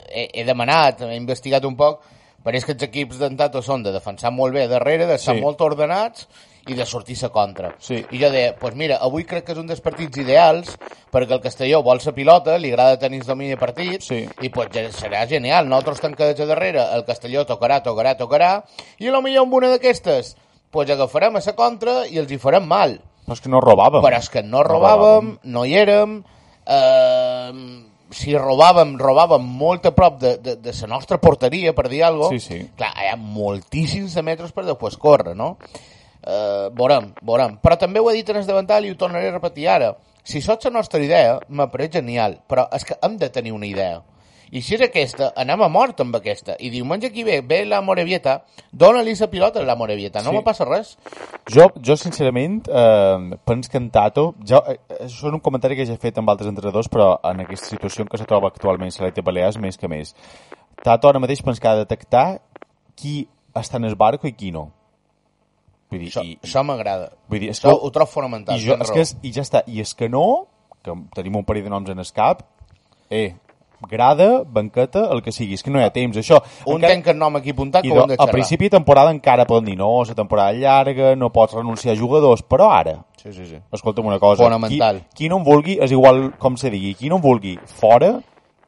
he, 0.10 0.24
he 0.42 0.44
demanat, 0.48 1.04
he 1.06 1.16
investigat 1.16 1.66
un 1.70 1.76
poc, 1.78 2.00
pareix 2.44 2.66
que 2.66 2.74
els 2.74 2.86
equips 2.88 3.20
d'en 3.20 3.36
Tato 3.38 3.62
són 3.62 3.84
de 3.86 3.92
defensar 3.94 4.32
molt 4.34 4.56
bé 4.56 4.68
darrere, 4.68 5.06
d'estar 5.06 5.36
Sí. 5.36 5.40
sí. 5.40 5.44
molt 5.46 5.62
ordenats 5.62 6.26
i 6.70 6.74
de 6.74 6.86
sortir-se 6.86 7.30
contra. 7.30 7.76
Sí. 7.80 8.00
I 8.12 8.18
jo 8.22 8.30
deia, 8.34 8.52
doncs 8.52 8.60
pues 8.62 8.76
mira, 8.76 8.98
avui 9.06 9.26
crec 9.26 9.46
que 9.46 9.54
és 9.54 9.60
un 9.62 9.68
dels 9.70 9.82
partits 9.82 10.18
ideals 10.22 10.74
perquè 11.12 11.34
el 11.38 11.42
Castelló 11.42 11.84
vol 11.86 12.02
la 12.06 12.12
pilota, 12.14 12.58
li 12.58 12.72
agrada 12.72 12.98
tenir 13.00 13.22
domini 13.26 13.50
de 13.54 13.58
partit 13.58 14.02
Sí. 14.02 14.24
i 14.42 14.50
pues, 14.50 14.70
ja 14.74 14.88
serà 14.90 15.28
genial. 15.28 15.68
Nosaltres 15.70 16.02
tancats 16.02 16.40
a 16.42 16.46
darrere, 16.46 16.82
el 16.96 17.06
Castelló 17.06 17.46
tocarà, 17.46 17.82
tocarà, 17.84 18.16
tocarà 18.18 18.64
i 18.98 19.08
a 19.08 19.12
lo 19.12 19.22
millor 19.22 19.46
amb 19.46 19.54
una 19.54 19.70
d'aquestes 19.70 20.36
pues, 20.72 20.90
agafarem 20.90 21.36
a 21.36 21.42
la 21.46 21.54
contra 21.56 22.08
i 22.08 22.18
els 22.18 22.32
hi 22.32 22.38
farem 22.38 22.66
mal. 22.66 23.00
Però 23.30 23.38
és 23.38 23.46
que 23.46 23.52
no 23.54 23.62
robàvem. 23.62 24.02
Però 24.02 24.18
és 24.18 24.30
que 24.34 24.42
no 24.44 24.64
robàvem, 24.66 25.36
no 25.54 25.66
hi 25.66 25.76
érem, 25.78 26.18
eh, 26.66 27.52
si 28.10 28.34
robàvem, 28.34 28.96
robàvem 28.98 29.46
molt 29.62 29.86
a 29.86 29.94
prop 29.94 30.18
de, 30.22 30.34
de, 30.42 30.56
de 30.58 30.74
la 30.82 30.90
nostra 30.96 31.20
porteria, 31.22 31.76
per 31.78 31.88
dir 31.92 32.04
alguna 32.04 32.34
Sí, 32.34 32.42
sí. 32.42 32.60
Clar, 32.78 32.92
hi 32.98 33.12
ha 33.12 33.16
moltíssims 33.20 34.18
de 34.18 34.26
metres 34.26 34.52
per 34.56 34.66
després 34.66 34.98
córrer, 34.98 35.36
no? 35.38 35.56
Eh, 36.20 36.68
veurem, 36.76 37.14
veurem. 37.22 37.58
Però 37.62 37.78
també 37.80 38.02
ho 38.02 38.10
he 38.10 38.18
dit 38.18 38.30
en 38.30 38.42
el 38.42 38.48
davantal 38.48 38.86
i 38.86 38.94
ho 38.94 38.98
tornaré 38.98 39.30
a 39.30 39.38
repetir 39.38 39.70
ara. 39.70 39.94
Si 40.24 40.42
sots 40.42 40.68
la 40.68 40.76
nostra 40.76 41.02
idea, 41.02 41.38
m'apareix 41.50 41.94
genial, 42.00 42.40
però 42.50 42.68
és 42.76 42.86
que 42.86 42.98
hem 43.02 43.18
de 43.22 43.30
tenir 43.34 43.54
una 43.56 43.70
idea. 43.70 44.02
I 44.52 44.62
si 44.66 44.74
és 44.76 44.82
aquesta, 44.82 45.32
anem 45.38 45.62
a 45.62 45.68
mort 45.70 46.00
amb 46.02 46.16
aquesta. 46.18 46.56
I 46.60 46.72
diumenge 46.74 47.08
aquí 47.08 47.24
ve, 47.24 47.42
ve 47.42 47.66
la 47.66 47.82
Morevieta, 47.86 48.44
dona-li 48.72 49.14
la 49.20 49.28
pilota 49.30 49.60
a 49.60 49.64
la 49.64 49.76
Morevieta, 49.76 50.24
no 50.24 50.32
Sí. 50.32 50.36
me 50.38 50.42
passa 50.42 50.66
res. 50.66 50.98
Jo, 51.48 51.68
jo 51.86 51.96
sincerament, 51.96 52.68
eh, 52.68 53.38
penso 53.46 53.70
que 53.70 53.78
en 53.78 53.92
Tato, 53.92 54.34
jo, 54.44 54.64
eh, 54.68 54.80
això 55.02 55.28
és 55.28 55.34
un 55.34 55.40
comentari 55.40 55.76
que 55.76 55.86
ja 55.86 55.94
he 55.94 55.98
fet 55.98 56.18
amb 56.18 56.30
altres 56.30 56.50
entrenadors, 56.50 56.90
però 56.90 57.20
en 57.24 57.42
aquesta 57.42 57.68
situació 57.68 58.02
en 58.04 58.08
què 58.10 58.18
se 58.18 58.26
troba 58.26 58.48
actualment 58.48 58.92
Salete 58.92 59.22
Balears, 59.22 59.58
més 59.60 59.78
que 59.78 59.88
més. 59.88 60.16
Tato 60.84 61.08
ara 61.10 61.20
mateix 61.20 61.42
penso 61.44 61.62
que 61.62 61.68
ha 61.68 61.76
de 61.76 61.86
detectar 61.86 62.42
qui 62.96 63.28
està 63.54 63.76
en 63.78 63.86
el 63.86 63.96
barco 63.96 64.28
i 64.28 64.34
qui 64.34 64.52
no. 64.52 64.72
Vull 65.92 66.00
dir, 66.00 66.10
Això, 66.10 66.24
i, 66.24 66.38
això 66.42 66.64
m'agrada. 66.64 67.12
vull 67.28 67.40
dir, 67.40 67.50
és 67.50 67.60
Això 67.60 67.70
que- 67.70 67.86
ho 67.86 67.92
trobo 67.92 68.08
fonamental. 68.12 68.58
i, 68.60 68.66
jo, 68.66 68.74
és 68.80 68.92
que 68.92 69.02
és, 69.02 69.16
I 69.24 69.32
ja 69.32 69.42
està. 69.42 69.64
I 69.68 69.80
és 69.82 69.94
que 69.96 70.08
no, 70.10 70.48
que 70.84 70.92
tenim 71.16 71.36
un 71.36 71.44
parell 71.46 71.64
de 71.64 71.70
noms 71.70 71.90
en 71.90 72.00
el 72.00 72.12
cap, 72.14 72.44
eh, 73.10 73.36
grada, 73.88 74.44
banqueta, 74.46 75.08
el 75.12 75.22
que 75.22 75.32
sigui. 75.32 75.54
És 75.54 75.64
que 75.64 75.72
no 75.72 75.80
hi 75.80 75.84
ha 75.84 75.92
temps, 75.94 76.18
això. 76.18 76.42
Un 76.66 76.76
Encara- 76.76 76.94
tenc 76.94 77.08
el 77.08 77.18
nom 77.18 77.36
aquí 77.38 77.52
apuntat 77.52 77.84
que 77.84 77.92
ho 77.92 78.02
hem 78.02 78.08
de 78.08 78.14
a 78.16 78.18
xerrar. 78.18 78.32
principi 78.34 78.66
de 78.66 78.70
temporada 78.78 79.12
encara 79.12 79.46
poden 79.46 79.66
dir 79.66 79.78
no, 79.78 80.04
la 80.04 80.16
temporada 80.16 80.52
llarga, 80.54 81.16
no 81.16 81.32
pots 81.32 81.54
renunciar 81.54 81.96
a 81.96 82.00
jugadors, 82.00 82.44
però 82.44 82.70
ara, 82.72 83.06
Sí, 83.22 83.32
sí, 83.34 83.46
sí. 83.46 83.58
escolta'm 83.72 84.06
una 84.06 84.20
cosa, 84.20 84.44
Fonamental. 84.44 85.02
Qui, 85.10 85.16
qui 85.26 85.30
no 85.30 85.38
en 85.38 85.44
vulgui, 85.44 85.78
és 85.82 85.92
igual 85.92 86.34
com 86.38 86.56
se 86.58 86.70
digui, 86.70 86.96
qui 86.96 87.10
no 87.10 87.18
en 87.18 87.22
vulgui, 87.22 87.58
fora, 87.66 88.20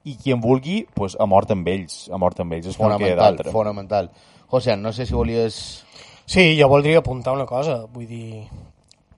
i 0.03 0.16
qui 0.18 0.32
en 0.32 0.41
vulgui, 0.41 0.88
pues, 0.93 1.16
a 1.20 1.26
mort 1.26 1.51
amb 1.51 1.68
ells, 1.68 2.09
a 2.12 2.18
mort 2.18 2.39
amb 2.39 2.53
ells, 2.53 2.68
és 2.68 2.76
Fonamental, 2.78 3.18
d'altre. 3.18 3.51
fonamental. 3.51 4.09
José, 4.47 4.76
no 4.78 4.91
sé 4.91 5.05
si 5.05 5.14
volies... 5.14 5.86
Sí, 6.26 6.57
jo 6.59 6.68
voldria 6.70 6.99
apuntar 6.99 7.34
una 7.34 7.45
cosa, 7.45 7.86
vull 7.91 8.07
dir, 8.07 8.47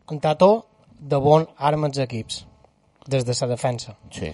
en 0.10 0.20
Tato 0.20 0.66
de 1.00 1.16
bon 1.18 1.48
arma 1.58 1.88
els 1.88 1.98
equips, 2.00 2.46
des 3.08 3.26
de 3.26 3.34
la 3.42 3.48
defensa. 3.48 3.96
Sí. 4.10 4.32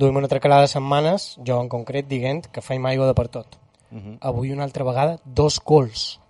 Duim 0.00 0.16
una 0.16 0.30
tracalada 0.32 0.64
de 0.64 0.72
setmanes, 0.72 1.34
jo 1.44 1.58
en 1.60 1.68
concret 1.68 2.06
dient 2.08 2.46
que 2.48 2.64
feim 2.64 2.86
aigua 2.88 3.10
de 3.10 3.16
per 3.18 3.28
tot. 3.28 3.58
Avui 4.24 4.52
una 4.54 4.64
altra 4.64 4.86
vegada, 4.86 5.18
dos 5.24 5.58
gols. 5.60 6.20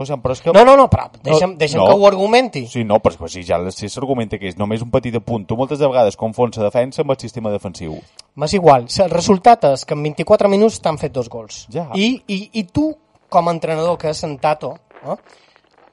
José, 0.00 0.16
però 0.16 0.32
és 0.32 0.40
que... 0.40 0.52
No, 0.56 0.64
no, 0.64 0.74
no, 0.80 0.86
però 0.88 1.10
deixa'm, 1.12 1.58
deixa'm 1.60 1.82
no. 1.82 1.86
que 1.90 1.96
ho 1.98 2.06
argumenti. 2.08 2.62
Sí, 2.72 2.82
no, 2.88 2.98
però 3.04 3.28
si 3.28 3.42
ja 3.44 3.58
si 3.70 3.90
s'argumenta 3.92 4.38
que 4.40 4.48
és 4.48 4.56
només 4.56 4.80
un 4.80 4.88
petit 4.90 5.14
apunt, 5.18 5.44
tu 5.46 5.58
moltes 5.60 5.78
de 5.78 5.86
vegades 5.86 6.16
confons 6.16 6.56
la 6.56 6.70
defensa 6.70 7.04
amb 7.04 7.12
el 7.12 7.20
sistema 7.20 7.52
defensiu. 7.52 7.98
M'és 8.40 8.56
igual, 8.56 8.88
el 8.88 9.12
resultat 9.12 9.68
és 9.74 9.84
que 9.84 9.94
en 9.94 10.02
24 10.08 10.48
minuts 10.48 10.80
t'han 10.80 10.98
fet 10.98 11.12
dos 11.12 11.28
gols. 11.28 11.66
Ja. 11.74 11.90
I, 11.94 12.14
i, 12.26 12.40
I 12.62 12.64
tu, 12.72 12.88
com 13.28 13.46
a 13.46 13.54
entrenador 13.54 14.00
que 14.00 14.10
és 14.14 14.24
en 14.24 14.38
Tato, 14.40 14.72
no? 15.04 15.18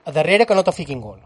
a 0.07 0.15
darrere 0.15 0.47
que 0.47 0.55
no 0.55 0.63
te 0.63 0.71
fiquin 0.71 1.03
gol. 1.03 1.19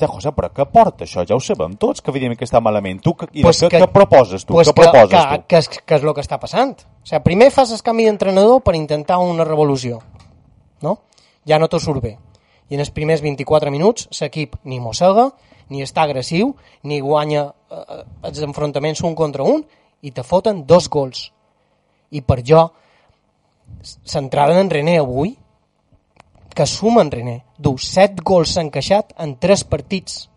Ja, 0.00 0.08
José, 0.08 0.32
però 0.34 0.48
què 0.50 0.64
porta 0.72 1.04
això? 1.04 1.22
Ja 1.28 1.36
ho 1.36 1.40
sabem 1.40 1.76
tots, 1.78 2.00
que 2.02 2.10
evidentment 2.10 2.38
que 2.40 2.46
està 2.48 2.60
malament. 2.64 3.00
Tu, 3.04 3.12
que, 3.14 3.26
Pues 3.42 3.60
que- 3.60 3.68
què, 3.68 3.82
què 3.84 3.88
proposes 3.92 4.44
tu? 4.44 4.54
Pues 4.54 4.68
què 4.68 4.74
que, 4.74 4.82
proposes 4.82 5.26
que, 5.28 5.38
tu? 5.38 5.46
que, 5.46 5.56
és, 5.58 5.68
que 5.68 5.94
és 5.94 6.02
el 6.02 6.14
que 6.14 6.24
està 6.24 6.38
passant. 6.40 6.72
O 6.80 7.06
sigui, 7.06 7.20
primer 7.22 7.50
fas 7.54 7.70
el 7.72 7.82
canvi 7.82 8.04
d'entrenador 8.08 8.62
per 8.62 8.74
intentar 8.74 9.18
una 9.18 9.44
revolució. 9.44 10.00
No? 10.82 10.96
Ja 11.46 11.58
no 11.58 11.68
t'ho 11.68 11.78
surt 11.78 12.02
bé. 12.02 12.16
I 12.70 12.74
en 12.74 12.80
els 12.80 12.90
primers 12.90 13.20
24 13.22 13.70
minuts 13.70 14.08
l'equip 14.20 14.56
ni 14.64 14.80
mossega, 14.80 15.28
ni 15.68 15.82
està 15.84 16.02
agressiu, 16.02 16.54
ni 16.82 16.98
guanya 17.00 17.52
eh, 17.70 18.02
els 18.24 18.42
enfrontaments 18.42 19.02
un 19.04 19.14
contra 19.14 19.44
un, 19.44 19.62
i 20.02 20.10
te 20.10 20.22
foten 20.24 20.64
dos 20.66 20.88
gols. 20.88 21.30
I 22.10 22.22
per 22.22 22.42
jo, 22.42 22.70
centrada 24.04 24.58
en 24.60 24.70
René 24.70 24.98
avui, 24.98 25.36
que 26.54 26.66
suma 26.66 27.02
en 27.02 27.10
René. 27.10 27.44
Du 27.58 27.76
7 27.78 28.22
gols 28.24 28.56
encaixat 28.60 29.12
en 29.18 29.36
3 29.38 29.64
partits. 29.64 30.28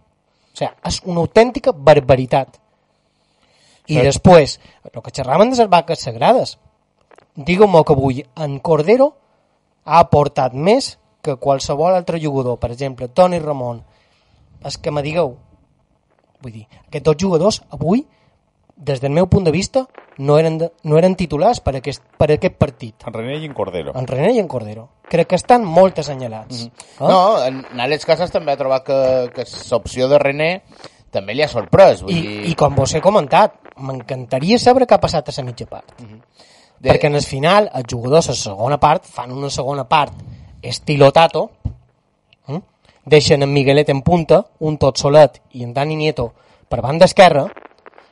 O 0.54 0.58
sigui, 0.58 0.72
és 0.88 1.02
una 1.06 1.22
autèntica 1.22 1.72
barbaritat. 1.72 2.60
I 3.88 4.00
Sí. 4.00 4.02
després, 4.02 4.60
el 4.94 5.02
que 5.02 5.12
xerraven 5.12 5.52
de 5.52 5.58
les 5.58 5.70
vaques 5.70 6.00
sagrades, 6.00 6.58
digueu-me 7.36 7.84
que 7.84 7.94
avui 7.94 8.26
en 8.36 8.60
Cordero 8.60 9.14
ha 9.86 10.00
aportat 10.00 10.54
més 10.54 10.98
que 11.22 11.36
qualsevol 11.36 11.94
altre 11.94 12.20
jugador. 12.22 12.60
Per 12.60 12.72
exemple, 12.72 13.08
Toni 13.08 13.40
Ramon. 13.40 13.84
És 14.64 14.78
que 14.78 14.92
me 14.92 15.02
digueu, 15.02 15.38
vull 16.42 16.52
dir, 16.52 16.68
aquests 16.88 17.06
dos 17.06 17.18
jugadors 17.20 17.62
avui, 17.70 18.06
des 18.76 19.00
del 19.02 19.12
meu 19.12 19.28
punt 19.32 19.46
de 19.46 19.52
vista, 19.52 19.86
no 20.18 20.38
eren, 20.40 20.58
de, 20.58 20.72
no 20.84 20.98
eren 20.98 21.16
titulars 21.16 21.62
per 21.64 21.76
aquest, 21.78 22.04
per 22.18 22.30
aquest 22.36 22.58
partit. 22.60 23.06
En 23.08 23.14
René 23.14 23.38
i 23.40 23.46
en 23.48 23.54
Cordero. 23.56 23.94
En 23.96 24.08
René 24.08 24.34
i 24.36 24.40
en 24.40 24.48
Cordero. 24.52 24.90
Crec 25.10 25.28
que 25.32 25.36
estan 25.40 25.64
molt 25.66 26.00
assenyalats. 26.02 26.66
Mm. 26.66 27.08
No, 27.08 27.20
en 27.46 27.80
Àlex 27.80 28.06
Casas 28.06 28.32
també 28.34 28.52
ha 28.54 28.60
trobat 28.60 28.84
que, 28.86 29.00
que 29.36 29.46
l'opció 29.72 30.08
de 30.12 30.20
René 30.20 30.50
també 31.12 31.36
li 31.36 31.44
ha 31.46 31.48
sorprès. 31.48 32.02
Vull 32.04 32.12
I, 32.16 32.22
dir... 32.22 32.40
I 32.52 32.56
com 32.60 32.76
vos 32.76 32.94
he 32.96 33.02
comentat, 33.04 33.56
m'encantaria 33.78 34.60
saber 34.60 34.88
què 34.88 34.98
ha 34.98 35.04
passat 35.04 35.30
a 35.30 35.36
la 35.38 35.46
mitja 35.48 35.68
part. 35.72 35.94
De- 36.00 36.90
Perquè 36.92 37.08
en 37.08 37.16
el 37.16 37.24
final, 37.24 37.70
els 37.74 37.88
jugadors 37.92 38.28
a 38.28 38.36
la 38.36 38.42
segona 38.42 38.80
part 38.82 39.06
fan 39.08 39.32
una 39.32 39.50
segona 39.50 39.86
part 39.88 40.14
estilo 40.62 41.12
Tato, 41.16 41.50
eh? 42.50 42.60
deixen 43.06 43.44
en 43.44 43.54
Miguelet 43.54 43.90
en 43.94 44.02
punta, 44.02 44.42
un 44.60 44.78
tot 44.82 44.98
solet 44.98 45.40
i 45.54 45.64
en 45.64 45.74
Dani 45.74 45.96
Nieto 45.96 46.32
per 46.68 46.82
banda 46.82 47.06
esquerra, 47.06 47.46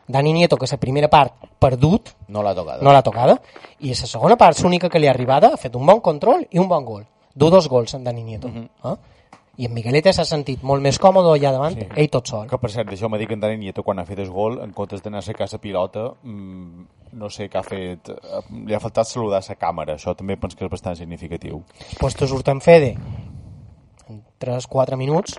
Dani 0.07 0.33
Nieto 0.33 0.57
que 0.57 0.67
la 0.69 0.77
primera 0.77 1.07
part 1.09 1.33
perdut, 1.59 2.09
No 2.27 2.43
l'ha 2.43 2.53
tocat. 2.53 2.81
no 2.81 2.91
l'ha 2.91 3.01
tocada, 3.03 3.37
i 3.79 3.89
la 3.89 3.95
segona 3.95 4.35
part 4.37 4.59
l'única 4.61 4.89
que 4.89 4.99
li 4.99 5.07
ha 5.07 5.11
arribada 5.11 5.53
ha 5.53 5.57
fet 5.57 5.75
un 5.75 5.85
bon 5.85 5.99
control 6.01 6.47
i 6.51 6.59
un 6.59 6.67
bon 6.67 6.83
gol. 6.85 7.05
Du 7.33 7.49
dos 7.49 7.67
gols 7.69 7.93
en 7.93 8.03
Dani 8.03 8.23
Nieto. 8.23 8.47
eh? 8.47 8.95
I 9.57 9.65
en 9.67 9.73
Miguelete 9.73 10.11
s'ha 10.13 10.25
sentit 10.25 10.63
molt 10.63 10.81
més 10.81 10.97
còmode 10.99 11.29
allà 11.29 11.51
davant, 11.51 11.73
sí. 11.77 11.87
ell 11.95 12.09
tot 12.09 12.27
sol. 12.27 12.47
Que 12.49 12.57
per 12.57 12.71
cert, 12.71 12.89
deixeu-me 12.89 13.17
dir 13.19 13.27
que 13.27 13.35
en 13.35 13.39
Dani 13.39 13.57
Nieto 13.57 13.83
quan 13.83 13.99
ha 13.99 14.05
fet 14.05 14.19
el 14.19 14.29
gol, 14.31 14.59
en 14.63 14.71
comptes 14.73 15.01
d'anar 15.03 15.21
a 15.21 15.47
la 15.51 15.57
pilota, 15.59 16.11
mmm, 16.23 16.85
no 17.13 17.29
sé 17.29 17.49
què 17.49 17.59
ha 17.59 17.63
fet, 17.63 18.09
eh, 18.09 18.41
li 18.65 18.73
ha 18.73 18.79
faltat 18.79 19.05
saludar 19.07 19.43
la 19.47 19.55
càmera, 19.55 19.93
això 19.93 20.15
també 20.15 20.37
penso 20.37 20.57
que 20.57 20.65
és 20.65 20.71
bastant 20.71 20.95
significatiu. 20.95 21.63
pues 21.99 22.15
te 22.15 22.27
surt 22.27 22.47
en 22.47 22.61
Fede 22.61 22.97
en 24.09 24.23
3-4 24.39 24.97
minuts 24.97 25.37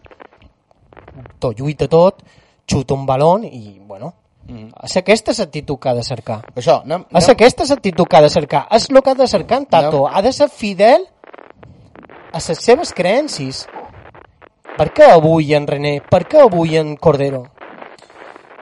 tot 1.38 1.58
lluita 1.58 1.88
tot 1.88 2.22
xuta 2.66 2.94
un 2.94 3.04
balón 3.06 3.44
i 3.44 3.78
bueno 3.80 4.14
és 4.84 4.96
aquesta 5.00 5.32
l'actitud 5.38 5.78
que 5.80 5.88
ha 5.88 5.94
de 5.94 6.02
cercar 6.02 6.42
Això, 6.54 6.82
anem, 6.82 7.06
és 7.16 7.28
aquesta 7.28 7.64
l'actitud 7.68 8.08
que 8.08 8.16
ha 8.16 8.22
de 8.22 8.30
cercar 8.30 8.66
és 8.70 8.90
el 8.90 9.00
que 9.02 9.10
ha 9.10 9.14
de 9.14 9.26
cercar 9.26 9.58
en 9.58 9.66
Tato 9.66 10.04
No. 10.04 10.08
ha 10.08 10.22
de 10.22 10.32
ser 10.32 10.48
fidel 10.48 11.06
a 12.32 12.40
les 12.42 12.58
seves 12.58 12.92
creences 12.92 13.66
per 14.76 14.90
què 14.92 15.10
avui 15.12 15.54
en 15.54 15.66
René 15.66 16.00
per 16.10 16.24
què 16.28 16.42
avui 16.44 16.76
en 16.76 16.96
Cordero 16.96 17.46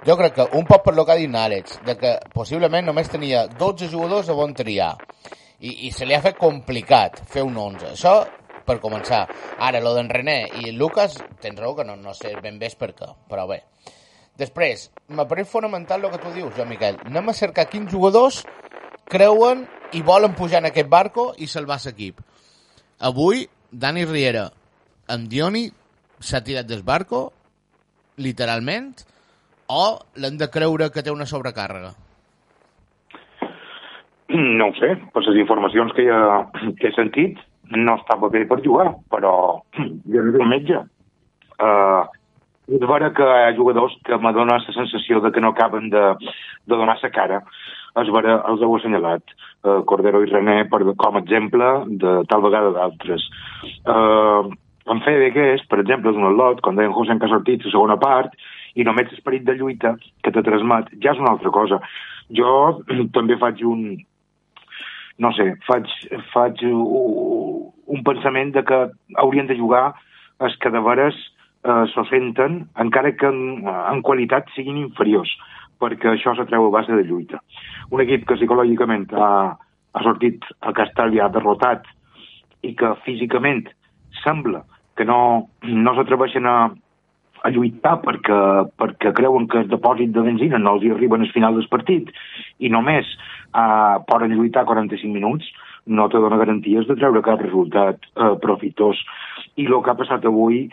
Jo 0.05 0.17
crec 0.19 0.35
que 0.35 0.49
un 0.59 0.65
poc 0.67 0.83
per 0.83 0.95
lo 0.97 1.05
que 1.07 1.13
ha 1.15 1.21
dit 1.21 1.31
Àlex, 1.31 1.79
de 1.87 1.95
que 1.95 2.17
possiblement 2.35 2.85
només 2.89 3.09
tenia 3.09 3.47
12 3.47 3.87
jugadors 3.87 4.29
a 4.29 4.35
on 4.35 4.55
triar. 4.55 4.97
I, 5.63 5.87
I 5.87 5.93
se 5.95 6.07
li 6.07 6.15
ha 6.17 6.23
fet 6.25 6.35
complicat 6.41 7.21
fer 7.31 7.45
un 7.47 7.55
11. 7.57 7.93
Això 7.95 8.17
per 8.67 8.81
començar. 8.83 9.29
Ara, 9.63 9.79
lo 9.81 9.95
d'en 9.95 10.11
René 10.11 10.49
i 10.59 10.73
Lucas, 10.75 11.21
tens 11.41 11.59
raó 11.59 11.77
que 11.77 11.87
no, 11.87 11.95
no 11.95 12.15
sé 12.19 12.35
ben 12.43 12.59
bé 12.59 12.71
per 12.79 12.91
què, 12.99 13.13
però 13.31 13.47
bé. 13.47 13.63
Després, 14.41 14.89
m'apareix 15.13 15.51
fonamental 15.51 16.05
el 16.05 16.13
que 16.15 16.23
tu 16.23 16.33
dius, 16.33 16.55
Joan 16.57 16.71
Miquel. 16.73 16.99
Anem 17.05 17.29
a 17.29 17.37
cercar 17.37 17.69
quins 17.69 17.93
jugadors 17.93 18.43
creuen 19.13 19.67
i 19.93 20.01
volen 20.03 20.35
pujar 20.39 20.63
en 20.63 20.71
aquest 20.71 20.89
barco 20.89 21.33
i 21.37 21.47
salvar 21.47 21.79
l'equip. 21.85 22.21
Avui, 23.01 23.45
Dani 23.71 24.07
Riera 24.09 24.49
amb 25.13 25.29
Dioni 25.29 25.67
s'ha 26.23 26.41
tirat 26.45 26.69
del 26.69 26.85
barco, 26.87 27.27
literalment, 28.23 28.93
o 29.69 29.85
l'hem 30.21 30.39
de 30.41 30.49
creure 30.53 30.89
que 30.95 31.03
té 31.03 31.13
una 31.13 31.27
sobrecàrrega? 31.29 31.93
No 34.33 34.69
ho 34.71 34.75
sé, 34.79 34.95
per 35.13 35.23
les 35.27 35.41
informacions 35.43 35.93
que, 35.97 36.07
ha, 36.09 36.45
que 36.79 36.89
he 36.89 36.95
sentit, 36.97 37.41
no 37.77 37.97
estava 38.01 38.31
bé 38.33 38.45
per 38.49 38.63
jugar, 38.65 38.89
però 39.13 39.35
jo 39.77 40.25
no 40.25 40.41
el 40.41 40.49
metge. 40.49 40.81
Uh, 41.59 42.05
és 42.71 42.85
vera 42.87 43.11
que 43.17 43.27
hi 43.27 43.45
ha 43.49 43.55
jugadors 43.57 43.95
que 44.07 44.19
me 44.23 44.33
donen 44.33 44.55
la 44.55 44.75
sensació 44.75 45.21
de 45.21 45.33
que 45.33 45.41
no 45.41 45.51
acaben 45.51 45.91
de, 45.91 46.03
de 46.67 46.77
donar 46.77 46.99
la 47.03 47.11
cara. 47.11 47.43
És 48.01 48.09
vera, 48.09 48.39
els 48.49 48.63
heu 48.63 48.77
assenyalat, 48.77 49.35
uh, 49.67 49.83
Cordero 49.89 50.23
i 50.23 50.31
René, 50.31 50.63
per, 50.71 50.81
com 50.97 51.19
a 51.19 51.21
exemple 51.21 51.67
de 52.01 52.23
tal 52.31 52.45
vegada 52.45 52.71
d'altres. 52.73 53.27
Uh, 53.85 54.49
en 54.93 55.03
Fede 55.05 55.29
Gués, 55.35 55.67
per 55.69 55.81
exemple, 55.83 56.11
és 56.11 56.17
un 56.19 56.39
lot, 56.39 56.63
quan 56.63 56.79
deien 56.79 56.95
José 56.95 57.19
que 57.19 57.29
ha 57.29 57.35
sortit 57.35 57.67
la 57.67 57.75
segona 57.75 57.99
part, 58.01 58.33
i 58.75 58.87
només 58.87 59.11
l'esperit 59.11 59.45
de 59.45 59.59
lluita 59.59 59.97
que 60.25 60.33
te 60.33 60.43
transmet, 60.47 60.89
ja 61.03 61.13
és 61.13 61.21
una 61.21 61.35
altra 61.35 61.53
cosa. 61.53 61.83
Jo 62.33 62.81
també 63.17 63.37
faig 63.43 63.61
un, 63.69 63.85
no 65.19 65.35
sé, 65.37 65.53
faig, 65.69 65.91
faig 66.33 66.65
un 66.65 68.07
pensament 68.07 68.55
de 68.57 68.65
que 68.65 68.81
haurien 69.21 69.51
de 69.51 69.59
jugar 69.59 69.91
els 70.43 70.57
que 70.63 70.73
de 70.73 70.81
veres 70.83 71.19
eh, 71.65 71.85
s'ho 71.93 72.05
senten, 72.11 72.63
encara 72.85 73.15
que 73.17 73.29
en, 73.29 73.67
en 73.69 74.03
qualitat 74.07 74.51
siguin 74.57 74.81
inferiors, 74.83 75.33
perquè 75.83 76.13
això 76.13 76.35
s'atreu 76.37 76.69
a 76.69 76.75
base 76.75 76.95
de 76.95 77.07
lluita. 77.09 77.43
Un 77.91 78.03
equip 78.05 78.27
que 78.29 78.39
psicològicament 78.39 79.11
ha, 79.19 79.33
ha 79.93 80.05
sortit 80.07 80.47
a 80.61 80.75
Castell 80.77 81.15
i 81.17 81.23
ha 81.23 81.33
derrotat 81.33 81.89
i 82.63 82.75
que 82.79 82.95
físicament 83.07 83.67
sembla 84.23 84.63
que 84.97 85.05
no, 85.09 85.49
no 85.67 85.95
s'atreveixen 85.97 86.47
a, 86.47 86.57
a 87.43 87.51
lluitar 87.51 87.97
perquè, 88.05 88.39
perquè 88.79 89.13
creuen 89.17 89.49
que 89.51 89.63
el 89.65 89.71
depòsit 89.73 90.13
de 90.15 90.25
benzina 90.25 90.61
no 90.63 90.77
els 90.77 90.87
hi 90.87 90.93
arriben 90.95 91.25
al 91.25 91.33
final 91.35 91.59
del 91.59 91.69
partit 91.73 92.13
i 92.63 92.71
només 92.71 93.09
eh, 93.09 93.97
poden 94.09 94.37
lluitar 94.37 94.67
45 94.69 95.11
minuts, 95.13 95.49
no 95.87 96.09
te 96.09 96.21
dona 96.23 96.39
garanties 96.39 96.87
de 96.87 96.97
treure 96.99 97.25
cap 97.27 97.43
resultat 97.43 97.99
eh, 98.15 98.35
profitós. 98.43 99.01
I 99.59 99.67
el 99.67 99.81
que 99.83 99.91
ha 99.93 99.99
passat 99.99 100.27
avui, 100.29 100.69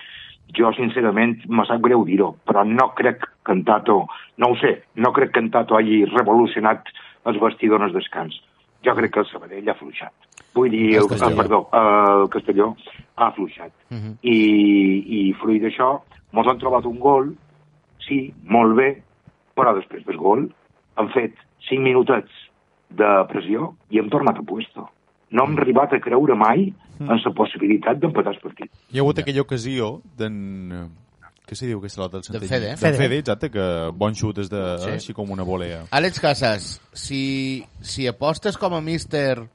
jo 0.58 0.72
sincerament 0.78 1.43
me 1.47 1.66
sap 1.68 1.82
greu 1.86 2.06
dir-ho, 2.06 2.34
però 2.47 2.64
no 2.66 2.89
crec 2.97 3.26
que 3.45 3.56
en 3.56 3.64
Tato, 3.68 4.06
no 4.38 4.52
ho 4.52 4.56
sé, 4.62 4.84
no 4.95 5.12
crec 5.14 5.34
que 5.34 5.43
en 5.43 5.52
Tato 5.52 5.78
hagi 5.78 6.04
revolucionat 6.10 6.89
els 7.30 7.39
vestidors 7.41 7.84
al 7.84 7.93
descans. 7.93 8.39
Jo 8.86 8.95
crec 8.95 9.14
que 9.14 9.24
el 9.24 9.28
Sabadell 9.28 9.68
ha 9.70 9.76
afluixat. 9.76 10.14
Vull 10.56 10.72
dir, 10.72 10.95
El 10.97 11.06
el, 11.06 11.34
eh, 11.34 11.36
perdó, 11.36 11.68
el 11.74 12.30
Castelló 12.30 12.76
ha 13.16 13.28
afluixat. 13.28 13.72
Uh 13.91 13.97
-huh. 13.97 14.16
I, 14.22 14.39
i 15.20 15.34
fruit 15.34 15.62
d'això 15.62 16.00
mos 16.32 16.47
han 16.47 16.60
trobat 16.60 16.86
un 16.86 17.00
gol, 17.00 17.34
sí, 18.08 18.34
molt 18.43 18.76
bé, 18.76 19.02
però 19.56 19.74
després 19.76 20.06
del 20.06 20.18
gol 20.18 20.50
han 20.95 21.10
fet 21.10 21.36
5 21.70 21.82
minutets 21.84 22.32
de 22.89 23.10
pressió 23.32 23.74
i 23.89 24.00
hem 24.00 24.10
tornat 24.10 24.38
a 24.38 24.45
puesto. 24.45 24.89
No 25.32 25.46
hem 25.46 25.58
arribat 25.62 25.94
a 25.94 26.00
creure 26.02 26.36
mai 26.36 26.70
en 27.00 27.10
la 27.24 27.32
possibilitat 27.38 28.00
d'empatar 28.02 28.34
el 28.34 28.42
partit. 28.42 28.72
Hi 28.92 28.98
ha 29.00 29.04
hagut 29.06 29.20
aquella 29.22 29.42
ocasió 29.46 30.02
d'en... 30.18 30.90
Què 31.50 31.56
se 31.58 31.66
diu 31.66 31.80
aquesta 31.80 32.04
lota 32.04 32.18
del 32.20 32.26
Santanyí? 32.28 32.48
Fede. 32.50 32.74
D'en 32.78 32.98
Fede. 33.00 33.18
Exacte, 33.24 33.48
que 33.50 33.64
bon 33.98 34.14
xut 34.14 34.38
és 34.44 34.50
de, 34.52 34.60
Sí. 34.84 34.90
així 35.00 35.14
com 35.18 35.32
una 35.34 35.42
volea. 35.48 35.80
Àlex 35.98 36.20
Casas, 36.22 36.68
si, 36.94 37.64
si 37.82 38.06
apostes 38.06 38.58
com 38.62 38.76
a 38.78 38.82
míster 38.86 39.48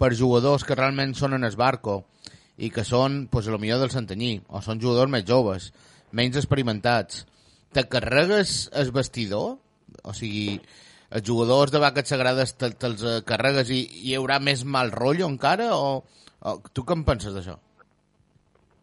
per 0.00 0.14
jugadors 0.16 0.64
que 0.64 0.76
realment 0.78 1.12
són 1.18 1.34
en 1.36 1.44
el 1.44 1.56
barco 1.56 1.98
i 2.56 2.70
que 2.72 2.84
són, 2.84 3.26
pues, 3.30 3.46
a 3.46 3.52
lo 3.52 3.58
millor 3.60 3.78
del 3.82 3.90
Santanyí, 3.92 4.38
o 4.48 4.62
són 4.64 4.80
jugadors 4.80 5.10
més 5.12 5.26
joves, 5.28 5.68
menys 6.16 6.36
experimentats, 6.40 7.26
te 7.76 7.84
carregues 7.92 8.70
el 8.72 8.88
vestidor? 8.96 9.58
O 10.08 10.14
sigui, 10.16 10.60
els 11.10 11.24
jugadors 11.24 11.72
de 11.72 11.78
vaques 11.80 12.08
sagrades 12.08 12.54
te- 12.58 12.74
te'ls 12.76 13.02
eh, 13.04 13.20
carregues 13.24 13.70
i 13.70 13.80
hi 14.08 14.14
haurà 14.18 14.38
més 14.40 14.64
mal 14.64 14.90
rotllo 14.92 15.26
encara? 15.28 15.70
O, 15.76 16.02
o 16.44 16.56
tu 16.72 16.84
què 16.84 16.92
en 16.98 17.04
penses 17.08 17.32
d'això? 17.34 17.56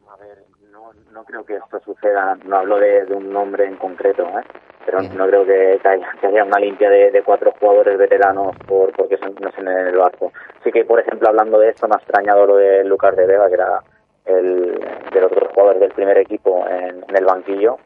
A 0.10 0.16
ver, 0.18 0.38
no, 0.72 0.92
no 1.14 1.24
creo 1.24 1.44
que 1.46 1.56
esto 1.58 1.80
suceda, 1.86 2.36
no 2.46 2.58
hablo 2.58 2.78
de, 2.80 3.06
de 3.06 3.14
un 3.14 3.32
nombre 3.32 3.66
en 3.68 3.76
concreto, 3.78 4.24
¿eh? 4.24 4.44
pero 4.86 5.02
no 5.02 5.26
creo 5.28 5.46
que, 5.46 5.80
que 5.82 5.88
haya, 5.88 6.08
que 6.22 6.28
haya 6.28 6.44
una 6.44 6.60
limpia 6.60 6.90
de, 6.90 7.10
de 7.12 7.24
cuatro 7.24 7.52
jugadores 7.60 7.98
veteranos 7.98 8.56
por 8.68 8.92
porque 8.96 9.18
son- 9.18 9.36
no 9.42 9.50
en 9.58 9.68
el 9.88 9.98
barco. 9.98 10.32
Sí 10.64 10.72
que, 10.72 10.86
por 10.86 11.00
ejemplo, 11.00 11.28
hablando 11.30 11.58
de 11.60 11.70
esto, 11.70 11.88
me 11.88 11.96
ha 11.96 11.98
extrañado 11.98 12.46
lo 12.46 12.58
de 12.58 12.84
Lucas 12.86 13.16
de 13.16 13.26
Vega, 13.26 13.48
que 13.48 13.54
era 13.56 13.82
el 14.26 14.80
de 15.14 15.22
los 15.22 15.32
otros 15.32 15.52
jugadores 15.54 15.80
del 15.82 15.92
primer 15.92 16.18
equipo 16.20 16.66
en, 16.68 17.04
en 17.08 17.16
el 17.18 17.26
banquillo, 17.26 17.78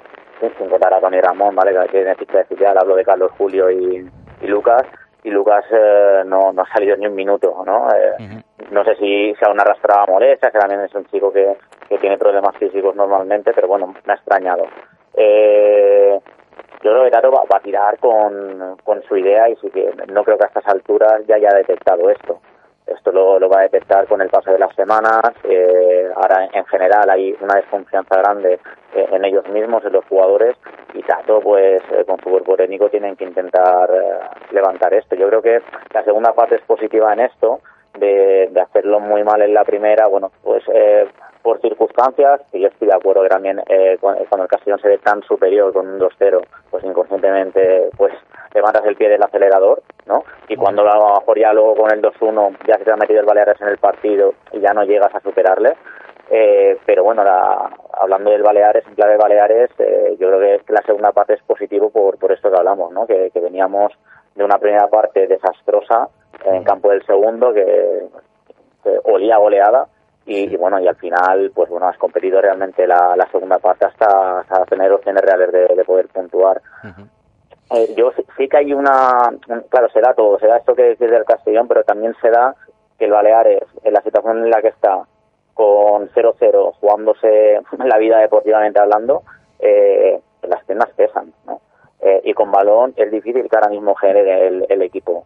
sin, 0.41 0.51
sin 0.57 0.69
contar 0.69 0.93
a 0.93 0.99
Tony 1.01 1.19
Ramón, 1.21 1.55
¿vale? 1.55 1.71
que 1.85 1.91
tiene 1.91 2.15
ficha 2.15 2.37
de 2.39 2.45
filial, 2.45 2.77
hablo 2.77 2.95
de 2.95 3.03
Carlos 3.05 3.31
Julio 3.37 3.69
y, 3.71 4.09
y 4.41 4.47
Lucas, 4.47 4.83
y 5.23 5.29
Lucas 5.29 5.65
eh, 5.71 6.23
no, 6.25 6.53
no 6.53 6.61
ha 6.61 6.73
salido 6.73 6.95
ni 6.95 7.07
un 7.07 7.15
minuto, 7.15 7.63
¿no? 7.65 7.89
Eh, 7.91 8.43
no 8.71 8.83
sé 8.83 8.95
si 8.95 9.33
sea 9.35 9.51
una 9.51 9.63
arrastrada 9.63 10.05
molesta, 10.07 10.51
que 10.51 10.59
también 10.59 10.81
es 10.81 10.93
un 10.95 11.05
chico 11.05 11.31
que, 11.31 11.57
que 11.87 11.97
tiene 11.97 12.17
problemas 12.17 12.55
físicos 12.57 12.95
normalmente, 12.95 13.51
pero 13.53 13.67
bueno, 13.67 13.87
me 13.87 14.13
ha 14.13 14.15
extrañado. 14.15 14.65
Eh, 15.13 16.19
yo 16.81 16.91
creo 16.91 17.03
que 17.03 17.11
Tato 17.11 17.31
va, 17.31 17.41
va 17.51 17.57
a 17.57 17.61
tirar 17.61 17.97
con, 17.99 18.77
con 18.83 19.03
su 19.03 19.17
idea 19.17 19.49
y 19.49 19.55
sí 19.57 19.69
que 19.69 19.91
no 20.07 20.23
creo 20.23 20.37
que 20.37 20.45
a 20.45 20.47
estas 20.47 20.67
alturas 20.67 21.25
ya 21.27 21.35
haya 21.35 21.49
detectado 21.49 22.09
esto. 22.09 22.39
Esto 22.93 23.11
lo, 23.11 23.39
lo 23.39 23.49
va 23.49 23.59
a 23.59 23.63
detectar 23.63 24.07
con 24.07 24.21
el 24.21 24.29
paso 24.29 24.51
de 24.51 24.59
las 24.59 24.73
semanas. 24.75 25.31
Eh, 25.43 26.09
ahora, 26.15 26.49
en 26.51 26.65
general, 26.65 27.09
hay 27.09 27.35
una 27.41 27.55
desconfianza 27.55 28.17
grande 28.17 28.59
eh, 28.93 29.07
en 29.11 29.25
ellos 29.25 29.47
mismos, 29.49 29.83
en 29.85 29.93
los 29.93 30.05
jugadores, 30.05 30.55
y 30.93 31.01
Tato, 31.03 31.39
pues, 31.41 31.81
eh, 31.91 32.03
con 32.05 32.19
su 32.19 32.29
cuerpo 32.29 32.55
técnico 32.57 32.89
tienen 32.89 33.15
que 33.15 33.25
intentar 33.25 33.89
eh, 33.91 34.19
levantar 34.51 34.93
esto. 34.93 35.15
Yo 35.15 35.27
creo 35.27 35.41
que 35.41 35.61
la 35.93 36.03
segunda 36.03 36.33
parte 36.33 36.55
es 36.55 36.61
positiva 36.61 37.13
en 37.13 37.21
esto, 37.21 37.61
de, 37.97 38.49
de 38.51 38.61
hacerlo 38.61 38.99
muy 38.99 39.23
mal 39.23 39.41
en 39.41 39.53
la 39.53 39.63
primera, 39.63 40.07
bueno, 40.07 40.31
pues 40.43 40.63
eh, 40.73 41.07
por 41.41 41.61
circunstancias, 41.61 42.41
y 42.53 42.61
yo 42.61 42.67
estoy 42.67 42.87
de 42.87 42.95
acuerdo 42.95 43.23
que 43.23 43.29
también 43.29 43.61
eh, 43.67 43.97
cuando 43.99 44.43
el 44.43 44.49
Castellón 44.49 44.79
se 44.79 44.89
ve 44.89 44.97
tan 44.99 45.21
superior 45.23 45.71
con 45.73 45.87
un 45.87 45.99
2-0, 45.99 46.41
pues 46.69 46.83
inconscientemente 46.83 47.89
pues 47.97 48.13
levantas 48.53 48.85
el 48.85 48.95
pie 48.95 49.09
del 49.09 49.23
acelerador, 49.23 49.81
¿no? 50.05 50.23
Y 50.47 50.55
cuando 50.55 50.81
a 50.81 50.95
lo 50.95 51.19
mejor 51.19 51.39
ya 51.39 51.53
luego 51.53 51.75
con 51.75 51.91
el 51.91 52.01
2-1 52.01 52.57
ya 52.67 52.75
se 52.77 52.83
te 52.85 52.91
ha 52.91 52.95
metido 52.97 53.19
el 53.19 53.25
Baleares 53.25 53.59
en 53.61 53.67
el 53.67 53.77
partido 53.77 54.33
y 54.51 54.59
ya 54.59 54.73
no 54.73 54.83
llegas 54.83 55.13
a 55.13 55.19
superarle, 55.19 55.73
eh, 56.31 56.77
pero 56.85 57.03
bueno, 57.03 57.23
la- 57.23 57.69
hablando 57.93 58.29
del 58.31 58.43
Baleares, 58.43 58.85
en 58.87 58.95
clave 58.95 59.17
Baleares, 59.17 59.69
eh, 59.79 60.15
yo 60.19 60.27
creo 60.29 60.39
que 60.65 60.73
la 60.73 60.81
segunda 60.83 61.11
parte 61.11 61.33
es 61.33 61.41
positivo 61.43 61.89
por, 61.89 62.17
por 62.17 62.31
esto 62.31 62.49
que 62.51 62.57
hablamos, 62.57 62.91
¿no? 62.91 63.05
Que, 63.07 63.29
que 63.31 63.39
veníamos 63.39 63.91
de 64.35 64.43
una 64.43 64.57
primera 64.57 64.87
parte 64.87 65.27
desastrosa 65.27 66.07
en 66.45 66.63
campo 66.63 66.89
del 66.91 67.05
segundo, 67.05 67.51
que, 67.53 68.07
que 68.83 68.99
olía 69.05 69.37
goleada, 69.37 69.87
y, 70.25 70.53
y 70.53 70.55
bueno, 70.57 70.79
y 70.79 70.87
al 70.87 70.95
final, 70.95 71.51
pues 71.55 71.69
bueno, 71.69 71.87
has 71.87 71.97
competido 71.97 72.39
realmente 72.39 72.85
la, 72.85 73.15
la 73.17 73.25
segunda 73.31 73.57
parte 73.57 73.85
hasta, 73.85 74.39
hasta 74.41 74.63
tener 74.65 74.91
opciones 74.93 75.23
reales 75.23 75.51
de, 75.51 75.75
de 75.75 75.83
poder 75.83 76.07
puntuar. 76.09 76.61
Eh, 77.71 77.93
yo 77.95 78.11
sí, 78.37 78.47
que 78.49 78.57
hay 78.57 78.73
una, 78.73 79.29
un- 79.47 79.61
claro, 79.69 79.89
se 79.89 80.01
da 80.01 80.13
todo, 80.13 80.39
se 80.39 80.47
da 80.47 80.57
esto 80.57 80.75
que, 80.75 80.91
es 80.93 80.99
del 80.99 81.23
Castellón, 81.25 81.67
pero 81.67 81.83
también 81.83 82.15
se 82.21 82.29
da 82.29 82.55
que 82.97 83.05
el 83.05 83.11
Baleares, 83.11 83.63
en 83.83 83.93
la 83.93 84.01
situación 84.01 84.39
en 84.39 84.49
la 84.49 84.61
que 84.61 84.69
está, 84.69 85.03
con 85.53 86.09
0-0, 86.09 86.73
jugándose 86.79 87.59
la 87.85 87.97
vida 87.97 88.17
deportivamente 88.19 88.79
hablando, 88.79 89.23
eh, 89.59 90.19
las 90.43 90.63
piernas 90.65 90.89
pesan, 90.95 91.33
¿no? 91.45 91.61
Eh, 92.01 92.21
y 92.23 92.33
con 92.33 92.49
balón 92.51 92.93
es 92.95 93.11
difícil 93.11 93.49
que 93.49 93.55
ahora 93.57 93.67
mismo 93.69 93.93
genere 93.95 94.47
el, 94.47 94.65
el 94.69 94.81
equipo. 94.81 95.25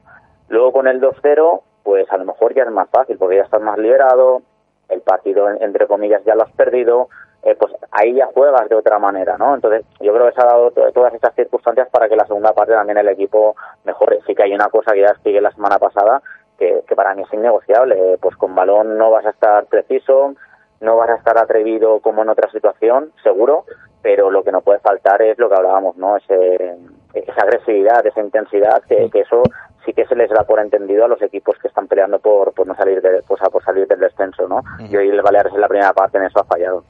Luego 0.50 0.72
con 0.72 0.88
el 0.88 1.00
2-0, 1.00 1.62
pues 1.84 2.12
a 2.12 2.18
lo 2.18 2.26
mejor 2.26 2.54
ya 2.56 2.64
es 2.64 2.72
más 2.72 2.90
fácil, 2.90 3.18
porque 3.18 3.36
ya 3.38 3.44
estás 3.44 3.62
más 3.62 3.78
liberado, 3.78 4.42
el 4.90 5.02
partido, 5.02 5.50
en- 5.50 5.62
entre 5.62 5.86
comillas, 5.88 6.24
ya 6.26 6.34
lo 6.36 6.44
has 6.44 6.52
perdido, 6.54 7.10
eh, 7.44 7.56
pues 7.60 7.74
ahí 7.92 8.14
ya 8.16 8.28
juegas 8.34 8.70
de 8.70 8.76
otra 8.76 9.00
manera, 9.00 9.38
¿no? 9.38 9.54
Entonces, 9.56 9.86
yo 10.00 10.14
creo 10.14 10.28
que 10.28 10.34
se 10.36 10.42
ha 10.42 10.46
dado 10.46 10.72
to- 10.72 10.92
todas 10.94 11.14
estas 11.14 11.36
circunstancias 11.36 11.88
para 11.92 12.08
que 12.08 12.16
la 12.16 12.26
segunda 12.26 12.54
parte 12.54 12.74
también 12.74 12.98
el 12.98 13.10
equipo 13.10 13.56
mejore. 13.84 14.20
Sí 14.26 14.34
que 14.34 14.44
hay 14.44 14.54
una 14.54 14.70
cosa 14.70 14.94
que 14.94 15.02
ya 15.02 15.08
expliqué 15.08 15.42
la 15.42 15.52
semana 15.52 15.78
pasada, 15.78 16.22
que, 16.58 16.84
que 16.88 16.96
para 16.96 17.14
mí 17.16 17.24
es 17.24 17.34
innegociable. 17.34 18.18
Pues 18.22 18.36
con 18.38 18.56
balón 18.56 18.98
no 18.98 19.12
vas 19.12 19.26
a 19.26 19.32
estar 19.32 19.66
preciso, 19.66 20.36
no 20.80 20.96
vas 20.98 21.10
a 21.10 21.16
estar 21.16 21.38
atrevido 21.38 22.00
como 22.00 22.22
en 22.22 22.30
otra 22.30 22.50
situación, 22.52 23.12
seguro, 23.24 23.66
pero 24.02 24.30
lo 24.32 24.44
que 24.44 24.52
no 24.52 24.62
puede 24.62 24.80
faltar 24.80 25.22
es 25.22 25.38
lo 25.38 25.50
que 25.50 25.56
hablábamos, 25.56 25.96
¿no? 25.98 26.18
Ese, 26.18 26.78
esa 27.14 27.42
agresividad, 27.42 28.06
esa 28.06 28.20
intensidad, 28.22 28.82
que, 28.88 29.10
que 29.10 29.22
eso 29.22 29.44
sí 29.86 29.94
que 29.94 30.06
se 30.06 30.16
les 30.16 30.30
da 30.30 30.44
por 30.44 30.60
entendido 30.62 31.04
a 31.06 31.08
los 31.10 31.22
equipos 31.22 31.58
que 31.60 31.68
están 31.68 31.88
peleando 31.88 32.20
por, 32.20 32.54
por 32.54 32.66
no 32.68 32.76
salir 32.76 33.02
de, 33.02 33.22
pues, 33.28 33.42
a- 33.42 33.50
por 33.50 33.64
salir 33.64 33.86
del 33.88 34.00
descenso, 34.00 34.48
¿no? 34.48 34.62
Y 34.80 34.96
hoy 34.96 35.10
el 35.10 35.22
Baleares 35.22 35.54
en 35.54 35.60
la 35.62 35.68
primera 35.68 35.92
parte 35.94 36.18
en 36.18 36.24
eso 36.26 36.40
ha 36.40 36.44
fallado. 36.46 36.84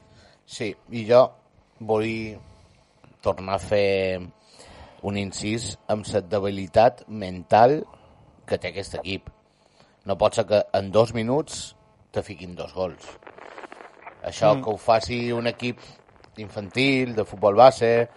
Sí, 0.54 0.68
i 0.94 1.02
jo 1.10 1.24
volia 1.82 2.38
tornar 3.26 3.56
a 3.58 3.62
fer 3.64 4.22
un 5.02 5.18
incís 5.18 5.72
amb 5.90 6.06
la 6.14 6.22
debilitat 6.22 7.02
mental 7.08 7.80
que 8.46 8.60
té 8.62 8.70
aquest 8.70 9.00
equip. 9.00 9.32
No 10.06 10.18
pot 10.20 10.38
ser 10.38 10.46
que 10.46 10.60
en 10.78 10.92
dos 10.94 11.16
minuts 11.18 11.74
te 12.14 12.22
fiquin 12.22 12.54
dos 12.56 12.74
gols. 12.78 13.02
Això 14.22 14.54
Mm. 14.54 14.64
que 14.64 14.70
ho 14.70 14.78
faci 14.78 15.32
un 15.32 15.48
equip 15.48 15.80
infantil, 16.38 17.16
de 17.16 17.26
futbol 17.26 17.56
base, 17.56 18.08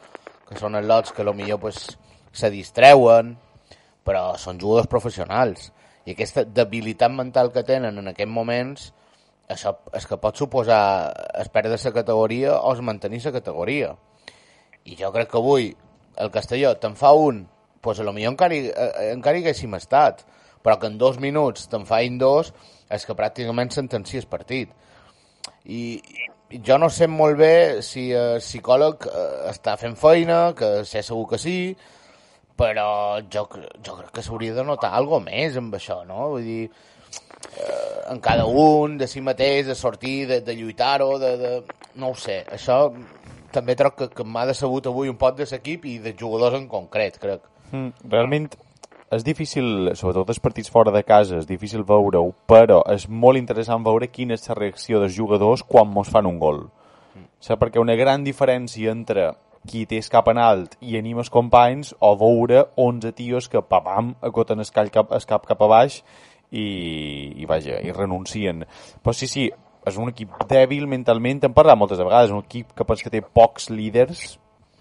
que 0.47 0.59
són 0.59 0.75
els 0.75 0.87
lots 0.87 1.13
que 1.13 1.25
millor 1.25 1.59
pues, 1.59 1.99
se 2.33 2.51
distreuen, 2.51 3.39
però 4.05 4.37
són 4.37 4.61
jugadors 4.61 4.87
professionals. 4.87 5.73
I 6.05 6.13
aquesta 6.13 6.45
debilitat 6.45 7.11
mental 7.11 7.51
que 7.51 7.63
tenen 7.63 7.99
en 7.99 8.09
aquests 8.09 8.33
moments, 8.33 8.93
això 9.49 9.73
és 9.95 10.07
que 10.07 10.19
pot 10.19 10.37
suposar 10.37 11.13
es 11.41 11.51
perdre 11.55 11.79
la 11.83 11.93
categoria 11.95 12.57
o 12.59 12.73
es 12.75 12.81
mantenir 12.81 13.23
la 13.25 13.33
categoria. 13.33 13.95
I 14.85 14.97
jo 14.99 15.13
crec 15.13 15.31
que 15.31 15.39
avui 15.39 15.75
el 16.17 16.31
Castelló 16.31 16.75
te'n 16.81 16.97
fa 16.97 17.13
un, 17.13 17.45
doncs 17.83 18.01
millor 18.13 18.33
encara, 18.33 18.55
eh, 18.57 19.11
encara 19.13 19.39
hi 19.39 19.45
haguéssim 19.45 19.75
estat, 19.79 20.25
però 20.63 20.79
que 20.81 20.89
en 20.91 20.99
dos 20.99 21.21
minuts 21.23 21.69
te'n 21.71 21.87
fain 21.87 22.19
dos, 22.19 22.53
és 22.91 23.05
que 23.07 23.15
pràcticament 23.15 23.71
sentencia 23.71 24.19
el 24.19 24.27
partit. 24.31 24.73
I, 25.65 26.01
i 26.51 26.61
jo 26.67 26.79
no 26.79 26.89
sé 26.91 27.07
molt 27.07 27.39
bé 27.39 27.83
si 27.87 28.09
el 28.15 28.41
psicòleg 28.43 29.07
eh, 29.07 29.29
està 29.53 29.77
fent 29.79 29.95
feina, 29.99 30.55
que 30.59 30.85
sé 30.85 31.05
segur 31.07 31.29
que 31.31 31.39
sí, 31.39 31.77
però 32.57 33.21
jo, 33.31 33.47
jo 33.85 33.97
crec 34.01 34.13
que 34.17 34.25
s'hauria 34.25 34.57
de 34.57 34.65
notar 34.65 34.91
algo 34.97 35.21
més 35.21 35.57
amb 35.61 35.75
això, 35.77 36.01
no? 36.09 36.33
Vull 36.35 36.47
dir, 36.47 36.63
eh, 37.55 38.13
en 38.13 38.21
cada 38.21 38.47
un, 38.47 38.99
de 38.99 39.09
si 39.09 39.21
mateix, 39.21 39.67
de 39.67 39.75
sortir, 39.75 40.27
de, 40.29 40.41
de 40.41 40.57
lluitar-ho, 40.57 41.19
de, 41.19 41.37
de... 41.37 41.53
no 41.97 42.13
ho 42.13 42.19
sé, 42.19 42.43
això 42.53 42.91
també 43.55 43.77
troc 43.79 43.97
que, 43.97 44.09
que 44.13 44.25
m'ha 44.25 44.47
decebut 44.49 44.87
avui 44.91 45.09
un 45.09 45.19
pot 45.21 45.37
de 45.37 45.47
l'equip 45.51 45.87
i 45.89 45.99
de 46.03 46.15
jugadors 46.19 46.59
en 46.59 46.69
concret, 46.69 47.19
crec. 47.23 47.45
Mm, 47.73 48.11
realment 48.13 48.51
és 49.15 49.23
difícil, 49.23 49.93
sobretot 49.95 50.33
els 50.35 50.43
partits 50.43 50.71
fora 50.73 50.91
de 50.91 51.05
casa, 51.07 51.39
és 51.39 51.47
difícil 51.47 51.87
veure-ho, 51.87 52.33
però 52.51 52.83
és 52.93 53.07
molt 53.09 53.39
interessant 53.39 53.85
veure 53.87 54.11
quina 54.11 54.35
és 54.35 54.49
la 54.51 54.59
reacció 54.59 55.01
dels 55.01 55.15
jugadors 55.15 55.63
quan 55.63 55.89
mos 55.89 56.11
fan 56.11 56.27
un 56.27 56.41
gol. 56.43 56.65
Mm. 57.15 57.29
Saps? 57.41 57.61
Perquè 57.63 57.83
una 57.83 57.95
gran 57.99 58.27
diferència 58.27 58.91
entre 58.91 59.33
qui 59.67 59.85
té 59.87 59.99
el 59.99 60.09
cap 60.11 60.29
en 60.31 60.39
alt 60.39 60.77
i 60.81 60.97
anima 60.99 61.25
els 61.25 61.33
companys 61.33 61.93
o 61.99 62.13
veure 62.19 62.65
11 62.77 63.13
tios 63.19 63.49
que 63.51 63.63
papam 63.63 64.15
acoten 64.23 64.63
el 64.63 64.71
cap, 64.71 65.11
el 65.11 65.27
cap 65.27 65.47
cap 65.47 65.63
a 65.63 65.71
baix 65.71 66.01
i, 66.51 66.67
i 67.43 67.47
vaja, 67.49 67.81
i 67.83 67.93
renuncien. 67.95 68.65
Però 69.03 69.15
sí, 69.17 69.29
sí, 69.31 69.51
és 69.87 70.01
un 70.01 70.11
equip 70.11 70.33
dèbil 70.51 70.89
mentalment, 70.91 71.45
hem 71.47 71.55
parlat 71.55 71.79
moltes 71.79 72.03
vegades, 72.03 72.35
un 72.35 72.43
equip 72.45 72.73
que 72.75 72.85
penso 72.89 73.07
que 73.07 73.13
té 73.15 73.23
pocs 73.23 73.71
líders, 73.71 74.25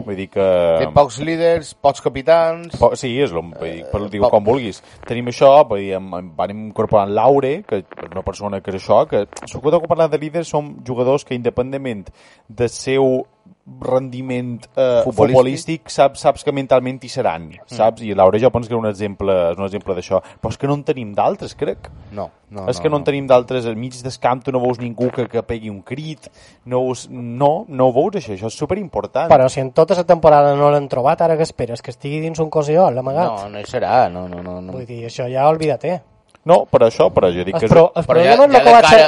vull 0.01 0.17
dir 0.17 0.27
que... 0.33 0.45
Té 0.81 0.87
pocs 0.95 1.19
líders, 1.23 1.69
pocs 1.79 2.01
capitans... 2.03 2.73
Po 2.81 2.89
sí, 2.99 3.13
és 3.21 3.31
el, 3.31 3.43
vull 3.53 3.69
dir, 3.69 3.85
per, 3.91 4.01
diu 4.11 4.25
poc- 4.25 4.33
com 4.33 4.47
vulguis. 4.47 4.81
Tenim 5.07 5.29
això, 5.31 5.51
vull 5.69 5.83
dir, 5.83 5.93
em, 5.99 6.09
em 6.19 6.33
van 6.35 6.55
incorporar 6.55 7.05
en 7.07 7.13
Laure, 7.15 7.53
que 7.67 7.83
és 7.83 8.09
una 8.09 8.25
persona 8.25 8.59
que 8.65 8.73
és 8.73 8.81
això, 8.81 9.03
que 9.09 9.23
sobretot 9.45 9.85
quan 9.85 9.93
parlem 9.93 10.11
de 10.15 10.21
líders 10.25 10.51
són 10.51 10.73
jugadors 10.87 11.23
que 11.23 11.37
independentment 11.37 12.07
del 12.49 12.73
seu 12.73 13.23
rendiment 13.65 14.59
eh, 14.75 15.01
Futbolístic. 15.03 15.33
futbolístic, 15.33 15.89
saps, 15.89 16.21
saps 16.21 16.43
que 16.45 16.53
mentalment 16.53 16.99
hi 17.01 17.09
seran, 17.09 17.47
saps? 17.65 18.03
I 18.05 18.13
Laure 18.13 18.37
jo 18.39 18.51
penso 18.53 18.69
que 18.69 18.75
és 18.75 18.79
un 18.79 18.87
exemple, 18.89 19.33
és 19.51 19.57
un 19.57 19.65
exemple 19.65 19.95
d'això. 19.97 20.21
Però 20.41 20.51
és 20.53 20.59
que 20.61 20.69
no 20.69 20.77
en 20.77 20.83
tenim 20.85 21.15
d'altres, 21.17 21.55
crec. 21.57 21.89
No, 22.13 22.29
no, 22.53 22.67
és 22.69 22.79
que 22.79 22.91
no, 22.93 22.99
en 23.01 23.07
tenim 23.07 23.25
d'altres 23.27 23.65
al 23.65 23.75
mig 23.75 23.97
del 23.97 24.17
camp, 24.21 24.43
tu 24.45 24.53
no 24.53 24.61
veus 24.61 24.77
ningú 24.79 25.09
que, 25.09 25.25
que 25.31 25.41
pegui 25.43 25.73
un 25.73 25.81
crit, 25.81 26.29
no, 26.65 26.83
veus, 26.85 27.07
no, 27.09 27.65
no 27.67 27.91
veus 27.95 28.21
això, 28.21 28.37
això 28.37 28.53
és 28.53 28.59
superimportant. 28.61 29.31
Però 29.33 29.49
si 29.49 29.63
en 29.65 29.73
tota 29.73 29.97
la 29.97 30.05
temporada 30.05 30.53
no 30.55 30.69
l'han 30.69 30.89
trobat, 30.91 31.25
ara 31.25 31.37
que 31.37 31.47
esperes? 31.49 31.81
Que 31.81 31.95
estigui 31.95 32.21
dins 32.21 32.39
un 32.39 32.53
cosiol, 32.53 32.93
l'amagat? 32.93 33.31
No, 33.33 33.55
no 33.55 33.63
hi 33.63 33.69
serà, 33.69 34.05
no, 34.13 34.27
no, 34.29 34.45
no. 34.45 34.59
no. 34.61 34.77
Vull 34.77 34.85
dir, 34.85 35.07
això 35.09 35.25
ja 35.31 35.49
olvida't-te. 35.49 36.03
No, 36.45 36.59
per 36.69 36.83
això, 36.85 37.09
però 37.13 37.31
jo 37.33 37.43
dic 37.45 37.57
que... 37.57 37.67
pro- 37.71 37.89
el 37.95 38.05
Però 38.05 38.21
ja, 38.21 38.35
és 38.35 38.37
ja, 38.37 38.45
que 38.45 38.53
de 38.53 38.73
cara, 38.85 39.05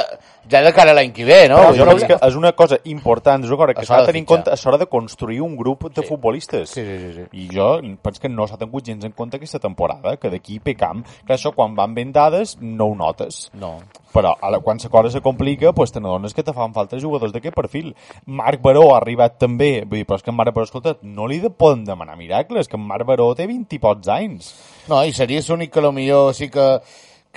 ja 0.50 0.62
de 0.64 0.72
cara 0.74 0.90
a 0.90 0.96
l'any 0.96 1.12
que 1.14 1.26
ve, 1.28 1.36
no? 1.50 1.58
Però 1.60 1.74
jo 1.76 1.86
penso 1.86 2.08
que 2.10 2.16
és 2.26 2.38
una 2.38 2.50
cosa 2.58 2.78
important, 2.90 3.44
és 3.44 3.52
una 3.52 3.58
cosa 3.60 3.76
que 3.78 3.84
s'ha 3.86 3.98
ha 3.98 4.00
de 4.02 4.10
tenir 4.10 4.22
en 4.24 4.26
compte, 4.26 4.54
és 4.54 4.66
hora 4.66 4.80
de 4.80 4.88
construir 4.90 5.38
un 5.44 5.54
grup 5.56 5.86
de 5.94 6.02
futbolistes. 6.02 6.72
Sí, 6.74 6.82
sí, 6.82 6.96
sí, 6.98 7.12
sí. 7.14 7.26
I 7.38 7.46
jo 7.54 7.68
penso 8.02 8.24
que 8.24 8.30
no 8.32 8.48
s'ha 8.50 8.58
tingut 8.58 8.90
gens 8.90 9.06
en 9.06 9.14
compte 9.14 9.38
aquesta 9.38 9.60
temporada, 9.62 10.16
que 10.16 10.32
d'aquí 10.32 10.58
pe 10.58 10.74
camp, 10.74 11.04
que 11.26 11.36
això 11.36 11.52
quan 11.54 11.76
van 11.78 11.94
ben 11.94 12.10
dades 12.12 12.56
no 12.60 12.90
ho 12.90 12.98
notes. 12.98 13.50
No. 13.54 13.76
Però 14.12 14.34
ara, 14.40 14.58
quan 14.64 14.82
la 14.82 14.90
cosa 14.90 15.10
se 15.12 15.20
complica, 15.20 15.72
pues, 15.72 15.92
te 15.92 16.00
n'adones 16.00 16.34
que 16.34 16.42
te 16.42 16.54
fan 16.56 16.74
falta 16.74 16.98
jugadors 16.98 17.32
d'aquest 17.32 17.54
perfil. 17.54 17.94
Marc 18.26 18.62
Baró 18.64 18.94
ha 18.94 18.98
arribat 18.98 19.38
també, 19.38 19.84
vull 19.84 20.00
dir, 20.00 20.06
però 20.08 20.18
és 20.18 20.24
que 20.24 20.32
en 20.32 20.38
Marc 20.40 20.54
Baró, 20.56 20.64
escolta, 20.66 20.96
no 21.02 21.28
li 21.28 21.38
de 21.38 21.50
poden 21.50 21.84
demanar 21.84 22.16
miracles, 22.16 22.66
que 22.66 22.80
en 22.80 22.86
Marc 22.88 23.06
Baró 23.06 23.30
té 23.36 23.46
20 23.46 23.76
i 23.76 23.78
pocs 23.78 24.08
anys. 24.08 24.54
No, 24.88 25.04
i 25.04 25.12
seria 25.12 25.44
l'únic 25.46 25.70
que 25.70 25.84
millor 25.92 26.32
sí 26.34 26.48
que, 26.48 26.80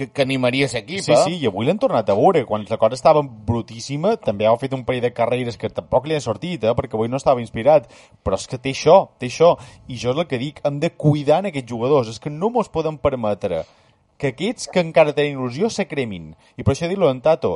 que, 0.01 0.09
que 0.09 0.25
animaria 0.25 0.69
l'equip, 0.71 1.03
Sí, 1.05 1.13
eh? 1.13 1.19
sí, 1.25 1.35
i 1.41 1.49
avui 1.49 1.67
l'han 1.67 1.79
tornat 1.81 2.09
a 2.09 2.15
veure. 2.17 2.43
Quan 2.49 2.65
la 2.69 2.79
cosa 2.81 2.97
estava 2.97 3.21
brutíssima, 3.21 4.15
també 4.21 4.47
ha 4.49 4.55
fet 4.61 4.73
un 4.77 4.85
parell 4.87 5.05
de 5.05 5.13
carreres 5.13 5.59
que 5.61 5.69
tampoc 5.69 6.07
li 6.09 6.17
ha 6.17 6.23
sortit, 6.23 6.63
eh? 6.63 6.73
perquè 6.77 6.97
avui 6.97 7.11
no 7.11 7.21
estava 7.21 7.43
inspirat. 7.43 7.89
Però 8.25 8.39
és 8.39 8.47
que 8.49 8.59
té 8.61 8.73
això, 8.73 8.97
té 9.21 9.29
això. 9.29 9.53
I 9.87 9.99
jo 10.01 10.15
és 10.15 10.23
el 10.23 10.27
que 10.29 10.41
dic, 10.41 10.63
hem 10.67 10.79
de 10.81 10.93
cuidar 10.95 11.41
en 11.43 11.51
aquests 11.51 11.69
jugadors. 11.69 12.09
És 12.11 12.19
que 12.21 12.33
no 12.33 12.49
mos 12.53 12.71
poden 12.73 12.97
permetre 13.01 13.65
que 14.21 14.35
aquests 14.35 14.67
que 14.69 14.81
encara 14.83 15.15
tenen 15.17 15.39
il·lusió 15.39 15.69
se 15.73 15.87
cremin. 15.89 16.31
I 16.57 16.65
per 16.65 16.75
això 16.75 16.89
dir-lo 16.89 17.09
en 17.09 17.23
Tato, 17.25 17.55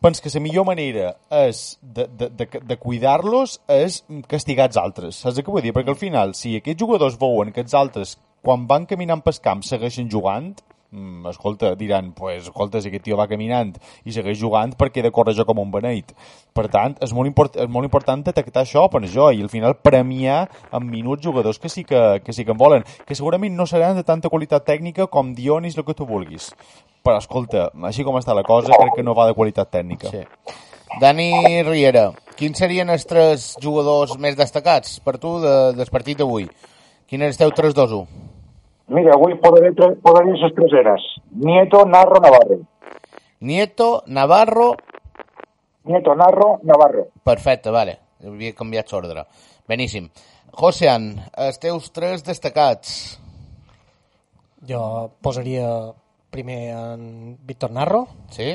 pens 0.00 0.20
que 0.24 0.30
la 0.32 0.40
millor 0.40 0.64
manera 0.64 1.14
és 1.42 1.78
de, 1.82 2.06
de, 2.06 2.28
de, 2.32 2.46
de 2.64 2.76
cuidar-los 2.80 3.58
és 3.68 4.02
castigar 4.28 4.70
els 4.70 4.80
altres. 4.80 5.20
Saps 5.20 5.40
el 5.40 5.44
que 5.44 5.52
vull 5.52 5.64
dir? 5.64 5.74
Perquè 5.76 5.92
al 5.92 6.00
final, 6.00 6.32
si 6.38 6.56
aquests 6.56 6.80
jugadors 6.80 7.18
veuen 7.20 7.52
que 7.52 7.64
els 7.64 7.76
altres, 7.76 8.16
quan 8.42 8.66
van 8.68 8.88
caminant 8.88 9.20
pel 9.24 9.40
camp, 9.44 9.64
segueixen 9.68 10.08
jugant, 10.12 10.54
mm, 10.92 11.26
escolta, 11.32 11.74
diran, 11.74 12.12
pues, 12.12 12.44
escolta, 12.44 12.80
si 12.80 12.88
aquest 12.88 13.04
tio 13.08 13.16
va 13.18 13.26
caminant 13.28 13.72
i 14.04 14.14
segueix 14.14 14.38
jugant, 14.38 14.76
perquè 14.78 15.02
de 15.02 15.10
córrer 15.10 15.34
jo 15.34 15.46
com 15.48 15.58
un 15.58 15.72
beneit. 15.72 16.12
Per 16.54 16.68
tant, 16.70 16.94
és 17.02 17.12
molt, 17.16 17.30
import, 17.30 17.56
és 17.56 17.68
molt 17.72 17.88
important 17.88 18.22
detectar 18.24 18.62
això, 18.62 18.86
per 18.92 19.02
jo, 19.08 19.30
i 19.32 19.42
al 19.42 19.50
final 19.52 19.78
premiar 19.80 20.46
en 20.70 20.88
minuts 20.88 21.24
jugadors 21.24 21.58
que 21.58 21.72
sí 21.72 21.84
que, 21.84 22.20
que 22.24 22.32
sí 22.32 22.44
que 22.44 22.54
en 22.54 22.60
volen, 22.60 22.84
que 23.06 23.16
segurament 23.18 23.56
no 23.56 23.66
seran 23.66 23.96
de 23.96 24.04
tanta 24.04 24.30
qualitat 24.32 24.66
tècnica 24.68 25.08
com 25.08 25.34
Dionis, 25.34 25.78
el 25.78 25.88
que 25.88 25.96
tu 25.98 26.06
vulguis. 26.06 26.52
Però, 27.02 27.16
escolta, 27.18 27.70
així 27.88 28.04
com 28.06 28.18
està 28.20 28.36
la 28.36 28.46
cosa, 28.46 28.76
crec 28.78 29.00
que 29.00 29.06
no 29.06 29.16
va 29.18 29.26
de 29.26 29.34
qualitat 29.34 29.72
tècnica. 29.72 30.12
Sí. 30.12 30.22
Dani 31.00 31.62
Riera, 31.64 32.10
quins 32.36 32.58
serien 32.60 32.92
els 32.92 33.06
tres 33.08 33.54
jugadors 33.62 34.18
més 34.20 34.36
destacats 34.36 34.98
per 35.00 35.16
tu 35.18 35.38
de, 35.40 35.54
del 35.78 35.88
partit 35.90 36.20
d'avui? 36.20 36.50
Quines 37.08 37.32
esteu 37.32 37.50
3-2-1? 37.56 38.31
Mira, 38.88 39.14
avui 39.14 39.34
podaré, 39.40 39.72
tre- 39.74 39.94
podaré 40.02 40.32
les 40.32 40.54
treseres. 40.54 41.02
Nieto, 41.32 41.84
Narro, 41.86 42.20
Navarro. 42.20 42.58
Nieto, 43.40 44.02
Navarro... 44.06 44.74
Nieto, 45.84 46.14
Narro, 46.14 46.60
Navarro. 46.62 47.08
Perfecte, 47.24 47.70
vale. 47.70 47.98
Havia 48.24 48.52
canviat 48.54 48.92
l'ordre. 48.92 49.24
Beníssim. 49.68 50.08
Josean, 50.54 51.08
els 51.42 51.58
teus 51.58 51.88
tres 51.90 52.22
destacats. 52.22 53.18
Jo 54.68 55.10
posaria 55.22 55.66
primer 56.30 56.60
en 56.70 57.36
Víctor 57.44 57.72
Narro, 57.74 58.06
Sí? 58.30 58.52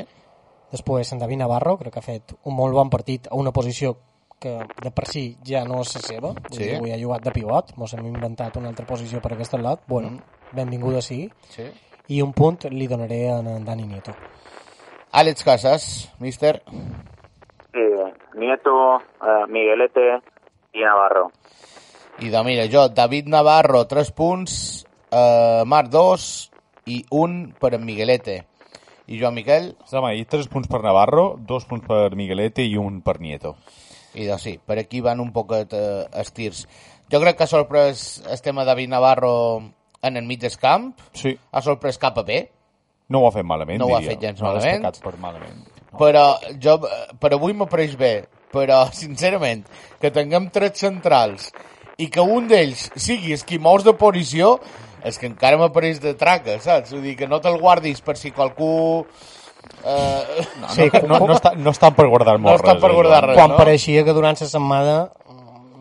després 0.72 1.12
en 1.12 1.18
David 1.20 1.38
Navarro, 1.42 1.76
crec 1.80 1.92
que 1.94 2.00
ha 2.00 2.04
fet 2.06 2.32
un 2.44 2.54
molt 2.56 2.74
bon 2.76 2.88
partit 2.90 3.28
a 3.30 3.36
una 3.36 3.52
posició 3.52 3.94
que 4.40 4.58
de 4.82 4.90
per 4.94 5.06
si 5.06 5.36
ja 5.44 5.64
no 5.64 5.80
és 5.82 5.94
la 5.96 6.00
seva. 6.02 6.32
Sí. 6.50 6.62
dir, 6.64 6.76
Avui 6.76 6.92
ha 6.92 6.98
jugat 7.00 7.22
de 7.24 7.32
pivot, 7.32 7.74
mos 7.76 7.92
hem 7.94 8.06
inventat 8.06 8.56
una 8.56 8.68
altra 8.68 8.86
posició 8.86 9.20
per 9.20 9.32
aquest 9.34 9.54
lot. 9.54 9.80
Bueno, 9.86 10.10
Mm. 10.10 10.56
benvinguda 10.56 11.00
sigui. 11.02 11.30
Sí. 11.48 11.64
I 12.08 12.22
un 12.22 12.32
punt 12.32 12.64
li 12.70 12.86
donaré 12.86 13.28
a 13.30 13.38
en 13.40 13.64
Dani 13.64 13.86
Nieto. 13.86 14.12
Àlex 15.12 15.44
Casas, 15.44 16.12
míster. 16.20 16.62
Sí, 17.72 17.84
Nieto, 18.38 18.96
eh, 18.98 19.46
Miguelete 19.48 20.20
i 20.72 20.80
Navarro. 20.80 21.30
I 22.20 22.28
de, 22.30 22.44
mira, 22.44 22.64
jo, 22.70 22.88
David 22.88 23.26
Navarro, 23.28 23.86
3 23.86 24.10
punts, 24.12 24.86
eh, 25.10 25.62
Marc 25.66 25.88
2 25.90 26.50
i 26.86 27.04
un 27.10 27.54
per 27.60 27.74
en 27.74 27.84
Miguelete. 27.84 28.46
I 29.08 29.18
Joan 29.20 29.34
Miquel, 29.34 29.76
Home, 29.92 30.16
i 30.16 30.24
tres 30.26 30.48
punts 30.48 30.68
per 30.68 30.82
Navarro, 30.84 31.36
dos 31.38 31.64
punts 31.64 31.86
per 31.88 32.14
Miguelete 32.14 32.62
i 32.62 32.76
un 32.76 33.00
per 33.00 33.20
Nieto. 33.20 33.56
I 34.14 34.24
de 34.26 34.38
sí, 34.38 34.58
per 34.64 34.78
aquí 34.78 35.00
van 35.04 35.20
un 35.20 35.32
poquet 35.32 35.72
eh, 35.76 36.06
estirs. 36.20 36.66
Jo 37.12 37.20
crec 37.20 37.36
que 37.38 37.44
ha 37.44 37.50
sorprès 37.50 38.22
el 38.28 38.40
tema 38.44 38.64
David 38.64 38.88
Navarro 38.92 39.34
en 40.02 40.16
el 40.16 40.24
mig 40.24 40.40
del 40.40 40.56
camp, 40.60 40.92
Sí, 41.12 41.36
ha 41.52 41.60
sorprès 41.62 41.98
cap 41.98 42.18
a 42.18 42.22
bé, 42.22 42.50
no 43.08 43.20
ho 43.22 43.28
ha 43.28 43.32
fet 43.32 43.44
malament, 43.44 43.78
No 43.80 43.86
ho 43.88 43.96
ha 43.96 44.00
diria. 44.00 44.14
fet 44.16 44.20
gens 44.26 44.40
no 44.40 44.48
malament. 44.48 44.82
destacat 44.84 45.02
per 45.02 45.16
malament. 45.18 45.64
però 45.98 46.38
jo, 46.60 46.78
per 47.18 47.32
avui 47.34 47.52
m'apareix 47.56 47.96
bé, 47.96 48.12
però 48.52 48.84
sincerament, 48.92 49.64
que 50.00 50.10
tinguem 50.10 50.50
tres 50.50 50.78
centrals 50.78 51.50
i 51.98 52.08
que 52.12 52.20
un 52.20 52.46
d'ells 52.46 52.90
sigui 52.96 53.32
esquimous 53.32 53.82
de 53.84 53.92
posició, 53.98 54.58
és 55.02 55.16
que 55.18 55.26
encara 55.26 55.56
m'apareix 55.58 55.98
de 56.00 56.12
traca, 56.14 56.58
saps? 56.60 56.92
Vull 56.92 57.02
dir, 57.02 57.16
que 57.16 57.26
no 57.26 57.40
te'l 57.40 57.58
guardis 57.58 58.00
per 58.02 58.16
si 58.16 58.30
qualcú... 58.30 59.06
Eh, 59.84 60.46
No, 60.60 60.68
sí, 60.68 60.88
no, 61.08 61.18
no, 61.20 61.34
està, 61.34 61.54
no 61.56 61.70
estan 61.70 61.94
per 61.94 62.06
guardar 62.08 62.38
molt 62.38 62.56
estan 62.56 62.74
res. 62.76 62.82
per 62.82 62.90
eh, 62.90 62.94
guardar 62.94 63.24
res. 63.28 63.36
Quan 63.38 63.50
no? 63.50 63.56
pareixia 63.56 64.04
que 64.04 64.12
durant 64.12 64.36
la 64.40 64.46
setmana 64.46 64.96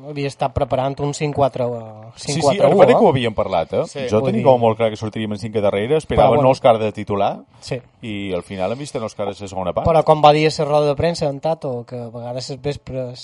havia 0.07 0.29
estat 0.31 0.53
preparant 0.55 0.95
un 1.03 1.11
5-4 1.11 1.65
uh, 1.67 2.11
Sí, 2.15 2.31
sí, 2.33 2.39
5-4-1. 2.41 2.61
recorda 2.69 2.87
que 2.93 2.93
ho 3.03 3.07
eh? 3.07 3.09
havíem 3.09 3.33
parlat, 3.35 3.73
eh? 3.73 3.81
Sí. 3.91 4.05
jo 4.09 4.21
tenia 4.21 4.37
dir- 4.39 4.45
com 4.45 4.61
molt 4.61 4.77
clar 4.77 4.89
que 4.89 4.95
sortiríem 4.95 5.33
en 5.35 5.39
cinc 5.41 5.55
darrere, 5.59 5.97
esperava 5.97 6.29
Però, 6.29 6.35
bueno. 6.37 6.43
no 6.47 6.49
els 6.55 6.61
cares 6.61 6.79
de 6.79 6.91
titular, 6.93 7.41
Sí. 7.59 7.81
i 8.01 8.31
al 8.33 8.43
final 8.43 8.71
hem 8.71 8.79
vist 8.79 8.95
en 8.95 9.03
els 9.03 9.13
cares 9.15 9.37
de 9.39 9.47
segona 9.49 9.73
part. 9.73 9.85
Però 9.85 10.03
com 10.07 10.23
va 10.23 10.31
dir 10.31 10.47
a 10.47 10.53
la 10.57 10.65
roda 10.69 10.87
de 10.87 10.95
premsa 10.95 11.27
en 11.27 11.41
Tato, 11.41 11.83
que 11.85 11.97
a 11.99 12.07
vegades 12.07 12.49
les 12.49 12.61
vespres 12.61 13.19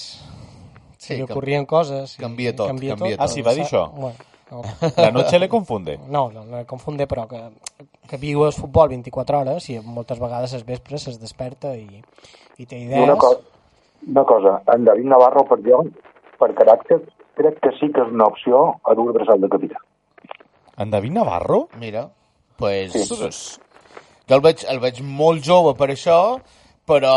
Sí, 0.97 1.07
sí, 1.07 1.13
li 1.21 1.25
que- 1.25 1.31
ocorrien 1.33 1.65
coses. 1.65 2.17
canvia 2.19 2.53
tot, 2.55 2.67
canvia 2.67 2.97
tot. 2.97 3.07
Ah, 3.17 3.27
sí, 3.29 3.41
va 3.41 3.53
dir 3.53 3.63
això? 3.63 3.89
Bueno, 3.91 4.15
no, 4.53 4.61
La 4.97 5.11
noche 5.11 5.39
le 5.39 5.49
confunde. 5.49 5.97
no, 6.07 6.29
no, 6.31 6.45
no 6.45 6.59
el 6.59 6.65
confunde, 6.65 7.07
però 7.07 7.25
que, 7.27 7.41
que 8.09 8.17
viu 8.21 8.45
el 8.45 8.53
futbol 8.53 8.89
24 8.93 9.39
hores 9.39 9.69
i 9.73 9.79
moltes 9.79 10.19
vegades 10.21 10.53
les 10.53 10.65
vespres 10.65 11.07
es 11.07 11.19
desperta 11.19 11.73
i, 11.75 12.01
i 12.57 12.65
té 12.65 12.77
idees. 12.85 13.03
una, 13.03 13.17
co 13.17 13.33
una 14.07 14.23
cosa, 14.27 14.61
en 14.73 14.85
David 14.85 15.05
Navarro, 15.07 15.45
per 15.47 15.59
jo, 15.63 15.83
per 16.39 16.51
caràcter, 16.57 16.99
crec 17.39 17.59
que 17.63 17.71
sí 17.79 17.87
que 17.93 18.03
és 18.03 18.11
una 18.11 18.27
opció 18.27 18.65
a 18.83 18.93
dur 18.99 19.13
braçal 19.15 19.39
de 19.41 19.49
capità. 19.49 19.79
En 20.77 20.91
David 20.91 21.13
Navarro? 21.15 21.67
Mira, 21.79 22.09
pues... 22.57 22.95
Ostres. 22.95 23.59
Jo 24.27 24.35
el 24.35 24.41
veig, 24.43 24.65
el 24.71 24.79
veig 24.79 25.01
molt 25.03 25.43
jove 25.43 25.73
per 25.79 25.89
això, 25.91 26.17
però 26.87 27.13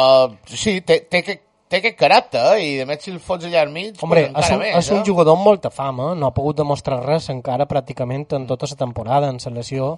sí, 0.47 0.81
té, 0.87 1.01
té, 1.11 1.23
té, 1.69 1.81
aquest 1.81 1.99
caràcter, 1.99 2.43
eh? 2.55 2.65
i 2.65 2.71
a 2.83 2.87
més 2.89 3.03
si 3.05 3.13
el 3.13 3.21
fots 3.23 3.49
allà 3.49 3.63
al 3.65 3.73
mig, 3.75 3.97
Hombre, 4.03 4.29
pues 4.33 4.47
és 4.47 4.55
un, 4.55 4.63
més, 4.63 4.77
és 4.81 4.91
un 4.95 5.03
eh? 5.03 5.07
jugador 5.07 5.39
amb 5.39 5.49
molta 5.49 5.71
fama, 5.75 6.13
no 6.15 6.31
ha 6.31 6.37
pogut 6.37 6.59
demostrar 6.63 7.03
res 7.05 7.29
encara 7.35 7.69
pràcticament 7.71 8.27
en 8.39 8.47
tota 8.51 8.71
la 8.71 8.81
temporada 8.85 9.31
en 9.33 9.41
selecció. 9.43 9.97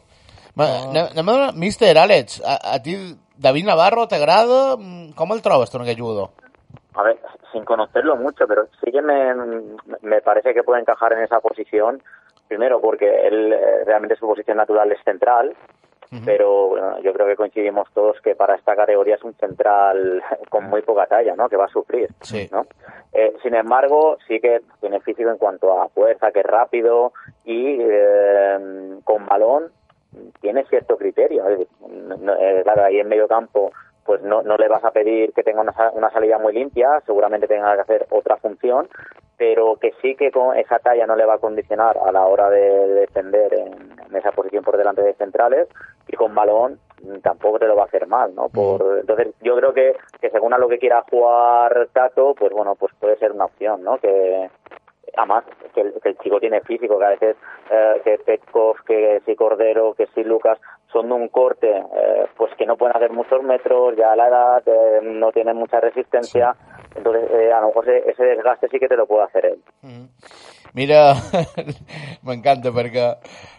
Ma, 0.59 0.69
anem, 0.89 1.13
anem 1.15 1.29
a 1.29 1.39
donar... 1.39 1.51
Mister 1.55 1.95
Àlex, 1.97 2.41
a, 2.43 2.59
a 2.75 2.83
ti 2.83 2.97
David 3.39 3.69
Navarro 3.69 4.09
t'agrada? 4.11 4.77
Com 5.19 5.35
el 5.35 5.43
trobes 5.45 5.71
tu 5.71 5.79
en 5.79 5.87
aquest 5.87 6.01
jugador? 6.01 6.33
A 6.99 7.05
ver, 7.07 7.19
sin 7.53 7.65
conocerlo 7.65 8.17
mucho, 8.17 8.49
pero 8.49 8.67
sí 8.83 8.91
que 8.91 9.03
me, 9.03 9.35
me 10.03 10.21
parece 10.21 10.53
que 10.53 10.65
puede 10.65 10.81
encajar 10.81 11.13
en 11.13 11.23
esa 11.23 11.39
posición. 11.41 12.03
Primero, 12.49 12.81
porque 12.81 13.07
él 13.29 13.53
eh, 13.53 13.85
realmente 13.85 14.17
su 14.17 14.27
posición 14.27 14.57
natural 14.57 14.91
es 14.91 14.99
central, 15.05 15.55
pero 16.25 16.69
bueno, 16.69 16.99
yo 17.01 17.13
creo 17.13 17.27
que 17.27 17.37
coincidimos 17.37 17.89
todos 17.93 18.21
que 18.23 18.35
para 18.35 18.55
esta 18.55 18.75
categoría 18.75 19.17
es 19.17 19.23
un 19.25 19.35
central 19.35 20.23
con 20.51 20.65
muy 20.65 20.83
poca 20.83 21.07
talla, 21.07 21.35
¿no? 21.37 21.49
Que 21.49 21.57
va 21.57 21.67
a 21.67 21.69
sufrir, 21.69 22.09
Sí. 22.23 22.49
¿no? 22.51 22.67
Eh, 23.13 23.35
sin 23.43 23.55
embargo, 23.55 24.17
sí 24.27 24.41
que 24.41 24.61
tiene 24.81 25.01
físico 25.01 25.31
en 25.31 25.39
cuanto 25.39 25.81
a 25.81 25.89
fuerza, 25.89 26.31
que 26.31 26.41
es 26.41 26.47
rápido 26.47 27.13
y 27.45 27.79
eh, 27.81 28.99
con 29.05 29.27
balón 29.27 29.71
tiene 30.41 30.65
cierto 30.65 30.97
criterio. 30.97 31.45
Eh, 31.49 31.67
claro, 32.65 32.85
ahí 32.85 32.99
en 33.01 33.09
medio 33.09 33.29
campo 33.29 33.73
pues 34.05 34.23
no, 34.23 34.43
no 34.43 34.57
le 34.57 34.69
vas 34.69 34.83
a 34.85 34.91
pedir 34.91 35.35
que 35.35 35.43
tenga 35.43 35.61
una, 35.61 35.75
una 35.93 36.11
salida 36.11 36.39
muy 36.39 36.55
limpia, 36.55 37.03
seguramente 37.05 37.47
tenga 37.47 37.75
que 37.75 37.83
hacer 37.83 38.07
otra 38.09 38.39
función, 38.39 38.89
pero 39.39 39.77
que 39.77 39.93
sí 40.03 40.17
que 40.17 40.31
con 40.31 40.57
esa 40.57 40.81
talla 40.81 41.07
no 41.07 41.17
le 41.17 41.25
va 41.25 41.35
a 41.35 41.39
condicionar 41.39 41.97
a 41.97 42.13
la 42.13 42.27
hora 42.27 42.51
de 42.51 42.89
defender 42.89 43.55
en, 43.55 43.99
en 44.09 44.17
esa 44.17 44.33
posición 44.33 44.65
por 44.65 44.77
delante 44.77 45.03
de 45.03 45.15
centrales 45.15 45.69
y 46.09 46.17
con 46.17 46.35
balón 46.35 46.79
tampoco 47.23 47.59
te 47.59 47.67
lo 47.67 47.77
va 47.77 47.83
a 47.83 47.87
hacer 47.87 48.07
mal, 48.07 48.35
¿no? 48.35 48.49
Por, 48.49 48.99
entonces 49.01 49.29
yo 49.41 49.57
creo 49.57 49.73
que, 49.73 49.97
que 50.21 50.31
según 50.31 50.53
a 50.53 50.59
lo 50.59 50.69
que 50.69 50.79
quiera 50.79 51.05
jugar 51.09 51.89
Tato, 51.93 52.35
pues 52.35 52.53
bueno, 52.53 52.75
pues 52.75 52.93
puede 52.99 53.17
ser 53.19 53.33
una 53.33 53.45
opción, 53.45 53.83
¿no? 53.83 53.99
Que, 53.99 54.51
además 55.17 55.45
que 55.75 55.81
el, 55.81 55.95
que 56.03 56.09
el 56.11 56.19
chico 56.19 56.41
tiene 56.41 56.61
físico, 56.63 56.99
que 56.99 57.05
a 57.05 57.11
veces 57.11 57.37
eh, 57.71 58.01
que 58.05 58.19
Petkov, 58.19 58.83
que 58.85 59.23
si 59.25 59.37
Cordero, 59.37 59.95
que 59.95 60.07
si 60.15 60.25
Lucas 60.25 60.59
son 60.93 61.09
de 61.09 61.15
un 61.15 61.29
corte, 61.29 61.69
eh, 61.69 62.27
pues 62.37 62.53
que 62.57 62.67
no 62.67 62.77
pueden 62.77 62.97
hacer 62.97 63.11
muchos 63.11 63.43
metros, 63.43 63.95
ya 63.97 64.13
a 64.13 64.17
la 64.17 64.29
edad 64.29 64.63
eh, 64.67 65.01
no 65.03 65.31
tienen 65.33 65.57
mucha 65.57 65.81
resistencia, 65.81 66.55
entonces 66.95 67.25
eh, 67.31 67.53
a 67.53 67.61
lo 67.61 67.69
mejor 67.69 67.89
ese, 67.89 68.11
ese 68.11 68.25
desgaste 68.25 68.69
sí 68.71 68.79
que 68.79 68.89
te 68.89 68.97
lo 68.97 69.07
puede 69.07 69.25
hacer 69.25 69.47
él. 69.47 69.63
Mira, 70.75 71.15
m'encanta 72.29 72.73
perquè 72.77 73.09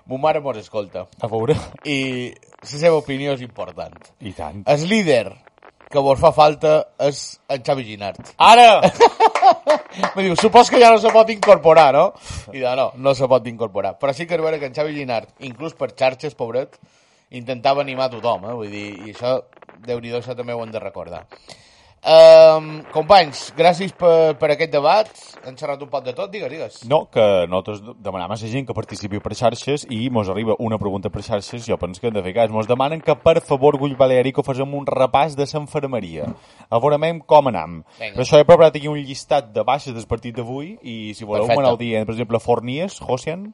mo 0.10 0.20
mare 0.22 0.42
mos 0.46 0.60
escolta 0.60 1.08
A 1.22 1.28
veure... 1.28 1.56
i 1.84 2.30
la 2.60 2.70
seva 2.70 3.00
opinió 3.00 3.34
és 3.34 3.42
important. 3.42 3.96
I 4.22 4.34
tant. 4.38 4.62
El 4.70 4.86
líder 4.90 5.32
que 5.90 6.02
vos 6.06 6.20
fa 6.22 6.30
falta 6.36 6.74
és 7.02 7.40
en 7.50 7.64
Xavi 7.66 7.86
Ginart. 7.88 8.34
Ara! 8.38 8.82
Me 10.16 10.22
diu, 10.22 10.36
supos 10.38 10.70
que 10.70 10.80
ja 10.82 10.92
no 10.94 11.00
se 11.02 11.10
pot 11.14 11.30
incorporar, 11.34 11.90
no? 11.96 12.12
I 12.54 12.62
de, 12.62 12.74
no, 12.78 12.92
no 12.96 13.16
se 13.18 13.28
pot 13.32 13.48
incorporar. 13.50 13.96
Però 13.98 14.14
sí 14.14 14.28
que 14.30 14.38
és 14.38 14.44
vera 14.44 14.60
que 14.62 14.70
en 14.70 14.76
Xavi 14.76 14.94
Ginart, 15.00 15.32
inclús 15.50 15.74
per 15.80 15.90
xarxes, 15.96 16.38
pobret, 16.38 16.78
intentava 17.32 17.82
animar 17.86 18.10
tothom, 18.14 18.50
eh? 18.50 18.58
Vull 18.58 18.74
dir, 18.74 18.88
i 19.06 19.14
això, 19.14 19.40
déu 19.86 20.02
nhi 20.02 20.14
això 20.18 20.36
també 20.38 20.54
ho 20.54 20.64
hem 20.64 20.72
de 20.74 20.82
recordar. 20.82 21.26
Um, 22.00 22.78
companys, 22.94 23.50
gràcies 23.58 23.92
per, 23.92 24.38
per 24.40 24.54
aquest 24.54 24.72
debat. 24.72 25.10
Hem 25.44 25.58
xerrat 25.60 25.82
un 25.84 25.90
poc 25.92 26.06
de 26.06 26.14
tot, 26.16 26.32
digues, 26.32 26.52
digues. 26.52 26.78
No, 26.88 27.02
que 27.12 27.26
nosaltres 27.52 27.82
demanem 28.00 28.32
a 28.32 28.38
la 28.40 28.52
gent 28.54 28.68
que 28.70 28.76
participi 28.76 29.20
per 29.20 29.36
xarxes 29.36 29.84
i 29.92 30.08
mos 30.10 30.32
arriba 30.32 30.56
una 30.64 30.80
pregunta 30.80 31.12
per 31.12 31.26
xarxes, 31.28 31.68
jo 31.68 31.78
penso 31.78 32.00
que 32.00 32.08
hem 32.08 32.16
de 32.16 32.24
fer 32.24 32.34
cas. 32.38 32.54
Mos 32.56 32.72
demanen 32.72 33.04
que, 33.04 33.16
per 33.20 33.42
favor, 33.44 33.78
Gull 33.78 33.98
Valeri, 34.00 34.32
que 34.32 34.46
facem 34.48 34.74
un 34.80 34.88
repàs 34.88 35.36
de 35.36 35.48
l'enfermeria. 35.52 36.32
A 36.70 36.80
veure 36.80 37.00
com 37.28 37.52
anam. 37.52 37.82
Vinga. 38.00 38.16
Per 38.16 38.24
això 38.24 38.40
he 38.40 38.48
preparat 38.48 38.76
aquí 38.76 38.88
un 38.88 38.98
llistat 38.98 39.52
de 39.52 39.64
baixes 39.64 39.94
del 39.94 40.08
partit 40.08 40.36
d'avui 40.36 40.78
i 40.82 41.14
si 41.14 41.26
voleu 41.26 41.44
Perfecte. 41.44 41.62
manar 41.62 41.76
el 41.76 41.84
dia, 41.84 42.06
per 42.06 42.16
exemple, 42.16 42.40
Fornies, 42.40 43.00
Josian... 43.00 43.52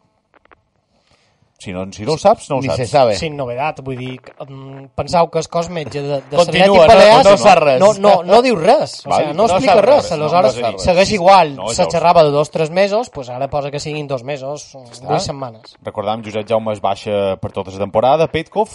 Si 1.57 1.71
no, 1.71 1.85
si 1.91 2.03
no 2.05 2.13
ho 2.13 2.17
saps, 2.17 2.49
no 2.49 2.57
ho 2.57 2.61
Ni 2.61 2.67
saps. 2.67 2.77
se 2.77 2.85
sabe. 2.85 3.15
Sin 3.15 3.37
novedat, 3.37 3.79
vull 3.81 3.95
dir, 3.97 4.19
que, 4.21 4.33
um, 4.43 4.89
pensau 4.93 5.29
que 5.31 5.39
el 5.39 5.47
cos 5.47 5.69
metge 5.69 6.01
de, 6.03 6.17
de 6.29 6.35
Continua, 6.35 6.67
l'Atlètic 6.67 6.67
no- 6.67 6.87
Balears 6.87 7.29
no 7.29 7.37
sap 7.37 7.59
res. 7.63 7.79
no, 7.79 7.93
no, 7.93 8.11
no 8.27 8.41
diu 8.43 8.55
res, 8.59 8.97
o 9.05 9.09
Val. 9.09 9.21
sigui, 9.23 9.33
no 9.33 9.37
No 9.37 9.45
explica 9.45 9.73
sap 9.75 9.85
res, 9.85 9.95
res, 9.95 10.11
aleshores 10.11 10.55
no 10.55 10.61
sap 10.61 10.73
res. 10.73 10.83
segueix 10.83 11.11
igual, 11.15 11.55
No, 11.55 11.69
se 11.69 11.75
ja 11.81 11.87
ho 11.87 11.91
xerrava 11.91 12.23
de 12.25 12.31
dos 12.31 12.51
tres 12.51 12.69
mesos, 12.71 13.09
pues 13.09 13.29
ara 13.29 13.47
posa 13.49 13.71
que 13.71 13.79
siguin 13.79 14.05
dos 14.05 14.23
mesos, 14.23 14.73
dues 15.01 15.23
setmanes. 15.23 15.77
Recordam, 15.81 16.21
Josep 16.25 16.45
Jaume 16.47 16.73
es 16.73 16.81
baixa 16.81 17.37
per 17.37 17.51
tota 17.53 17.71
la 17.71 17.77
temporada, 17.79 18.27
Petkov 18.27 18.69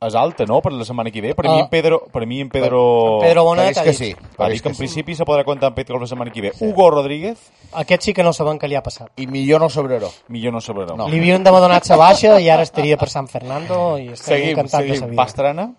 és 0.00 0.14
alta, 0.16 0.46
no?, 0.48 0.62
per 0.64 0.72
la 0.72 0.84
setmana 0.88 1.10
que 1.10 1.20
ve. 1.20 1.34
Per, 1.34 1.44
Ah. 1.46 1.52
mi, 1.52 1.60
en 1.60 1.68
Pedro, 1.68 2.06
per 2.10 2.26
mi, 2.26 2.40
en 2.40 2.48
Pedro... 2.48 3.16
En 3.20 3.26
Pedro 3.28 3.44
Bonet 3.44 3.76
ha 3.76 3.82
que 3.84 3.90
dit- 3.90 3.98
sí. 3.98 4.16
Ha 4.38 4.48
dit 4.48 4.62
que 4.62 4.68
en 4.68 4.72
que 4.72 4.74
sí. 4.74 4.78
principi 4.78 5.14
se 5.14 5.24
podrà 5.26 5.44
comptar 5.44 5.66
amb 5.68 5.76
Pet 5.76 5.90
Golf 5.90 6.00
la 6.00 6.06
setmana 6.06 6.30
que 6.32 6.40
ve. 6.40 6.52
Hugo 6.58 6.90
Rodríguez, 6.90 7.38
Aquest 7.74 8.02
sí 8.04 8.14
que 8.14 8.22
no 8.22 8.32
sabem 8.32 8.58
què 8.58 8.66
li 8.66 8.74
ha 8.76 8.82
passat. 8.82 9.10
I 9.20 9.26
millor 9.26 9.60
no 9.60 9.68
sobraró. 9.68 10.08
millor 10.28 10.54
no 10.54 10.60
sabrà. 10.60 10.96
No. 10.96 11.06
Li 11.06 11.18
havien 11.18 11.44
d'haver 11.44 11.60
donat 11.60 11.84
sa 11.84 11.96
baixa 11.96 12.40
i 12.40 12.48
ara 12.48 12.62
estaria 12.62 12.96
per 12.96 13.10
San 13.10 13.28
Fernando 13.28 13.98
i 13.98 14.08
estaria 14.08 14.38
Seguim, 14.38 14.50
encantat 14.56 14.80
de 14.80 14.88
sa 14.88 14.94
seguim. 14.94 15.10
vida. 15.10 15.22
Pastrana, 15.22 15.74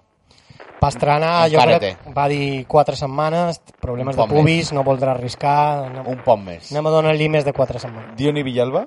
Pastrana, 0.80 1.48
jo 1.50 1.60
crec 1.60 1.80
que 1.80 2.14
va 2.14 2.28
dir 2.28 2.66
quatre 2.68 2.96
setmanes, 2.96 3.60
problemes 3.80 4.16
de 4.16 4.26
pubis, 4.28 4.72
no 4.74 4.84
voldrà 4.84 5.12
arriscar, 5.14 5.86
anem, 5.86 6.08
Un 6.08 6.24
poc 6.24 6.40
més. 6.40 6.72
anem 6.72 6.88
a 6.88 6.90
donar-li 6.90 7.28
més 7.30 7.46
de 7.46 7.54
quatre 7.54 7.78
setmanes. 7.80 8.16
Dioni 8.18 8.42
Villalba, 8.42 8.86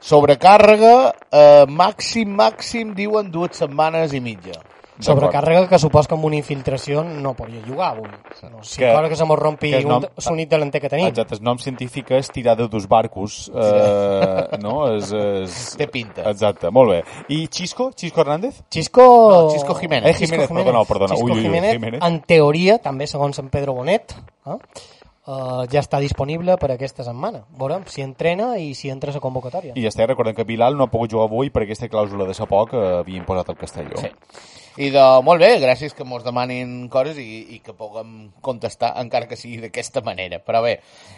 Sobrecàrrega, 0.00 1.12
eh, 1.30 1.64
màxim, 1.68 2.34
màxim, 2.38 2.94
diuen 2.94 3.30
dues 3.30 3.56
setmanes 3.58 4.12
i 4.14 4.20
mitja. 4.20 4.58
Sobrecàrrega 4.98 5.68
que 5.70 5.78
supos 5.78 6.08
que 6.10 6.16
amb 6.16 6.24
una 6.26 6.34
infiltració 6.34 7.04
no 7.04 7.30
podria 7.38 7.60
jugar 7.62 7.92
avui. 7.92 8.08
No, 8.50 8.64
si 8.64 8.80
Que- 8.80 8.88
que, 8.90 9.08
que 9.10 9.16
se 9.16 9.24
mos 9.24 9.38
rompi 9.38 9.70
que 9.70 9.84
un 9.84 9.92
nom- 9.92 10.08
sonit 10.18 10.48
delanter 10.50 10.80
que 10.80 10.88
tenim. 10.88 11.06
Exacte, 11.06 11.36
el 11.36 11.42
nom 11.44 11.56
científic 11.56 12.10
és 12.10 12.28
tirada 12.34 12.66
dos 12.66 12.88
barcos, 12.88 13.48
eh, 13.54 14.58
no? 14.60 14.88
És, 14.96 15.12
és... 15.12 15.76
Té 15.78 15.86
pinta. 15.86 16.24
Exacte, 16.28 16.70
molt 16.74 16.90
bé. 16.90 17.04
I 17.28 17.46
Xisco? 17.46 17.92
Xisco 17.94 18.22
Hernández? 18.22 18.60
Xisco... 18.68 19.02
No, 19.30 19.50
Xisco 19.52 19.74
Jiménez. 19.76 20.16
Eh, 20.16 20.26
Jiménez, 20.26 20.48
perdona, 20.48 20.82
perdona. 20.84 21.14
Xisco 21.14 21.26
ui, 21.26 21.32
ui, 21.32 21.42
Jiménez, 21.42 21.72
Jiménez. 21.78 22.02
en 22.02 22.20
teoria, 22.22 22.78
també 22.82 23.06
segons 23.06 23.38
en 23.38 23.50
Pedro 23.50 23.74
Bonet, 23.74 24.16
eh, 24.46 24.58
uh, 25.28 25.64
ja 25.70 25.82
està 25.84 26.00
disponible 26.02 26.56
per 26.60 26.72
aquesta 26.74 27.04
setmana. 27.06 27.44
Veurem 27.60 27.84
si 27.90 28.04
entrena 28.04 28.54
i 28.58 28.72
si 28.78 28.90
entra 28.92 29.12
a 29.14 29.22
convocatòria. 29.22 29.76
I 29.76 29.84
ja 29.84 29.92
està, 29.92 30.06
recordem 30.08 30.36
que 30.36 30.46
Bilal 30.48 30.78
no 30.78 30.88
ha 30.88 30.92
pogut 30.92 31.12
jugar 31.12 31.28
avui 31.28 31.52
per 31.52 31.64
aquesta 31.64 31.90
clàusula 31.92 32.28
de 32.28 32.36
sa 32.36 32.48
poc 32.48 32.72
que 32.72 32.86
havia 33.02 33.20
imposat 33.20 33.52
el 33.52 33.60
Castelló. 33.60 34.00
Sí. 34.00 34.12
I 34.78 34.92
de, 34.94 35.04
molt 35.26 35.42
bé, 35.42 35.56
gràcies 35.58 35.90
que 35.96 36.04
mos 36.06 36.22
demanin 36.22 36.86
coses 36.92 37.16
i, 37.18 37.56
i 37.56 37.58
que 37.64 37.72
puguem 37.74 38.28
contestar, 38.46 38.92
encara 39.00 39.26
que 39.26 39.34
sigui 39.34 39.58
d'aquesta 39.58 40.04
manera. 40.06 40.38
Però 40.44 40.60
bé, 40.62 40.76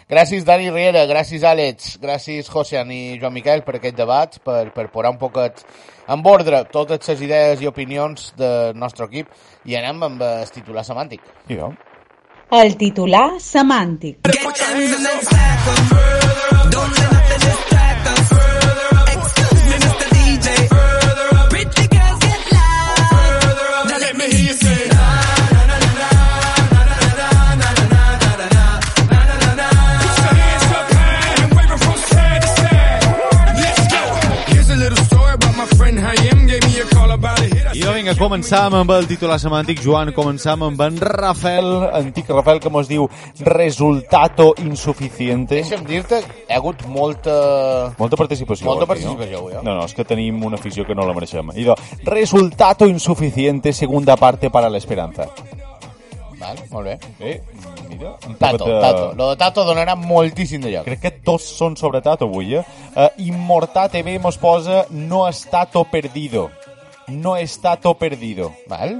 gràcies 0.09 0.47
Dani 0.47 0.71
Riera, 0.73 1.03
gràcies 1.05 1.45
Àlex, 1.45 1.91
gràcies 2.01 2.49
Josian 2.49 2.89
i 2.89 3.19
Joan 3.21 3.35
Miquel 3.37 3.61
per 3.67 3.77
aquest 3.77 3.99
debat, 3.99 4.39
per, 4.41 4.71
per 4.73 4.87
posar 4.89 5.13
un 5.13 5.21
poquet 5.21 5.61
en 6.09 6.25
ordre 6.25 6.63
totes 6.73 7.05
les 7.11 7.21
idees 7.27 7.61
i 7.61 7.69
opinions 7.69 8.31
del 8.39 8.73
nostre 8.81 9.05
equip 9.05 9.29
i 9.69 9.77
anem 9.77 10.09
amb 10.09 10.25
el 10.25 10.49
titular 10.57 10.87
semàntic. 10.87 11.21
I 11.53 11.61
no? 11.61 11.69
El 12.51 12.73
titular 12.75 13.39
semàntic. 13.39 14.27
I 37.71 37.79
no, 37.85 37.93
vinga, 37.95 38.11
començam 38.19 38.73
amb 38.75 38.91
el 38.91 39.05
titular 39.07 39.37
semàntic, 39.39 39.79
Joan, 39.79 40.09
començam 40.11 40.65
amb 40.65 40.81
en 40.83 40.97
Rafael, 40.99 41.69
antic 41.95 42.27
Rafael, 42.27 42.59
que 42.59 42.69
mos 42.73 42.89
diu 42.89 43.05
resultato 43.47 44.49
insuficiente. 44.59 45.61
Deixa'm 45.61 45.85
dir-te, 45.87 46.19
hi 46.19 46.51
ha 46.51 46.57
hagut 46.59 46.83
molta... 46.91 47.93
Molta 47.99 48.19
participació. 48.19 48.67
Molta 48.67 48.83
aquí, 48.83 48.91
participació, 48.91 49.39
avui, 49.39 49.55
eh? 49.55 49.63
No, 49.63 49.77
no, 49.77 49.85
és 49.87 49.95
que 49.95 50.03
tenim 50.07 50.43
una 50.43 50.59
afició 50.59 50.83
que 50.87 50.97
no 50.99 51.05
la 51.07 51.15
mereixem. 51.15 51.53
I 51.55 51.63
do, 51.69 51.77
resultato 52.11 52.89
insuficiente, 52.91 53.71
segunda 53.71 54.17
parte 54.19 54.51
para 54.51 54.69
la 54.69 54.77
esperanza. 54.81 55.29
Val, 56.41 56.57
molt 56.73 56.89
bé. 56.89 56.97
Eh, 57.21 57.37
mira, 57.87 58.17
un 58.27 58.35
Tato, 58.35 58.65
de- 58.65 58.81
Tato. 58.81 59.13
Lo 59.15 59.29
de 59.29 59.37
Tato 59.37 59.63
donarà 59.63 59.95
moltíssim 59.95 60.59
de 60.59 60.73
lloc. 60.73 60.89
Crec 60.89 60.99
que 61.05 61.11
tots 61.23 61.53
són 61.55 61.77
sobre 61.79 62.01
Tato 62.03 62.27
avui, 62.27 62.55
eh? 62.57 62.65
Uh, 62.95 63.07
Immortà 63.29 63.87
TV 63.93 64.17
mos 64.19 64.41
posa 64.41 64.87
no 64.89 65.23
es 65.29 65.45
Tato 65.47 65.85
perdido. 65.85 66.49
No 67.11 67.35
es 67.37 67.59
Tato 67.61 67.93
perdido. 67.99 68.51
Val? 68.71 68.99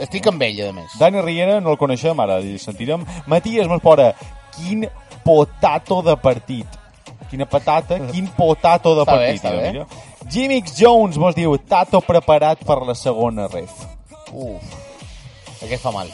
Estic 0.00 0.26
amb 0.30 0.42
ell, 0.46 0.60
a 0.68 0.72
més. 0.72 0.96
Dani 0.98 1.22
Riera 1.24 1.60
no 1.60 1.74
el 1.74 1.78
coneixem, 1.80 2.18
ara 2.20 2.38
el 2.40 2.58
sentirem. 2.62 3.04
Matías 3.30 3.68
posa 3.82 4.12
quin 4.56 4.86
potato 5.24 6.00
de 6.02 6.16
partit. 6.16 6.66
Quina 7.30 7.46
patata, 7.46 8.00
quin 8.10 8.26
potato 8.34 8.96
de 8.96 9.04
Està 9.04 9.16
bé, 9.18 9.28
partit. 9.28 9.44
està 9.44 9.54
bé. 9.54 10.30
Jimix 10.30 10.74
Jones 10.78 11.18
mos 11.18 11.36
diu 11.36 11.56
Tato 11.58 12.00
preparat 12.02 12.64
per 12.66 12.80
la 12.86 12.94
segona 12.98 13.46
ref. 13.48 13.70
Uf, 14.32 14.74
aquest 15.62 15.82
fa 15.82 15.92
mal. 15.94 16.10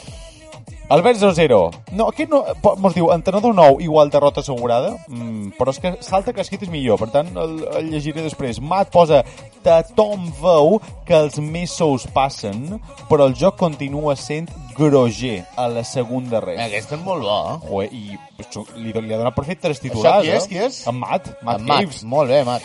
Albert 0.88 1.18
00. 1.18 1.70
No, 1.98 2.04
aquest 2.12 2.30
no, 2.30 2.44
mos 2.78 2.94
diu, 2.94 3.08
entrenador 3.10 3.54
nou, 3.58 3.80
igual 3.82 4.10
derrota 4.12 4.38
assegurada, 4.44 4.92
mm, 5.08 5.56
però 5.58 5.72
és 5.74 5.80
que 5.82 5.90
salta 6.06 6.30
que 6.32 6.44
escrit 6.44 6.62
és 6.62 6.70
millor, 6.70 7.00
per 7.00 7.08
tant 7.10 7.32
el, 7.34 7.56
el 7.80 7.88
llegiré 7.90 8.22
després. 8.22 8.60
Mat 8.62 8.92
posa, 8.94 9.24
tothom 9.66 10.28
veu 10.38 10.78
que 11.08 11.18
els 11.18 11.40
mesos 11.42 12.06
passen, 12.14 12.78
però 13.10 13.26
el 13.26 13.34
joc 13.34 13.58
continua 13.58 14.14
sent 14.14 14.46
groger 14.76 15.40
a 15.58 15.66
la 15.72 15.82
segunda 15.82 16.38
res. 16.44 16.60
Aquest 16.68 16.94
és 16.94 17.02
molt 17.02 17.26
bo, 17.26 17.34
eh? 17.34 17.58
Joder, 17.66 17.88
i 17.90 18.44
això, 18.44 18.62
li, 18.76 18.94
li 18.94 19.16
ha 19.16 19.18
donat 19.18 19.34
per 19.34 19.46
fet 19.48 19.64
tres 19.66 19.82
titulars, 19.82 20.22
qui 20.22 20.36
és, 20.36 20.44
eh? 20.44 20.52
qui 20.52 20.62
és? 20.68 20.84
En 20.86 21.00
Mat, 21.00 21.32
Mat 21.42 21.58
En 21.58 21.66
Mat. 21.72 21.98
Molt 22.06 22.30
bé, 22.30 22.44
Mat. 22.46 22.62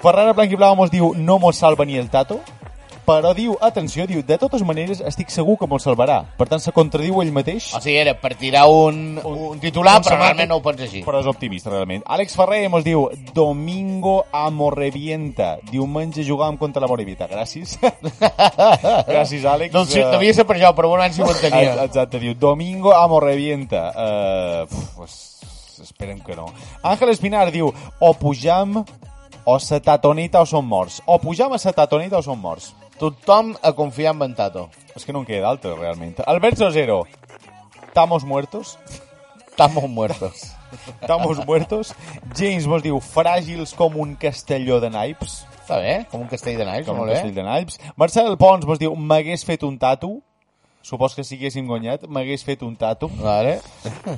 Ferrara 0.00 0.32
Blanc 0.32 0.56
i 0.56 0.56
Blau 0.56 0.78
mos 0.78 0.88
diu, 0.88 1.12
no 1.12 1.36
mos 1.42 1.60
salva 1.60 1.84
ni 1.84 2.00
el 2.00 2.08
Tato, 2.08 2.40
però 3.10 3.32
diu, 3.34 3.56
atenció, 3.60 4.06
diu, 4.06 4.22
de 4.26 4.36
totes 4.38 4.62
maneres 4.66 5.00
estic 5.06 5.32
segur 5.34 5.56
que 5.58 5.66
mos 5.70 5.82
salvarà. 5.86 6.20
Per 6.38 6.46
tant, 6.50 6.62
se 6.62 6.72
contradiu 6.76 7.18
ell 7.24 7.32
mateix. 7.34 7.72
O 7.74 7.80
sigui, 7.82 7.96
era 7.98 8.14
per 8.18 8.36
tirar 8.38 8.66
un, 8.70 9.18
un 9.18 9.58
titular, 9.62 9.96
un 9.98 10.06
però 10.06 10.14
semàntic, 10.14 10.22
realment 10.22 10.50
no 10.52 10.60
ho 10.60 10.64
pensa 10.64 10.86
així. 10.86 11.02
Però 11.06 11.22
és 11.22 11.30
optimista, 11.30 11.72
realment. 11.72 12.04
Àlex 12.06 12.38
Ferrer 12.38 12.62
mos 12.72 12.86
diu 12.86 13.08
Domingo 13.34 14.14
Amorrevienta. 14.36 15.56
Diumenge 15.70 16.22
jugàvem 16.26 16.60
contra 16.60 16.84
la 16.84 16.90
Morevieta. 16.90 17.26
Gràcies. 17.30 17.76
Gràcies, 19.10 19.44
Àlex. 19.44 19.74
Doncs 19.74 19.96
sí, 19.96 20.04
devia 20.04 20.36
ser 20.36 20.46
per 20.46 20.60
això, 20.60 20.70
però 20.76 20.92
bueno, 20.94 21.08
si 21.12 21.24
ho 21.24 21.30
entenia. 21.30 21.74
Exacte, 21.88 22.22
diu 22.22 22.36
Domingo 22.38 22.94
Amorrevienta. 22.94 23.84
Uh, 23.90 24.82
pues, 24.96 25.18
esperem 25.82 26.20
que 26.22 26.36
no. 26.38 26.46
Àngel 26.86 27.14
Espinar 27.14 27.48
diu 27.50 27.72
o 27.72 28.14
pujam 28.14 28.84
o 29.44 29.58
se 29.58 29.80
tatonita 29.80 30.40
o 30.40 30.46
som 30.46 30.66
morts. 30.66 31.00
O 31.06 31.18
pujam 31.18 31.52
a 31.52 31.58
se 31.58 31.72
tatonita 31.72 32.18
o 32.18 32.22
som 32.22 32.38
morts. 32.38 32.70
Tothom 33.00 33.54
a 33.62 33.72
confiar 33.72 34.14
en 34.14 34.22
en 34.28 34.34
Tato. 34.36 34.68
És 34.94 35.06
que 35.06 35.12
no 35.12 35.22
en 35.24 35.26
queda 35.26 35.46
d'altre, 35.46 35.72
realment. 35.74 36.18
Albert 36.26 36.58
Zero. 36.70 37.06
¿Estamos 37.86 38.24
muertos? 38.24 38.78
Estamos 39.48 39.88
muertos. 39.88 40.52
Estamos 41.00 41.46
muertos. 41.46 41.94
James 42.36 42.66
mos 42.66 42.82
diu 42.84 43.00
fràgils 43.00 43.72
com 43.74 43.96
un 43.96 44.14
castelló 44.20 44.80
de 44.84 44.90
naipes. 44.92 45.46
Està 45.62 45.78
bé, 45.80 45.94
com 46.12 46.20
un 46.20 46.28
castell 46.28 46.58
de 46.60 46.66
naix, 46.68 46.84
Com 46.86 47.00
un 47.00 47.08
castell 47.08 47.34
de 47.34 47.42
naipes. 47.46 47.80
Marcel 47.96 48.36
Pons 48.36 48.68
mos 48.68 48.78
diu 48.78 48.92
m'hagués 48.92 49.44
fet 49.48 49.64
un 49.64 49.78
tatu. 49.80 50.18
Supos 50.82 51.14
que 51.14 51.22
si 51.22 51.36
haguéssim 51.36 51.66
guanyat, 51.68 52.06
m'hagués 52.08 52.42
fet 52.42 52.62
un 52.64 52.72
tatu. 52.76 53.10
Vale. 53.20 53.58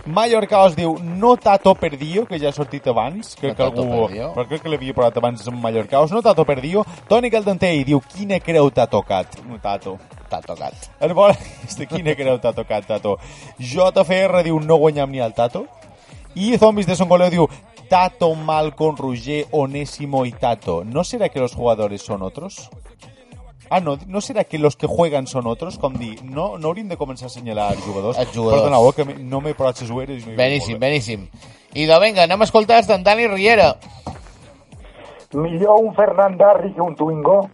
Mallorca 0.06 0.60
us 0.64 0.76
diu 0.78 0.94
no 1.02 1.34
tato 1.36 1.74
perdio, 1.74 2.22
que 2.26 2.38
ja 2.38 2.52
ha 2.52 2.54
sortit 2.54 2.86
abans. 2.86 3.34
Crec 3.34 3.52
No 3.52 3.56
que 3.56 3.64
tato 3.64 3.82
algú... 3.82 4.06
perdio. 4.06 4.28
Però 4.36 4.46
crec 4.46 4.62
que 4.62 4.70
l'havia 4.70 4.94
portat 4.94 5.18
abans 5.18 5.48
amb 5.50 5.58
Mallorca. 5.62 6.04
No 6.12 6.22
tato 6.22 6.44
perdio. 6.46 6.84
Toni 7.10 7.30
Caldentei 7.34 7.82
diu 7.84 8.00
quina 8.00 8.38
creu 8.40 8.70
t'ha 8.70 8.86
tocat. 8.86 9.40
Un 9.42 9.58
tato. 9.58 9.98
T'ha 10.30 10.40
tocat. 10.40 10.88
En 11.00 11.12
bona... 11.18 11.34
Este, 11.66 11.86
quina 11.90 12.14
creu 12.16 12.38
t'ha 12.40 12.54
tocat, 12.56 12.86
Tato? 12.88 13.18
JFR 13.58 14.42
diu 14.46 14.60
no 14.60 14.78
guanyam 14.80 15.10
ni 15.10 15.20
al 15.20 15.34
Tato. 15.34 15.66
I 16.34 16.56
Zombies 16.56 16.86
de 16.86 16.96
Songoleo 16.96 17.28
diu 17.28 17.48
Tato, 17.90 18.30
Malcom, 18.34 18.96
Roger, 18.96 19.46
Onésimo 19.50 20.24
y 20.24 20.32
Tato. 20.32 20.84
¿No 20.84 21.04
será 21.04 21.28
que 21.28 21.40
los 21.40 21.54
jugadores 21.54 22.00
son 22.02 22.22
otros? 22.22 22.70
Ah, 23.72 23.80
no, 23.80 23.96
¿no 24.06 24.20
será 24.20 24.44
que 24.44 24.58
los 24.58 24.76
que 24.76 24.86
juegan 24.86 25.26
son 25.26 25.46
otros? 25.46 25.78
Com 25.80 25.94
dir, 25.96 26.22
no, 26.22 26.58
no 26.58 26.68
hauríem 26.68 26.90
de 26.92 26.98
començar 27.00 27.24
a 27.24 27.32
assenyalar 27.32 27.70
jugadors? 27.80 28.18
Els 28.20 28.34
jugadors. 28.34 28.60
Perdoneu, 28.66 28.92
que 28.92 29.04
me- 29.08 29.14
no 29.24 29.40
m'he 29.40 29.54
parat 29.56 29.80
les 29.80 29.90
ueres. 29.90 30.26
No 30.26 30.36
Beníssim, 30.36 30.78
beníssim. 30.78 31.28
I 31.72 31.86
de 31.88 31.98
vinga, 32.04 32.26
anem 32.28 32.42
a 32.44 32.44
escoltar 32.44 32.82
els 32.82 32.86
d'en 32.90 33.02
Dani 33.02 33.26
Riera. 33.32 33.70
Millor 35.32 35.80
un 35.80 35.94
Fernandarri 35.94 36.74
que 36.74 36.80
un 36.82 36.94
Twingo. 36.94 37.48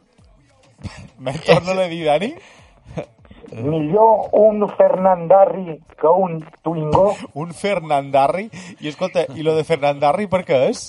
Me 1.19 1.33
torno 1.39 1.73
a 1.73 1.87
dir, 1.87 2.05
Dani? 2.05 2.35
Millor 3.53 4.29
un 4.33 4.69
Fernandarri 4.77 5.79
que 6.01 6.07
un 6.09 6.45
Twingo. 6.63 7.15
Un 7.35 7.55
Fernandarri. 7.55 8.51
I 8.81 8.89
escolta, 8.89 9.25
i 9.37 9.43
lo 9.47 9.55
de 9.55 9.63
Fernandarri 9.65 10.27
per 10.27 10.43
què 10.45 10.59
és? 10.69 10.89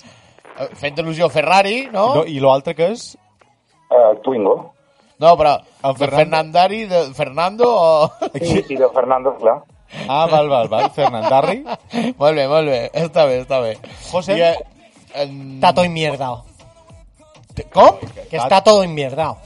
Eh, 0.60 0.68
Fent 0.76 0.98
al·lusió 1.00 1.30
a 1.30 1.30
Ferrari, 1.30 1.88
no? 1.94 2.16
no 2.16 2.26
I 2.26 2.40
l'altre 2.44 2.74
què 2.76 2.90
és? 2.92 3.14
Uh, 3.90 4.18
Twingo. 4.26 4.74
No, 5.20 5.36
però 5.38 5.58
En 5.84 5.94
de 5.94 5.98
Fernando. 6.00 6.16
Fernandari, 6.16 6.86
de 6.88 7.14
Fernando 7.14 7.66
o... 7.68 8.12
I, 8.34 8.64
i 8.70 8.78
de 8.80 8.90
Fernando, 8.94 9.36
clar. 9.38 9.58
Ah, 10.08 10.28
val, 10.32 10.48
val, 10.50 10.70
val. 10.72 10.90
Fernandarri. 10.96 11.64
molt 12.18 12.36
bé, 12.38 12.48
molt 12.48 12.70
bé. 12.70 12.80
Està 12.94 13.26
bé, 13.28 13.42
està 13.44 13.60
bé. 13.64 13.74
José? 14.12 14.38
I, 14.38 14.42
eh, 14.42 15.24
en... 15.24 15.60
Tato 15.60 15.84
enmierdao. 15.84 16.44
Com? 17.74 17.98
Que 18.30 18.38
está 18.38 18.62
todo 18.64 18.84
enmierdao. 18.84 19.38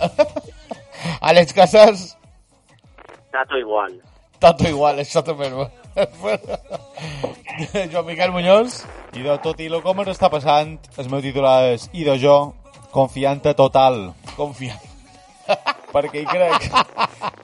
Àlex 1.21 1.53
Casas, 1.53 2.17
Tato 3.33 3.57
igual. 3.57 3.95
Tato 4.37 4.67
igual, 4.69 4.99
això 5.01 5.23
també 5.25 5.47
és 5.49 5.53
bo. 6.21 6.37
Joan 7.91 8.05
Miquel 8.05 8.31
Muñoz, 8.31 8.83
I 9.17 9.25
de 9.25 9.37
tot 9.41 9.59
i 9.61 9.69
lo 9.69 9.81
com 9.81 9.99
ens 10.03 10.13
està 10.13 10.29
passant, 10.29 10.77
el 11.01 11.09
meu 11.09 11.21
titular 11.21 11.63
és 11.73 11.87
i 11.93 12.05
de 12.05 12.19
jo, 12.21 12.53
confianta 12.93 13.55
total. 13.57 14.11
confia. 14.37 14.77
Perquè 15.93 16.23
hi 16.23 16.27
crec. 16.27 16.67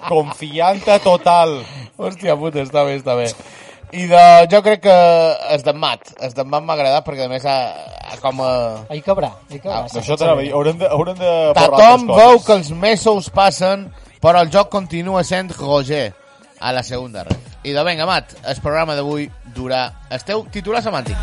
Confianta 0.08 0.97
total. 1.04 1.60
Hòstia 2.00 2.36
puta, 2.39 2.64
està 2.66 2.86
bé, 2.88 2.97
està 3.00 3.16
bé. 3.20 3.28
I 3.89 4.06
de, 4.06 4.24
jo 4.52 4.62
crec 4.62 4.84
que 4.84 4.95
es 5.56 5.64
d'en 5.66 5.78
Mat. 5.82 6.12
Es 6.26 6.36
d'en 6.38 6.50
Mat 6.50 6.66
m'ha 6.66 6.76
agradat 6.78 7.06
perquè 7.08 7.26
a 7.26 7.32
més 7.32 7.45
ha, 7.50 7.58
ha 8.12 8.20
com 8.22 8.41
a... 8.45 8.52
Ahí 8.89 9.02
cabrà, 9.06 9.32
ahí 9.50 9.58
cabrà. 9.58 9.82
Ah, 9.88 10.02
Això 10.02 10.18
t'anava 10.18 10.43
a 10.43 10.45
dir, 10.45 10.52
haurem 10.54 10.78
de, 10.82 10.89
haurem 10.93 11.18
de 11.18 11.32
altres 11.56 12.06
veu 12.10 12.39
que 12.45 12.58
els 12.60 12.72
mesos 12.86 13.32
passen, 13.34 13.88
però 14.22 14.43
el 14.45 14.54
joc 14.54 14.70
continua 14.74 15.24
sent 15.26 15.56
Roger 15.58 16.12
a 16.60 16.74
la 16.76 16.84
segunda 16.86 17.26
red. 17.26 17.50
I 17.66 17.74
de 17.74 17.84
vinga, 17.88 18.06
Mat, 18.06 18.38
el 18.45 18.62
programa 18.62 18.95
d'avui 18.95 19.26
durà... 19.56 19.88
Esteu 20.14 20.45
titular 20.54 20.86
semàntic. 20.86 21.18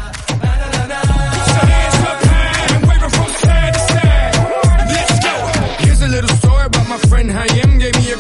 Here's 1.67 1.95
a 2.03 2.16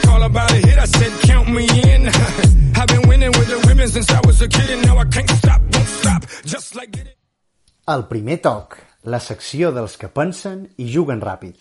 call 0.06 0.22
about 0.22 0.50
a 0.50 0.58
hit. 0.66 0.78
I 0.78 0.86
said, 0.86 1.12
count 1.28 1.48
me 1.50 1.66
in. 1.92 2.06
I've 2.78 2.90
been 2.94 3.08
winning 3.08 3.32
with 3.38 3.48
the 3.48 3.60
women 3.66 3.88
since 3.88 4.10
I 4.10 4.20
was 4.26 4.40
a 4.42 4.48
kid, 4.48 4.70
and 4.70 4.82
now 4.86 4.98
I 4.98 5.06
can't 5.06 5.30
stop, 5.30 5.60
won't 5.74 5.88
stop. 6.00 6.22
Just 6.44 6.74
like 6.78 6.96
it. 6.96 7.16
El 7.86 8.06
primer 8.10 8.38
toc, 8.42 8.78
la 9.06 9.20
secció 9.22 9.70
dels 9.74 9.96
que 10.00 10.08
pensen 10.10 10.66
i 10.82 10.88
juguen 10.90 11.22
ràpid. 11.22 11.54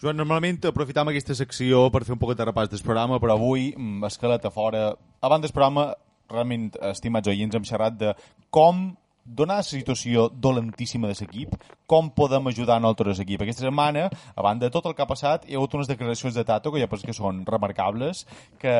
Joan, 0.00 0.16
normalment 0.16 0.58
aprofitam 0.68 1.10
aquesta 1.12 1.36
secció 1.36 1.86
per 1.92 2.04
fer 2.06 2.14
un 2.16 2.20
poc 2.20 2.34
de 2.36 2.46
repàs 2.48 2.70
del 2.72 2.84
programa, 2.84 3.18
però 3.20 3.36
avui, 3.36 3.72
mm, 3.76 4.04
escalat 4.08 4.44
a 4.44 4.52
fora, 4.52 4.94
abans 5.20 5.44
del 5.44 5.52
programa, 5.52 5.90
realment, 6.30 6.70
estimats 6.92 7.28
oients, 7.28 7.56
hem 7.56 7.66
xerrat 7.68 7.98
de 8.00 8.14
com 8.50 8.94
donar 9.30 9.60
la 9.60 9.66
situació 9.66 10.28
dolentíssima 10.34 11.08
de 11.08 11.14
l'equip, 11.14 11.54
com 11.90 12.10
podem 12.14 12.50
ajudar 12.50 12.78
nosaltres 12.80 13.18
l'equip. 13.18 13.42
Aquesta 13.42 13.64
setmana, 13.64 14.08
a 14.10 14.42
banda 14.42 14.66
de 14.66 14.74
tot 14.74 14.86
el 14.86 14.94
que 14.94 15.02
ha 15.02 15.08
passat, 15.10 15.46
hi 15.46 15.54
ha 15.54 15.58
hagut 15.58 15.74
unes 15.78 15.90
declaracions 15.90 16.34
de 16.34 16.44
Tato 16.46 16.72
que 16.72 16.82
ja 16.82 16.88
penso 16.90 17.06
que 17.06 17.14
són 17.16 17.44
remarcables, 17.46 18.24
que 18.62 18.74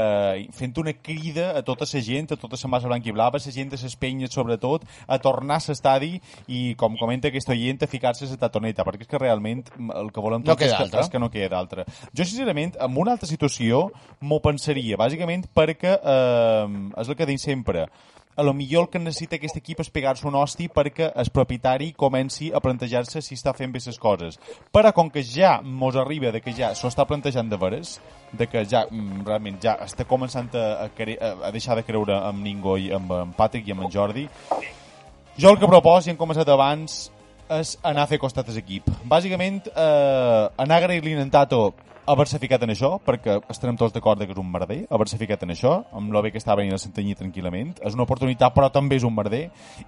fent 0.54 0.76
una 0.82 0.94
crida 0.94 1.50
a 1.58 1.62
tota 1.66 1.88
la 1.90 2.02
gent, 2.06 2.32
a 2.32 2.38
tota 2.38 2.58
la 2.60 2.70
massa 2.74 2.90
blanca 2.90 3.10
i 3.10 3.14
blava, 3.14 3.38
a 3.38 3.46
la 3.46 3.54
gent 3.54 3.72
de 3.72 3.80
les 3.82 3.96
penyes 3.96 4.34
sobretot, 4.34 4.86
a 5.06 5.18
tornar 5.18 5.60
a 5.60 5.66
l'estadi 5.70 6.12
i, 6.46 6.74
com 6.78 6.98
comenta 6.98 7.30
aquest 7.30 7.50
oient, 7.50 7.82
a 7.82 7.90
ficar-se 7.90 8.26
a 8.26 8.30
la 8.30 8.40
tatoneta, 8.46 8.86
perquè 8.86 9.06
és 9.06 9.10
que 9.10 9.22
realment 9.22 9.64
el 9.78 10.12
que 10.12 10.22
volem 10.22 10.44
No 10.44 10.52
tots 10.52 10.62
queda 10.62 10.72
és, 10.72 10.76
que, 10.76 10.84
altra. 10.88 11.04
és 11.06 11.10
que 11.10 11.22
no 11.22 11.30
queda 11.30 11.54
d'altra. 11.56 11.86
Jo, 12.14 12.24
sincerament, 12.24 12.76
en 12.78 12.96
una 12.98 13.16
altra 13.16 13.28
situació 13.30 13.88
m'ho 14.20 14.40
pensaria, 14.44 14.98
bàsicament 15.00 15.46
perquè 15.54 15.96
eh, 15.98 16.80
és 17.00 17.10
el 17.10 17.18
que 17.18 17.28
dic 17.28 17.42
sempre, 17.42 17.88
a 18.36 18.42
lo 18.42 18.54
millor 18.54 18.84
el 18.84 18.90
que 18.90 18.98
necessita 18.98 19.36
aquest 19.36 19.58
equip 19.58 19.80
és 19.82 19.90
pegar-se 19.92 20.26
un 20.28 20.36
hosti 20.38 20.68
perquè 20.72 21.10
el 21.18 21.30
propietari 21.34 21.90
comenci 21.92 22.50
a 22.54 22.62
plantejar-se 22.62 23.22
si 23.22 23.36
està 23.36 23.52
fent 23.56 23.72
bé 23.72 23.82
les 23.84 23.98
coses. 23.98 24.38
Però 24.72 24.92
com 24.96 25.10
que 25.10 25.22
ja 25.22 25.60
mos 25.62 25.96
arriba 25.96 26.32
de 26.32 26.40
que 26.40 26.54
ja 26.56 26.72
s'ho 26.74 26.88
està 26.88 27.06
plantejant 27.06 27.50
de 27.50 27.58
veres, 27.60 27.98
de 28.32 28.46
que 28.46 28.64
ja 28.64 28.86
mm, 28.90 29.24
realment 29.26 29.60
ja 29.62 29.76
està 29.84 30.06
començant 30.06 30.48
a, 30.54 30.86
a, 30.86 30.90
a, 30.90 31.50
deixar 31.50 31.76
de 31.76 31.84
creure 31.84 32.16
en 32.28 32.42
Ningo 32.42 32.78
i 32.78 32.90
amb 32.92 33.12
en 33.12 33.32
Patrick 33.36 33.68
i 33.68 33.72
amb 33.72 33.84
en 33.84 33.90
Jordi, 33.90 34.28
jo 35.36 35.50
el 35.50 35.58
que 35.58 35.68
proposo, 35.68 36.08
i 36.08 36.14
hem 36.14 36.20
començat 36.20 36.48
abans, 36.48 37.10
és 37.50 37.76
anar 37.82 38.04
a 38.04 38.10
fer 38.10 38.18
costat 38.22 38.48
a 38.48 38.54
l'equip. 38.54 38.86
Bàsicament, 39.04 39.64
eh, 39.66 40.48
anar 40.56 40.76
a 40.76 40.78
agrair-li 40.84 41.16
en 41.18 41.30
Tato 41.30 41.72
haver-se 42.10 42.38
ficat 42.42 42.64
en 42.64 42.72
això, 42.74 42.90
perquè 43.06 43.36
estarem 43.52 43.76
tots 43.78 43.94
d'acord 43.94 44.22
que 44.24 44.32
és 44.34 44.40
un 44.40 44.48
merder, 44.50 44.80
haver-se 44.90 45.18
ficat 45.20 45.44
en 45.46 45.54
això, 45.54 45.72
amb 45.96 46.12
lo 46.12 46.22
bé 46.24 46.32
que 46.34 46.40
està 46.40 46.56
venint 46.58 46.74
a 46.74 46.80
Santanyí 46.80 47.14
tranquil·lament. 47.18 47.76
És 47.86 47.96
una 47.96 48.06
oportunitat, 48.06 48.54
però 48.54 48.70
també 48.72 48.98
és 48.98 49.06
un 49.06 49.14
merder. 49.14 49.42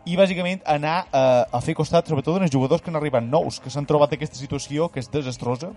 I, 0.05 0.16
bàsicament, 0.18 0.62
anar 0.70 0.97
eh, 1.09 1.45
a 1.45 1.62
fer 1.64 1.75
costat, 1.79 2.09
sobretot, 2.09 2.39
en 2.39 2.47
els 2.47 2.55
jugadors 2.55 2.83
que 2.83 2.93
han 2.93 2.99
arribat 3.01 3.27
nous, 3.27 3.59
que 3.62 3.73
s'han 3.73 3.89
trobat 3.89 4.14
aquesta 4.14 4.39
situació 4.39 4.89
que 4.93 5.03
és 5.03 5.11
desastrosa, 5.12 5.73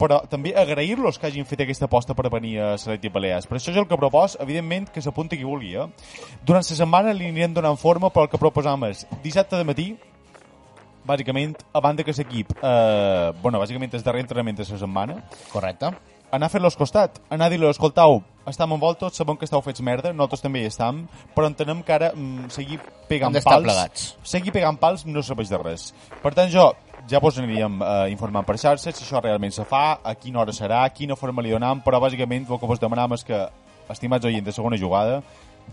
però 0.00 0.22
també 0.30 0.54
agrair-los 0.58 1.18
que 1.18 1.28
hagin 1.28 1.48
fet 1.48 1.64
aquesta 1.66 1.88
aposta 1.90 2.16
per 2.18 2.30
venir 2.32 2.56
a 2.60 2.70
Selecti 2.80 3.12
Balears. 3.12 3.48
Per 3.50 3.58
això 3.58 3.74
és 3.74 3.80
el 3.82 3.88
que 3.90 3.98
propos, 4.00 4.38
evidentment, 4.40 4.88
que 4.92 5.02
s'apunti 5.04 5.38
qui 5.40 5.48
vulgui. 5.48 5.74
Eh? 5.76 5.88
Durant 6.46 6.64
la 6.64 6.78
setmana 6.78 7.12
li 7.16 7.28
anirem 7.28 7.58
donant 7.58 7.78
forma, 7.80 8.10
però 8.12 8.26
el 8.26 8.32
que 8.32 8.40
proposam 8.40 8.88
és 8.88 9.06
dissabte 9.24 9.58
de 9.58 9.68
matí, 9.68 9.92
bàsicament, 11.06 11.56
a 11.72 11.80
banda 11.80 12.04
que 12.04 12.14
l'equip, 12.16 12.52
eh, 12.62 13.32
bueno, 13.42 13.58
bàsicament 13.58 13.94
és 13.94 14.04
darrer 14.04 14.22
entrenament 14.22 14.56
de 14.56 14.66
la 14.68 14.78
setmana, 14.78 15.22
Correcte. 15.52 15.90
anar 16.30 16.46
a 16.46 16.48
fer-los 16.48 16.76
costat, 16.76 17.20
anar 17.30 17.46
a 17.46 17.50
dir-los, 17.50 17.76
escoltau, 17.76 18.22
estem 18.46 18.72
envoltos, 18.72 19.14
sabem 19.14 19.36
que 19.36 19.44
estàu 19.44 19.60
fets 19.62 19.80
merda, 19.80 20.12
nosaltres 20.12 20.40
també 20.40 20.62
hi 20.62 20.70
estem, 20.70 21.06
però 21.34 21.46
entenem 21.46 21.82
que 21.82 21.92
ara 21.92 22.12
mm, 22.14 22.48
seguir 22.50 22.80
pegant 23.08 23.36
pals... 23.42 23.64
plegats. 23.64 24.16
Seguir 24.24 24.52
pegant 24.52 24.78
pals 24.78 25.04
no 25.06 25.22
serveix 25.22 25.50
de 25.50 25.60
res. 25.60 25.92
Per 26.22 26.32
tant, 26.34 26.48
jo 26.50 26.72
ja 27.10 27.18
vos 27.20 27.38
aniríem 27.38 27.80
eh, 27.82 28.10
informant 28.12 28.46
per 28.46 28.56
xarxes 28.58 28.96
si 28.96 29.04
això 29.04 29.20
realment 29.20 29.52
se 29.52 29.64
fa, 29.68 29.98
a 30.02 30.14
quina 30.14 30.40
hora 30.40 30.54
serà, 30.54 30.84
quina 30.94 31.18
forma 31.18 31.42
li 31.42 31.50
donam, 31.50 31.82
però 31.82 32.00
bàsicament 32.00 32.46
el 32.48 32.60
que 32.60 32.70
vos 32.70 32.80
demanam 32.80 33.12
és 33.18 33.24
que, 33.26 33.42
estimats 33.92 34.24
oients 34.24 34.46
de 34.46 34.54
segona 34.54 34.78
jugada, 34.78 35.20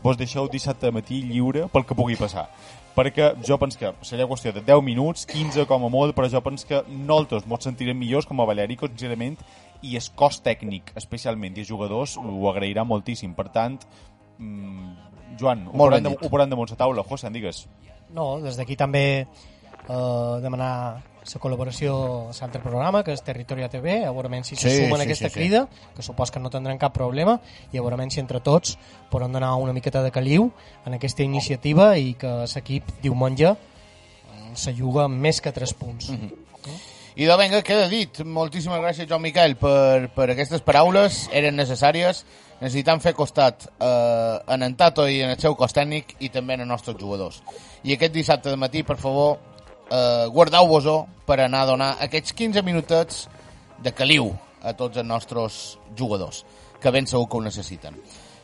vos 0.03 0.17
deixeu 0.17 0.47
dissabte 0.49 0.87
de 0.87 0.95
matí 0.95 1.21
lliure 1.21 1.67
pel 1.71 1.85
que 1.85 1.97
pugui 1.97 2.17
passar. 2.19 2.47
Perquè 2.95 3.31
jo 3.45 3.55
penso 3.61 3.79
que 3.79 3.91
seria 4.03 4.27
qüestió 4.27 4.51
de 4.51 4.63
10 4.65 4.83
minuts, 4.83 5.25
15 5.29 5.65
com 5.69 5.85
a 5.85 5.89
molt, 5.89 6.15
però 6.17 6.27
jo 6.31 6.41
penso 6.43 6.67
que 6.67 6.81
nosaltres 6.89 7.45
ens 7.47 7.67
sentirem 7.69 7.97
millors 7.97 8.27
com 8.27 8.41
a 8.41 8.47
Valerico, 8.49 8.89
sincerament, 8.89 9.37
i 9.81 9.95
el 9.95 10.09
cos 10.15 10.41
tècnic, 10.43 10.91
especialment, 10.99 11.55
i 11.55 11.63
els 11.63 11.69
jugadors, 11.69 12.17
ho 12.17 12.49
agrairà 12.51 12.83
moltíssim. 12.83 13.35
Per 13.37 13.47
tant, 13.53 13.79
mm, 14.37 15.37
Joan, 15.39 15.67
ho 15.71 15.89
ben 15.89 16.03
de, 16.03 16.09
ho 16.09 16.29
posem 16.29 16.49
damunt 16.49 16.71
la 16.71 16.75
taula. 16.75 17.05
José, 17.07 17.29
digues. 17.29 17.67
No, 18.11 18.39
des 18.41 18.57
d'aquí 18.57 18.75
també 18.75 19.05
eh, 19.21 20.35
demanar 20.41 21.01
la 21.35 21.41
col·laboració 21.41 21.93
a 22.29 22.33
l'altre 22.33 22.61
programa, 22.63 23.03
que 23.03 23.13
és 23.13 23.23
Territoria 23.25 23.69
TV, 23.69 24.03
a 24.05 24.11
veure 24.11 24.43
si 24.43 24.55
se 24.55 24.69
Sí, 24.69 24.77
sumen 24.77 24.95
sí, 24.95 25.01
a 25.01 25.03
aquesta 25.03 25.29
sí, 25.29 25.33
sí. 25.33 25.39
crida, 25.39 25.67
que 25.95 26.01
supos 26.01 26.31
que 26.31 26.39
no 26.39 26.49
tindran 26.49 26.77
cap 26.77 26.93
problema, 26.93 27.39
i 27.71 27.77
a 27.77 27.81
veure 27.81 28.09
si 28.09 28.19
entre 28.19 28.39
tots 28.39 28.77
podem 29.09 29.31
donar 29.31 29.53
una 29.55 29.73
miqueta 29.73 30.03
de 30.03 30.11
caliu 30.11 30.51
en 30.85 30.93
aquesta 30.93 31.23
iniciativa 31.23 31.97
i 31.97 32.13
que 32.13 32.45
l'equip 32.45 32.83
diumenge 33.01 33.53
mm, 33.53 34.55
se 34.55 34.73
juga 34.73 35.07
més 35.07 35.41
que 35.41 35.51
3 35.51 35.73
punts. 35.73 36.09
Mhm. 36.09 36.49
I 37.19 37.25
de 37.25 37.35
vinga, 37.35 37.59
queda 37.67 37.89
dit. 37.89 38.21
Moltíssimes 38.23 38.79
gràcies, 38.79 39.07
Joan 39.09 39.21
Miquel, 39.21 39.57
per, 39.59 40.07
per 40.15 40.29
aquestes 40.31 40.61
paraules. 40.63 41.25
Eren 41.35 41.57
necessàries. 41.59 42.21
Necessitam 42.61 43.01
fer 43.03 43.11
costat 43.15 43.65
eh, 43.75 44.37
en 44.47 44.63
en 44.63 44.75
Tato 44.79 45.03
i 45.07 45.17
en 45.25 45.33
el 45.33 45.39
seu 45.39 45.55
cos 45.59 45.75
tècnic 45.75 46.15
i 46.23 46.29
també 46.31 46.55
en 46.55 46.63
els 46.63 46.69
nostres 46.69 46.95
jugadors. 46.99 47.41
I 47.83 47.97
aquest 47.97 48.13
dissabte 48.15 48.53
de 48.53 48.59
matí, 48.59 48.83
per 48.87 48.95
favor, 48.95 49.35
eh, 49.89 50.25
guardeu-vos-ho 50.33 50.97
per 51.25 51.39
anar 51.41 51.63
a 51.63 51.71
donar 51.73 51.89
aquests 52.05 52.33
15 52.33 52.63
minutets 52.65 53.27
de 53.83 53.93
caliu 53.95 54.31
a 54.63 54.73
tots 54.73 54.97
els 54.97 55.07
nostres 55.07 55.77
jugadors, 55.97 56.43
que 56.81 56.91
ben 56.91 57.07
segur 57.07 57.27
que 57.29 57.37
ho 57.37 57.43
necessiten. 57.43 57.97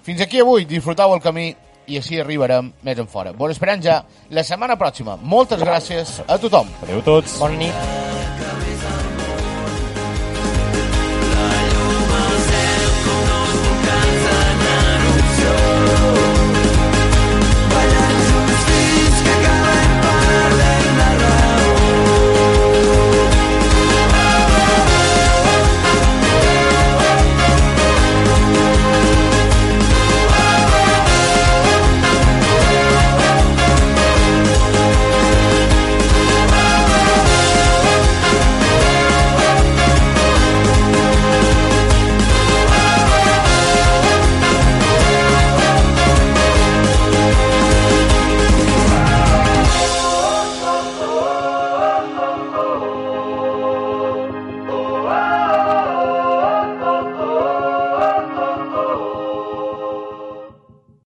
Fins 0.06 0.22
aquí 0.22 0.40
avui, 0.40 0.68
disfrutau 0.70 1.16
el 1.16 1.24
camí 1.24 1.50
i 1.88 2.00
així 2.00 2.20
arribarem 2.22 2.72
més 2.86 3.02
en 3.02 3.10
fora. 3.10 3.34
Vos 3.34 3.56
esperem 3.56 3.82
ja 3.82 4.02
la 4.30 4.46
setmana 4.46 4.78
pròxima. 4.80 5.18
Moltes 5.22 5.62
gràcies 5.62 6.20
a 6.28 6.40
tothom. 6.42 6.72
Adéu 6.86 7.04
a 7.04 7.08
tots. 7.14 7.40
Bona 7.42 7.62
nit. 7.62 8.75